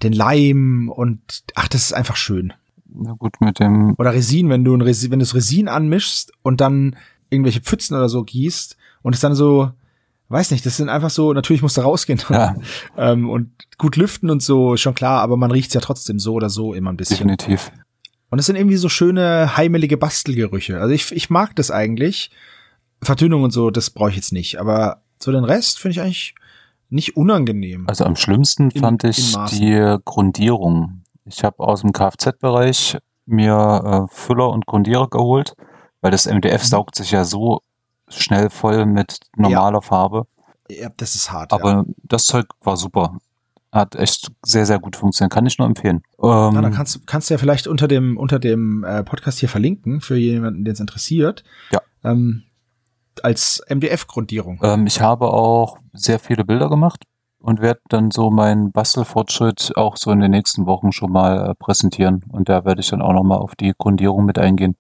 den 0.04 0.14
Leim 0.14 0.90
und 0.94 1.44
ach, 1.54 1.68
das 1.68 1.84
ist 1.84 1.94
einfach 1.94 2.16
schön. 2.16 2.54
Na 2.98 3.14
gut, 3.14 3.40
mit 3.42 3.60
dem, 3.60 3.96
Oder 3.98 4.14
Resin, 4.14 4.50
wenn 4.50 4.64
du 4.64 4.76
ein 4.76 4.82
Resin, 4.82 5.12
wenn 5.12 5.20
du 5.20 5.26
das 5.26 5.36
Resin 5.36 5.68
anmischst 5.68 6.32
und 6.42 6.62
dann 6.62 6.96
irgendwelche 7.30 7.62
Pfützen 7.62 7.96
oder 7.96 8.10
so 8.10 8.24
gießt 8.24 8.78
und 9.02 9.14
es 9.16 9.22
dann 9.22 9.36
so, 9.36 9.72
weiß 10.30 10.52
nicht, 10.52 10.66
das 10.66 10.78
sind 10.78 10.90
einfach 10.90 11.10
so, 11.10 11.34
natürlich 11.34 11.62
musst 11.62 11.78
du 11.78 11.82
rausgehen 11.82 12.22
ja, 12.30 12.56
ähm, 12.98 13.30
und 13.30 13.52
gut 13.78 13.96
lüften 13.96 14.30
und 14.30 14.42
so, 14.42 14.78
schon 14.78 14.96
klar, 14.96 15.22
aber 15.22 15.38
man 15.38 15.52
riecht's 15.52 15.74
ja 15.74 15.82
trotzdem 15.82 16.20
so 16.20 16.34
oder 16.34 16.50
so 16.50 16.74
immer 16.74 16.92
ein 16.92 16.98
bisschen. 16.98 17.18
definitiv. 17.18 17.72
Und 18.30 18.40
es 18.40 18.48
sind 18.48 18.56
irgendwie 18.56 18.78
so 18.78 18.90
schöne, 18.90 19.56
heimelige 19.56 19.98
Bastelgerüche. 19.98 20.80
Also 20.80 20.94
ich, 20.94 21.12
ich 21.12 21.30
mag 21.30 21.56
das 21.56 21.72
eigentlich. 21.72 22.32
Vertönung 23.02 23.44
und 23.44 23.52
so, 23.52 23.70
das 23.72 23.92
brauche 23.92 24.10
ich 24.10 24.16
jetzt 24.16 24.34
nicht. 24.34 24.60
Aber 24.60 25.02
so 25.22 25.32
den 25.32 25.44
Rest 25.44 25.80
finde 25.80 25.92
ich 25.94 26.02
eigentlich 26.02 26.36
nicht 26.90 27.16
unangenehm. 27.16 27.86
Also 27.88 28.04
am 28.04 28.16
schlimmsten 28.16 28.72
In- 28.72 28.82
fand 28.82 29.04
ich 29.04 29.36
die 29.52 29.98
Grundierung. 30.04 31.02
Ich 31.26 31.44
habe 31.44 31.60
aus 31.60 31.82
dem 31.82 31.92
Kfz-Bereich 31.92 32.98
mir 33.26 34.08
äh, 34.10 34.14
Füller 34.16 34.50
und 34.50 34.66
Grundierer 34.66 35.10
geholt, 35.10 35.56
weil 36.02 36.12
das 36.12 36.26
MDF 36.28 36.62
Mhm. 36.64 36.68
saugt 36.68 36.96
sich 36.96 37.12
ja 37.12 37.24
so 37.26 37.62
schnell 38.08 38.50
voll 38.50 38.86
mit 38.86 39.18
normaler 39.36 39.82
Farbe. 39.82 40.28
ja, 40.70 40.90
das 40.98 41.16
ist 41.16 41.32
hart. 41.32 41.52
ja. 41.52 41.58
Aber 41.58 41.86
das 42.04 42.26
Zeug 42.26 42.46
war 42.62 42.78
super. 42.78 43.18
Hat 43.72 43.96
echt 43.96 44.32
sehr, 44.46 44.66
sehr 44.66 44.80
gut 44.80 44.96
funktioniert. 44.96 45.34
Kann 45.34 45.46
ich 45.46 45.58
nur 45.58 45.68
empfehlen. 45.68 46.02
Na, 46.20 46.48
Ähm, 46.50 46.62
dann 46.62 46.72
kannst, 46.74 46.96
du- 46.96 47.00
kannst 47.06 47.30
du 47.30 47.34
ja 47.34 47.38
vielleicht 47.38 47.68
unter 47.68 47.88
dem, 47.88 48.18
unter 48.18 48.40
dem 48.40 48.84
äh, 48.84 49.04
Podcast 49.04 49.40
hier 49.40 49.50
verlinken, 49.50 50.00
für 50.02 50.16
jemanden, 50.16 50.64
den 50.64 50.74
es 50.74 50.80
interessiert. 50.80 51.44
Ja. 51.72 51.82
Ähm, 52.04 52.44
als 53.24 53.62
MDF-Grundierung. 53.70 54.60
ähm, 54.64 54.88
ich 54.88 55.02
habe 55.02 55.28
auch 55.28 55.78
sehr 55.94 56.20
viele 56.20 56.44
Bilder 56.46 56.70
gemacht 56.70 57.04
und 57.46 57.62
werde 57.62 57.80
dann 57.90 58.10
so 58.10 58.32
meinen 58.32 58.72
Bastelfortschritt 58.72 59.74
auch 59.76 59.98
so 59.98 60.10
in 60.10 60.20
den 60.20 60.32
nächsten 60.32 60.66
Wochen 60.66 60.92
schon 60.92 61.12
mal 61.12 61.52
äh, 61.52 61.54
präsentieren. 61.54 62.24
Und 62.32 62.50
da 62.50 62.66
werde 62.66 62.82
ich 62.82 62.90
dann 62.90 63.04
auch 63.04 63.14
nochmal 63.14 63.38
auf 63.38 63.56
die 63.56 63.74
Grundierung 63.78 64.26
mit 64.26 64.40
eingehen. 64.40 64.76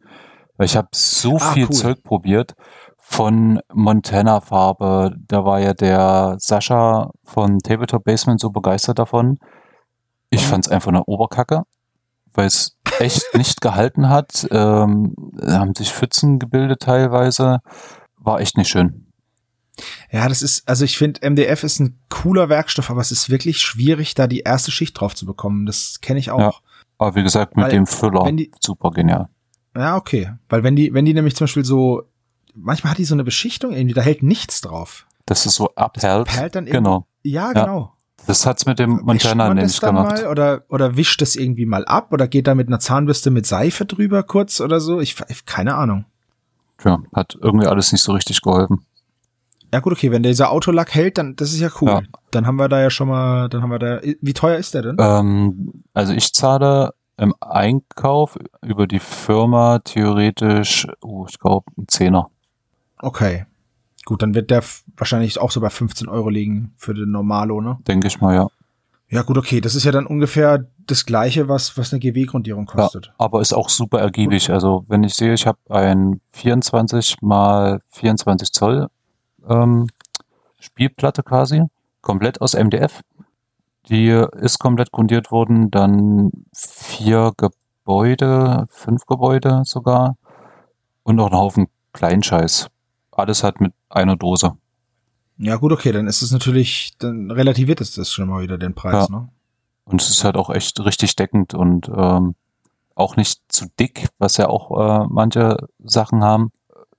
Weil 0.57 0.65
ich 0.65 0.75
habe 0.75 0.87
so 0.91 1.35
Ah, 1.35 1.51
viel 1.53 1.65
cool. 1.65 1.73
Zeug 1.73 2.03
probiert 2.03 2.55
von 2.97 3.59
Montana-Farbe. 3.71 5.15
Da 5.27 5.45
war 5.45 5.59
ja 5.59 5.75
der 5.75 6.37
Sascha 6.39 7.11
von 7.23 7.59
Tabletop 7.59 8.03
Basement 8.03 8.39
so 8.39 8.49
begeistert 8.49 8.97
davon. 8.97 9.37
Ich 10.31 10.43
Mhm. 10.43 10.49
fand 10.49 10.65
es 10.65 10.71
einfach 10.71 10.89
eine 10.89 11.03
Oberkacke, 11.03 11.63
weil 12.33 12.47
es 12.47 12.77
echt 12.99 13.21
nicht 13.35 13.61
gehalten 13.61 14.09
hat. 14.09 14.47
Ähm, 14.49 15.13
haben 15.45 15.75
sich 15.75 15.93
Pfützen 15.93 16.39
gebildet 16.39 16.79
teilweise. 16.79 17.59
War 18.19 18.39
echt 18.39 18.57
nicht 18.57 18.69
schön. 18.69 19.04
Ja, 20.11 20.27
das 20.29 20.41
ist, 20.41 20.67
also 20.67 20.85
ich 20.85 20.97
finde, 20.97 21.19
MDF 21.29 21.63
ist 21.63 21.79
ein 21.79 21.99
cooler 22.09 22.49
Werkstoff, 22.49 22.89
aber 22.89 23.01
es 23.01 23.11
ist 23.11 23.29
wirklich 23.29 23.59
schwierig, 23.59 24.15
da 24.15 24.27
die 24.27 24.39
erste 24.39 24.71
Schicht 24.71 24.99
drauf 24.99 25.15
zu 25.15 25.25
bekommen. 25.25 25.65
Das 25.65 25.99
kenne 26.01 26.19
ich 26.19 26.31
auch. 26.31 26.39
Ja. 26.39 26.53
Aber 26.97 27.15
wie 27.15 27.23
gesagt, 27.23 27.55
mit 27.57 27.65
Weil, 27.65 27.71
dem 27.71 27.85
Füller 27.87 28.31
die- 28.31 28.51
super 28.61 28.91
genial. 28.91 29.27
Ja, 29.75 29.97
okay. 29.97 30.31
Weil 30.47 30.63
wenn 30.63 30.75
die, 30.77 30.93
wenn 30.93 31.03
die 31.05 31.13
nämlich 31.13 31.35
zum 31.35 31.45
Beispiel 31.45 31.65
so, 31.65 32.03
manchmal 32.53 32.91
hat 32.91 32.97
die 32.97 33.05
so 33.05 33.15
eine 33.15 33.25
Beschichtung 33.25 33.73
irgendwie, 33.73 33.93
da 33.93 34.01
hält 34.01 34.23
nichts 34.23 34.61
drauf. 34.61 35.05
Das 35.25 35.45
ist 35.45 35.55
so 35.55 35.73
abhält. 35.75 36.27
perlt 36.27 36.55
dann 36.55 36.67
irgendwie- 36.67 36.77
Genau. 36.77 37.07
Ja, 37.23 37.51
Ja. 37.53 37.65
genau. 37.65 37.91
Das 38.27 38.45
hat's 38.45 38.65
mit 38.65 38.79
dem 38.79 38.93
Wischt 38.95 39.05
Montana 39.05 39.47
das 39.49 39.55
nämlich 39.55 39.79
gemacht. 39.81 40.21
mal 40.23 40.27
oder, 40.27 40.63
oder 40.69 40.95
wischt 40.97 41.21
das 41.21 41.35
irgendwie 41.35 41.65
mal 41.65 41.85
ab 41.85 42.11
oder 42.13 42.27
geht 42.27 42.47
da 42.47 42.55
mit 42.55 42.67
einer 42.67 42.79
Zahnbürste 42.79 43.29
mit 43.29 43.45
Seife 43.45 43.85
drüber 43.85 44.23
kurz 44.23 44.61
oder 44.61 44.79
so? 44.79 44.99
Ich, 45.01 45.15
keine 45.45 45.75
Ahnung. 45.75 46.05
Tja, 46.79 46.99
hat 47.13 47.37
irgendwie 47.39 47.67
alles 47.67 47.91
nicht 47.91 48.01
so 48.03 48.13
richtig 48.13 48.41
geholfen. 48.41 48.85
Ja 49.75 49.81
gut, 49.81 49.91
okay, 49.91 50.09
wenn 50.09 50.23
dieser 50.23 50.51
Autolack 50.51 50.95
hält, 50.95 51.17
dann 51.17 51.35
das 51.35 51.51
ist 51.51 51.59
ja 51.59 51.67
cool. 51.81 51.89
Ja. 51.89 52.01
Dann 52.31 52.47
haben 52.47 52.55
wir 52.55 52.69
da 52.69 52.79
ja 52.79 52.89
schon 52.89 53.09
mal, 53.09 53.49
dann 53.49 53.61
haben 53.61 53.71
wir 53.71 53.77
da. 53.77 53.99
Wie 54.21 54.31
teuer 54.31 54.57
ist 54.57 54.73
der 54.73 54.83
denn? 54.83 54.95
Ähm, 54.97 55.83
also 55.93 56.13
ich 56.13 56.31
zahle 56.31 56.93
im 57.17 57.35
Einkauf 57.41 58.37
über 58.61 58.87
die 58.87 58.99
Firma 58.99 59.79
theoretisch, 59.79 60.87
oh, 61.01 61.25
ich 61.27 61.37
glaube, 61.39 61.65
ein 61.77 61.89
Zehner. 61.89 62.27
Okay. 62.99 63.47
Gut, 64.05 64.21
dann 64.21 64.33
wird 64.33 64.49
der 64.49 64.63
wahrscheinlich 64.95 65.41
auch 65.41 65.51
so 65.51 65.59
bei 65.59 65.69
15 65.69 66.07
Euro 66.07 66.29
liegen 66.29 66.71
für 66.77 66.93
den 66.93 67.11
Normalo, 67.11 67.59
ne? 67.59 67.77
Denke 67.85 68.07
ich 68.07 68.21
mal, 68.21 68.33
ja. 68.33 68.47
Ja 69.09 69.23
gut, 69.23 69.37
okay, 69.37 69.59
das 69.59 69.75
ist 69.75 69.83
ja 69.83 69.91
dann 69.91 70.07
ungefähr 70.07 70.67
das 70.87 71.05
gleiche, 71.05 71.49
was, 71.49 71.77
was 71.77 71.91
eine 71.91 71.99
GW-Grundierung 71.99 72.65
ja. 72.69 72.75
kostet. 72.75 73.11
Aber 73.17 73.41
ist 73.41 73.51
auch 73.51 73.67
super 73.67 73.99
ergiebig. 73.99 74.49
Also 74.51 74.85
wenn 74.87 75.03
ich 75.03 75.15
sehe, 75.15 75.33
ich 75.33 75.45
habe 75.45 75.59
ein 75.69 76.21
24 76.31 77.17
mal 77.21 77.81
24 77.89 78.53
Zoll 78.53 78.87
ähm, 79.49 79.87
Spielplatte 80.59 81.23
quasi, 81.23 81.63
komplett 82.01 82.41
aus 82.41 82.53
MDF. 82.53 83.01
Die 83.89 84.07
ist 84.09 84.59
komplett 84.59 84.91
grundiert 84.91 85.31
worden, 85.31 85.69
dann 85.69 86.31
vier 86.53 87.33
Gebäude, 87.37 88.65
fünf 88.69 89.05
Gebäude 89.05 89.61
sogar 89.65 90.17
und 91.03 91.15
noch 91.17 91.27
ein 91.27 91.37
Haufen 91.37 91.67
Kleinscheiß. 91.93 92.67
Alles 93.11 93.43
halt 93.43 93.61
mit 93.61 93.73
einer 93.89 94.15
Dose. 94.15 94.57
Ja 95.37 95.57
gut, 95.57 95.71
okay, 95.71 95.91
dann 95.91 96.07
ist 96.07 96.21
es 96.21 96.31
natürlich, 96.31 96.93
dann 96.97 97.29
relativiert 97.29 97.81
es 97.81 97.93
das 97.93 98.09
schon 98.09 98.27
mal 98.29 98.41
wieder 98.41 98.57
den 98.57 98.73
Preis, 98.73 99.07
Ja. 99.09 99.15
ne? 99.19 99.29
Und 99.83 100.01
es 100.01 100.09
ist 100.09 100.23
halt 100.23 100.35
auch 100.35 100.49
echt 100.49 100.79
richtig 100.83 101.15
deckend 101.15 101.53
und 101.53 101.89
ähm, 101.95 102.33
auch 102.95 103.17
nicht 103.17 103.41
zu 103.49 103.67
dick, 103.79 104.07
was 104.17 104.37
ja 104.37 104.47
auch 104.47 104.71
äh, 105.03 105.07
manche 105.09 105.67
Sachen 105.83 106.23
haben. 106.23 106.51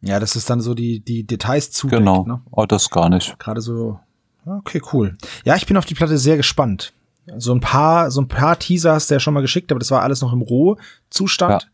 Ja, 0.07 0.21
das 0.21 0.37
ist 0.37 0.49
dann 0.49 0.61
so 0.61 0.75
die, 0.75 1.01
die 1.01 1.25
Details 1.27 1.71
zudeckt, 1.73 1.99
Genau. 2.01 2.25
ne? 2.25 2.41
Oh, 2.51 2.65
das 2.67 2.91
gar 2.91 3.09
nicht. 3.09 3.39
Gerade 3.39 3.61
so. 3.61 3.99
Okay, 4.45 4.81
cool. 4.93 5.17
Ja, 5.45 5.57
ich 5.57 5.67
bin 5.67 5.77
auf 5.77 5.85
die 5.85 5.95
Platte 5.95 6.17
sehr 6.19 6.37
gespannt. 6.37 6.93
So 7.37 7.53
ein 7.53 7.61
paar, 7.61 8.11
so 8.13 8.21
ein 8.21 8.29
paar 8.29 8.57
Teaser 8.59 8.93
hast 8.93 9.11
du 9.11 9.15
ja 9.15 9.21
schon 9.21 9.35
mal 9.35 9.41
geschickt, 9.41 9.73
aber 9.73 9.81
das 9.81 9.91
war 9.91 10.03
alles 10.03 10.21
noch 10.21 10.33
im 10.33 10.43
Rohzustand. 10.43 11.63
Ja. 11.65 11.69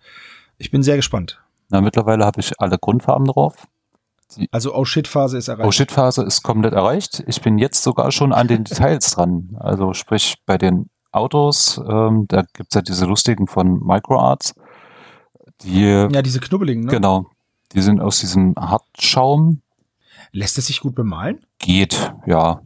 Ich 0.56 0.70
bin 0.70 0.82
sehr 0.82 0.96
gespannt. 0.96 1.38
Na, 1.68 1.80
mittlerweile 1.82 2.24
habe 2.24 2.40
ich 2.40 2.52
alle 2.58 2.78
Grundfarben 2.78 3.26
drauf. 3.26 3.66
Also 4.50 4.74
Oh 4.74 4.86
shit 4.86 5.06
Phase 5.06 5.36
ist 5.36 5.48
erreicht. 5.48 5.66
Oh 5.68 5.72
shit 5.72 5.92
Phase 5.92 6.22
ist 6.22 6.42
komplett 6.42 6.72
erreicht. 6.72 7.22
Ich 7.26 7.42
bin 7.42 7.58
jetzt 7.58 7.82
sogar 7.82 8.10
schon 8.12 8.32
an 8.32 8.48
den 8.48 8.64
Details 8.64 9.10
dran. 9.10 9.54
Also 9.60 9.92
sprich 9.92 10.36
bei 10.46 10.56
den 10.56 10.88
Autos, 11.10 11.78
ähm, 11.86 12.24
da 12.28 12.44
gibt's 12.54 12.74
ja 12.74 12.80
diese 12.80 13.04
lustigen 13.04 13.46
von 13.46 13.80
MicroArts. 13.84 14.54
Die, 15.62 15.82
Ja, 15.84 16.22
diese 16.22 16.40
knubbeligen, 16.40 16.84
ne? 16.84 16.90
genau, 16.90 17.26
die 17.74 17.82
sind 17.82 18.00
aus 18.00 18.20
diesem 18.20 18.54
Hartschaum. 18.58 19.62
Lässt 20.32 20.58
es 20.58 20.66
sich 20.66 20.80
gut 20.80 20.94
bemalen? 20.94 21.44
Geht, 21.58 22.14
ja. 22.26 22.60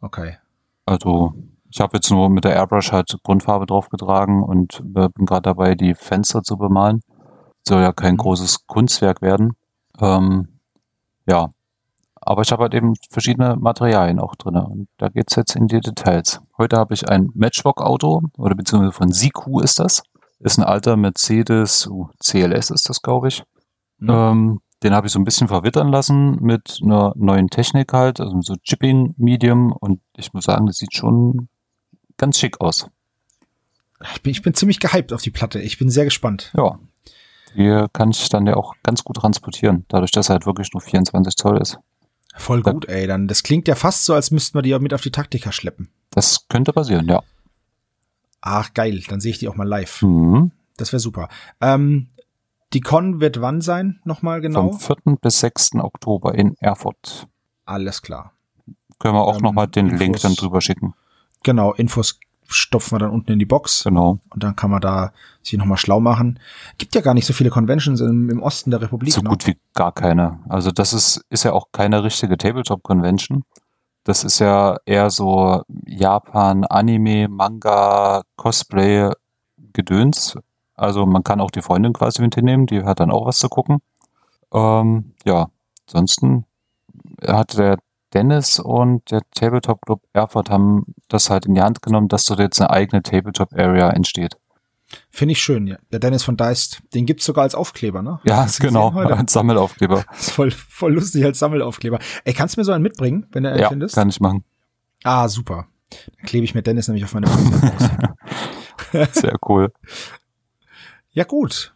Okay. 0.00 0.36
Also 0.86 1.34
ich 1.70 1.80
habe 1.80 1.96
jetzt 1.96 2.10
nur 2.10 2.30
mit 2.30 2.44
der 2.44 2.54
Airbrush 2.54 2.92
halt 2.92 3.14
Grundfarbe 3.22 3.66
draufgetragen 3.66 4.42
und 4.42 4.80
äh, 4.96 5.08
bin 5.08 5.26
gerade 5.26 5.42
dabei, 5.42 5.74
die 5.74 5.94
Fenster 5.94 6.42
zu 6.42 6.56
bemalen. 6.56 7.00
Soll 7.66 7.82
ja 7.82 7.92
kein 7.92 8.14
Mhm. 8.14 8.18
großes 8.18 8.66
Kunstwerk 8.66 9.20
werden. 9.22 9.52
Ähm, 10.00 10.48
ja, 11.26 11.50
aber 12.14 12.42
ich 12.42 12.52
habe 12.52 12.62
halt 12.64 12.74
eben 12.74 12.94
verschiedene 13.10 13.56
Materialien 13.56 14.18
auch 14.18 14.34
drin 14.34 14.56
und 14.56 14.88
da 14.96 15.08
geht's 15.08 15.36
jetzt 15.36 15.56
in 15.56 15.66
die 15.66 15.80
Details. 15.80 16.40
Heute 16.56 16.76
habe 16.76 16.94
ich 16.94 17.08
ein 17.08 17.30
Matchbox-Auto 17.34 18.22
oder 18.36 18.54
beziehungsweise 18.54 18.92
von 18.92 19.12
Siku 19.12 19.60
ist 19.60 19.78
das. 19.78 20.02
Ist 20.40 20.58
ein 20.58 20.64
alter 20.64 20.96
Mercedes 20.96 21.86
uh, 21.88 22.08
CLS 22.22 22.70
ist 22.70 22.88
das, 22.88 23.02
glaube 23.02 23.28
ich. 23.28 23.42
Mhm. 23.98 24.10
Ähm, 24.10 24.60
den 24.82 24.94
habe 24.94 25.06
ich 25.06 25.12
so 25.12 25.18
ein 25.18 25.24
bisschen 25.24 25.48
verwittern 25.48 25.88
lassen 25.88 26.36
mit 26.40 26.80
einer 26.82 27.12
neuen 27.16 27.48
Technik 27.48 27.92
halt, 27.92 28.20
also 28.20 28.40
so 28.40 28.54
Chipping 28.62 29.14
Medium 29.16 29.72
und 29.72 30.00
ich 30.16 30.32
muss 30.32 30.44
sagen, 30.44 30.66
das 30.66 30.76
sieht 30.76 30.94
schon 30.94 31.48
ganz 32.16 32.38
schick 32.38 32.60
aus. 32.60 32.88
Ich 34.14 34.22
bin, 34.22 34.30
ich 34.30 34.42
bin 34.42 34.54
ziemlich 34.54 34.78
gehypt 34.78 35.12
auf 35.12 35.22
die 35.22 35.30
Platte. 35.30 35.60
Ich 35.60 35.78
bin 35.78 35.90
sehr 35.90 36.04
gespannt. 36.04 36.52
Ja. 36.56 36.78
Die 37.56 37.86
kann 37.92 38.10
ich 38.10 38.28
dann 38.28 38.46
ja 38.46 38.54
auch 38.54 38.74
ganz 38.84 39.02
gut 39.02 39.16
transportieren, 39.16 39.84
dadurch, 39.88 40.12
dass 40.12 40.28
er 40.28 40.34
halt 40.34 40.46
wirklich 40.46 40.72
nur 40.72 40.80
24 40.80 41.34
Zoll 41.34 41.60
ist. 41.60 41.78
Voll 42.36 42.62
gut, 42.62 42.88
ey. 42.88 43.08
Dann, 43.08 43.26
das 43.26 43.42
klingt 43.42 43.66
ja 43.66 43.74
fast 43.74 44.04
so, 44.04 44.14
als 44.14 44.30
müssten 44.30 44.56
wir 44.56 44.62
die 44.62 44.74
auch 44.74 44.80
mit 44.80 44.94
auf 44.94 45.00
die 45.00 45.10
Taktika 45.10 45.50
schleppen. 45.50 45.88
Das 46.10 46.46
könnte 46.48 46.72
passieren, 46.72 47.08
ja. 47.08 47.20
Ach, 48.40 48.72
geil. 48.74 49.02
Dann 49.08 49.20
sehe 49.20 49.32
ich 49.32 49.38
die 49.38 49.48
auch 49.48 49.56
mal 49.56 49.66
live. 49.66 50.02
Mhm. 50.02 50.52
Das 50.76 50.92
wäre 50.92 51.00
super. 51.00 51.28
Ähm, 51.60 52.08
die 52.72 52.80
Con 52.80 53.20
wird 53.20 53.40
wann 53.40 53.60
sein? 53.60 54.00
Nochmal 54.04 54.40
genau? 54.40 54.72
Vom 54.72 54.96
4. 55.04 55.16
bis 55.20 55.40
6. 55.40 55.76
Oktober 55.76 56.34
in 56.34 56.54
Erfurt. 56.60 57.26
Alles 57.64 58.02
klar. 58.02 58.32
Können 58.98 59.14
wir 59.14 59.22
auch 59.22 59.36
Ähm, 59.36 59.42
nochmal 59.42 59.68
den 59.68 59.88
Link 59.96 60.16
Infos- 60.16 60.22
dann 60.22 60.34
drüber 60.34 60.60
schicken. 60.60 60.94
Genau, 61.42 61.72
Infos 61.72 62.18
stopfen 62.50 62.92
wir 62.94 62.98
dann 63.00 63.10
unten 63.10 63.32
in 63.32 63.38
die 63.38 63.44
Box 63.44 63.84
Genau. 63.84 64.18
und 64.30 64.42
dann 64.42 64.56
kann 64.56 64.70
man 64.70 64.80
da 64.80 65.12
sich 65.42 65.58
nochmal 65.58 65.76
schlau 65.76 66.00
machen. 66.00 66.40
Gibt 66.78 66.94
ja 66.94 67.02
gar 67.02 67.12
nicht 67.14 67.26
so 67.26 67.32
viele 67.34 67.50
Conventions 67.50 68.00
im, 68.00 68.30
im 68.30 68.42
Osten 68.42 68.70
der 68.70 68.80
Republik. 68.80 69.12
So 69.12 69.20
ne? 69.20 69.28
gut 69.28 69.46
wie 69.46 69.56
gar 69.74 69.92
keine. 69.92 70.40
Also 70.48 70.70
das 70.70 70.92
ist, 70.94 71.22
ist 71.28 71.44
ja 71.44 71.52
auch 71.52 71.66
keine 71.72 72.02
richtige 72.02 72.38
Tabletop-Convention. 72.38 73.44
Das 74.04 74.24
ist 74.24 74.38
ja 74.38 74.78
eher 74.86 75.10
so 75.10 75.62
Japan, 75.86 76.64
Anime, 76.64 77.28
Manga, 77.28 78.22
Cosplay, 78.36 79.10
Gedöns. 79.74 80.34
Also 80.78 81.06
man 81.06 81.24
kann 81.24 81.40
auch 81.40 81.50
die 81.50 81.62
Freundin 81.62 81.92
quasi 81.92 82.22
mit 82.22 82.34
hinnehmen, 82.34 82.66
die 82.66 82.84
hat 82.84 83.00
dann 83.00 83.10
auch 83.10 83.26
was 83.26 83.38
zu 83.38 83.48
gucken. 83.48 83.78
Ähm, 84.52 85.12
ja, 85.24 85.48
ansonsten 85.86 86.44
hat 87.26 87.58
der 87.58 87.78
Dennis 88.14 88.58
und 88.58 89.10
der 89.10 89.20
Tabletop 89.34 89.82
Club 89.82 90.00
Erfurt 90.12 90.50
haben 90.50 90.94
das 91.08 91.28
halt 91.30 91.46
in 91.46 91.54
die 91.54 91.60
Hand 91.60 91.82
genommen, 91.82 92.08
dass 92.08 92.24
dort 92.24 92.40
jetzt 92.40 92.60
eine 92.60 92.70
eigene 92.70 93.02
Tabletop-Area 93.02 93.90
entsteht. 93.90 94.36
Finde 95.10 95.32
ich 95.32 95.42
schön, 95.42 95.66
ja. 95.66 95.76
Der 95.92 95.98
Dennis 95.98 96.22
von 96.22 96.38
Deist, 96.38 96.80
den 96.94 97.04
gibt's 97.04 97.26
sogar 97.26 97.42
als 97.42 97.54
Aufkleber, 97.54 98.00
ne? 98.00 98.20
Ja, 98.24 98.46
genau, 98.58 98.90
als 98.90 99.34
Sammelaufkleber. 99.34 100.04
Ist 100.18 100.30
voll, 100.30 100.50
voll 100.50 100.94
lustig 100.94 101.22
als 101.24 101.38
Sammelaufkleber. 101.38 101.98
Ey, 102.24 102.32
kannst 102.32 102.56
du 102.56 102.60
mir 102.60 102.64
so 102.64 102.72
einen 102.72 102.82
mitbringen, 102.82 103.26
wenn 103.32 103.42
du 103.42 103.50
einen 103.50 103.58
Ja, 103.60 103.68
findest? 103.68 103.94
kann 103.96 104.08
ich 104.08 104.20
machen. 104.20 104.44
Ah, 105.04 105.28
super. 105.28 105.66
Dann 105.90 106.26
klebe 106.26 106.44
ich 106.44 106.54
mir 106.54 106.62
Dennis 106.62 106.88
nämlich 106.88 107.04
auf 107.04 107.12
meine. 107.12 107.26
Sehr 109.12 109.36
cool. 109.46 109.72
Ja, 111.10 111.24
gut. 111.24 111.74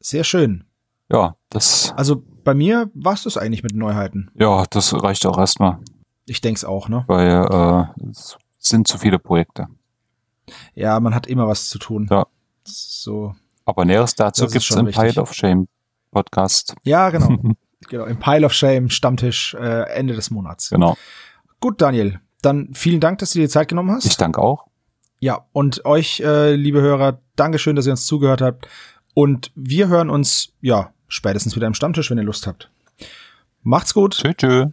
Sehr 0.00 0.24
schön. 0.24 0.64
Ja, 1.10 1.36
das, 1.48 1.92
Also 1.96 2.22
bei 2.44 2.54
mir 2.54 2.90
war's 2.94 3.22
das 3.24 3.36
eigentlich 3.36 3.62
mit 3.62 3.74
Neuheiten. 3.74 4.30
ja, 4.34 4.64
das 4.70 4.92
reicht 5.02 5.26
auch 5.26 5.38
erstmal, 5.38 5.78
Ich 6.26 6.40
denk's 6.40 6.64
auch, 6.64 6.88
ne? 6.88 7.04
weil 7.06 7.28
äh, 7.28 8.08
es 8.10 8.36
sind 8.58 8.88
zu 8.88 8.98
viele 8.98 9.18
Projekte. 9.18 9.66
Ja, 10.74 10.98
man 11.00 11.14
hat 11.14 11.26
immer 11.26 11.48
was 11.48 11.68
zu 11.68 11.78
tun. 11.78 12.06
Ja. 12.10 12.26
So. 12.64 13.34
Aber 13.64 13.84
Näheres 13.84 14.14
dazu 14.14 14.46
gibt's 14.46 14.64
schon 14.64 14.80
im 14.80 14.86
richtig. 14.86 15.14
Pile 15.14 15.22
of 15.22 15.34
Shame 15.34 15.66
Podcast. 16.12 16.74
Ja, 16.84 17.10
genau. 17.10 17.36
genau. 17.88 18.04
Im 18.04 18.18
Pile 18.18 18.46
of 18.46 18.52
Shame, 18.52 18.90
Stammtisch, 18.90 19.54
äh, 19.54 19.82
Ende 19.90 20.14
des 20.14 20.30
Monats. 20.30 20.70
Genau. 20.70 20.96
Gut, 21.60 21.80
Daniel. 21.80 22.20
Dann 22.42 22.70
vielen 22.74 23.00
Dank, 23.00 23.18
dass 23.18 23.32
du 23.32 23.38
dir 23.40 23.46
die 23.46 23.50
Zeit 23.50 23.68
genommen 23.68 23.90
hast. 23.90 24.06
Ich 24.06 24.16
danke 24.16 24.40
auch. 24.40 24.66
Ja, 25.20 25.46
und 25.52 25.84
euch, 25.84 26.20
äh, 26.20 26.54
liebe 26.54 26.80
Hörer, 26.80 27.20
Dankeschön, 27.36 27.76
dass 27.76 27.86
ihr 27.86 27.92
uns 27.92 28.06
zugehört 28.06 28.40
habt. 28.40 28.68
Und 29.14 29.50
wir 29.54 29.88
hören 29.88 30.10
uns, 30.10 30.52
ja, 30.60 30.92
spätestens 31.08 31.56
wieder 31.56 31.66
im 31.66 31.74
Stammtisch, 31.74 32.10
wenn 32.10 32.18
ihr 32.18 32.24
Lust 32.24 32.46
habt. 32.46 32.70
Macht's 33.62 33.94
gut. 33.94 34.22
Tschö. 34.36 34.66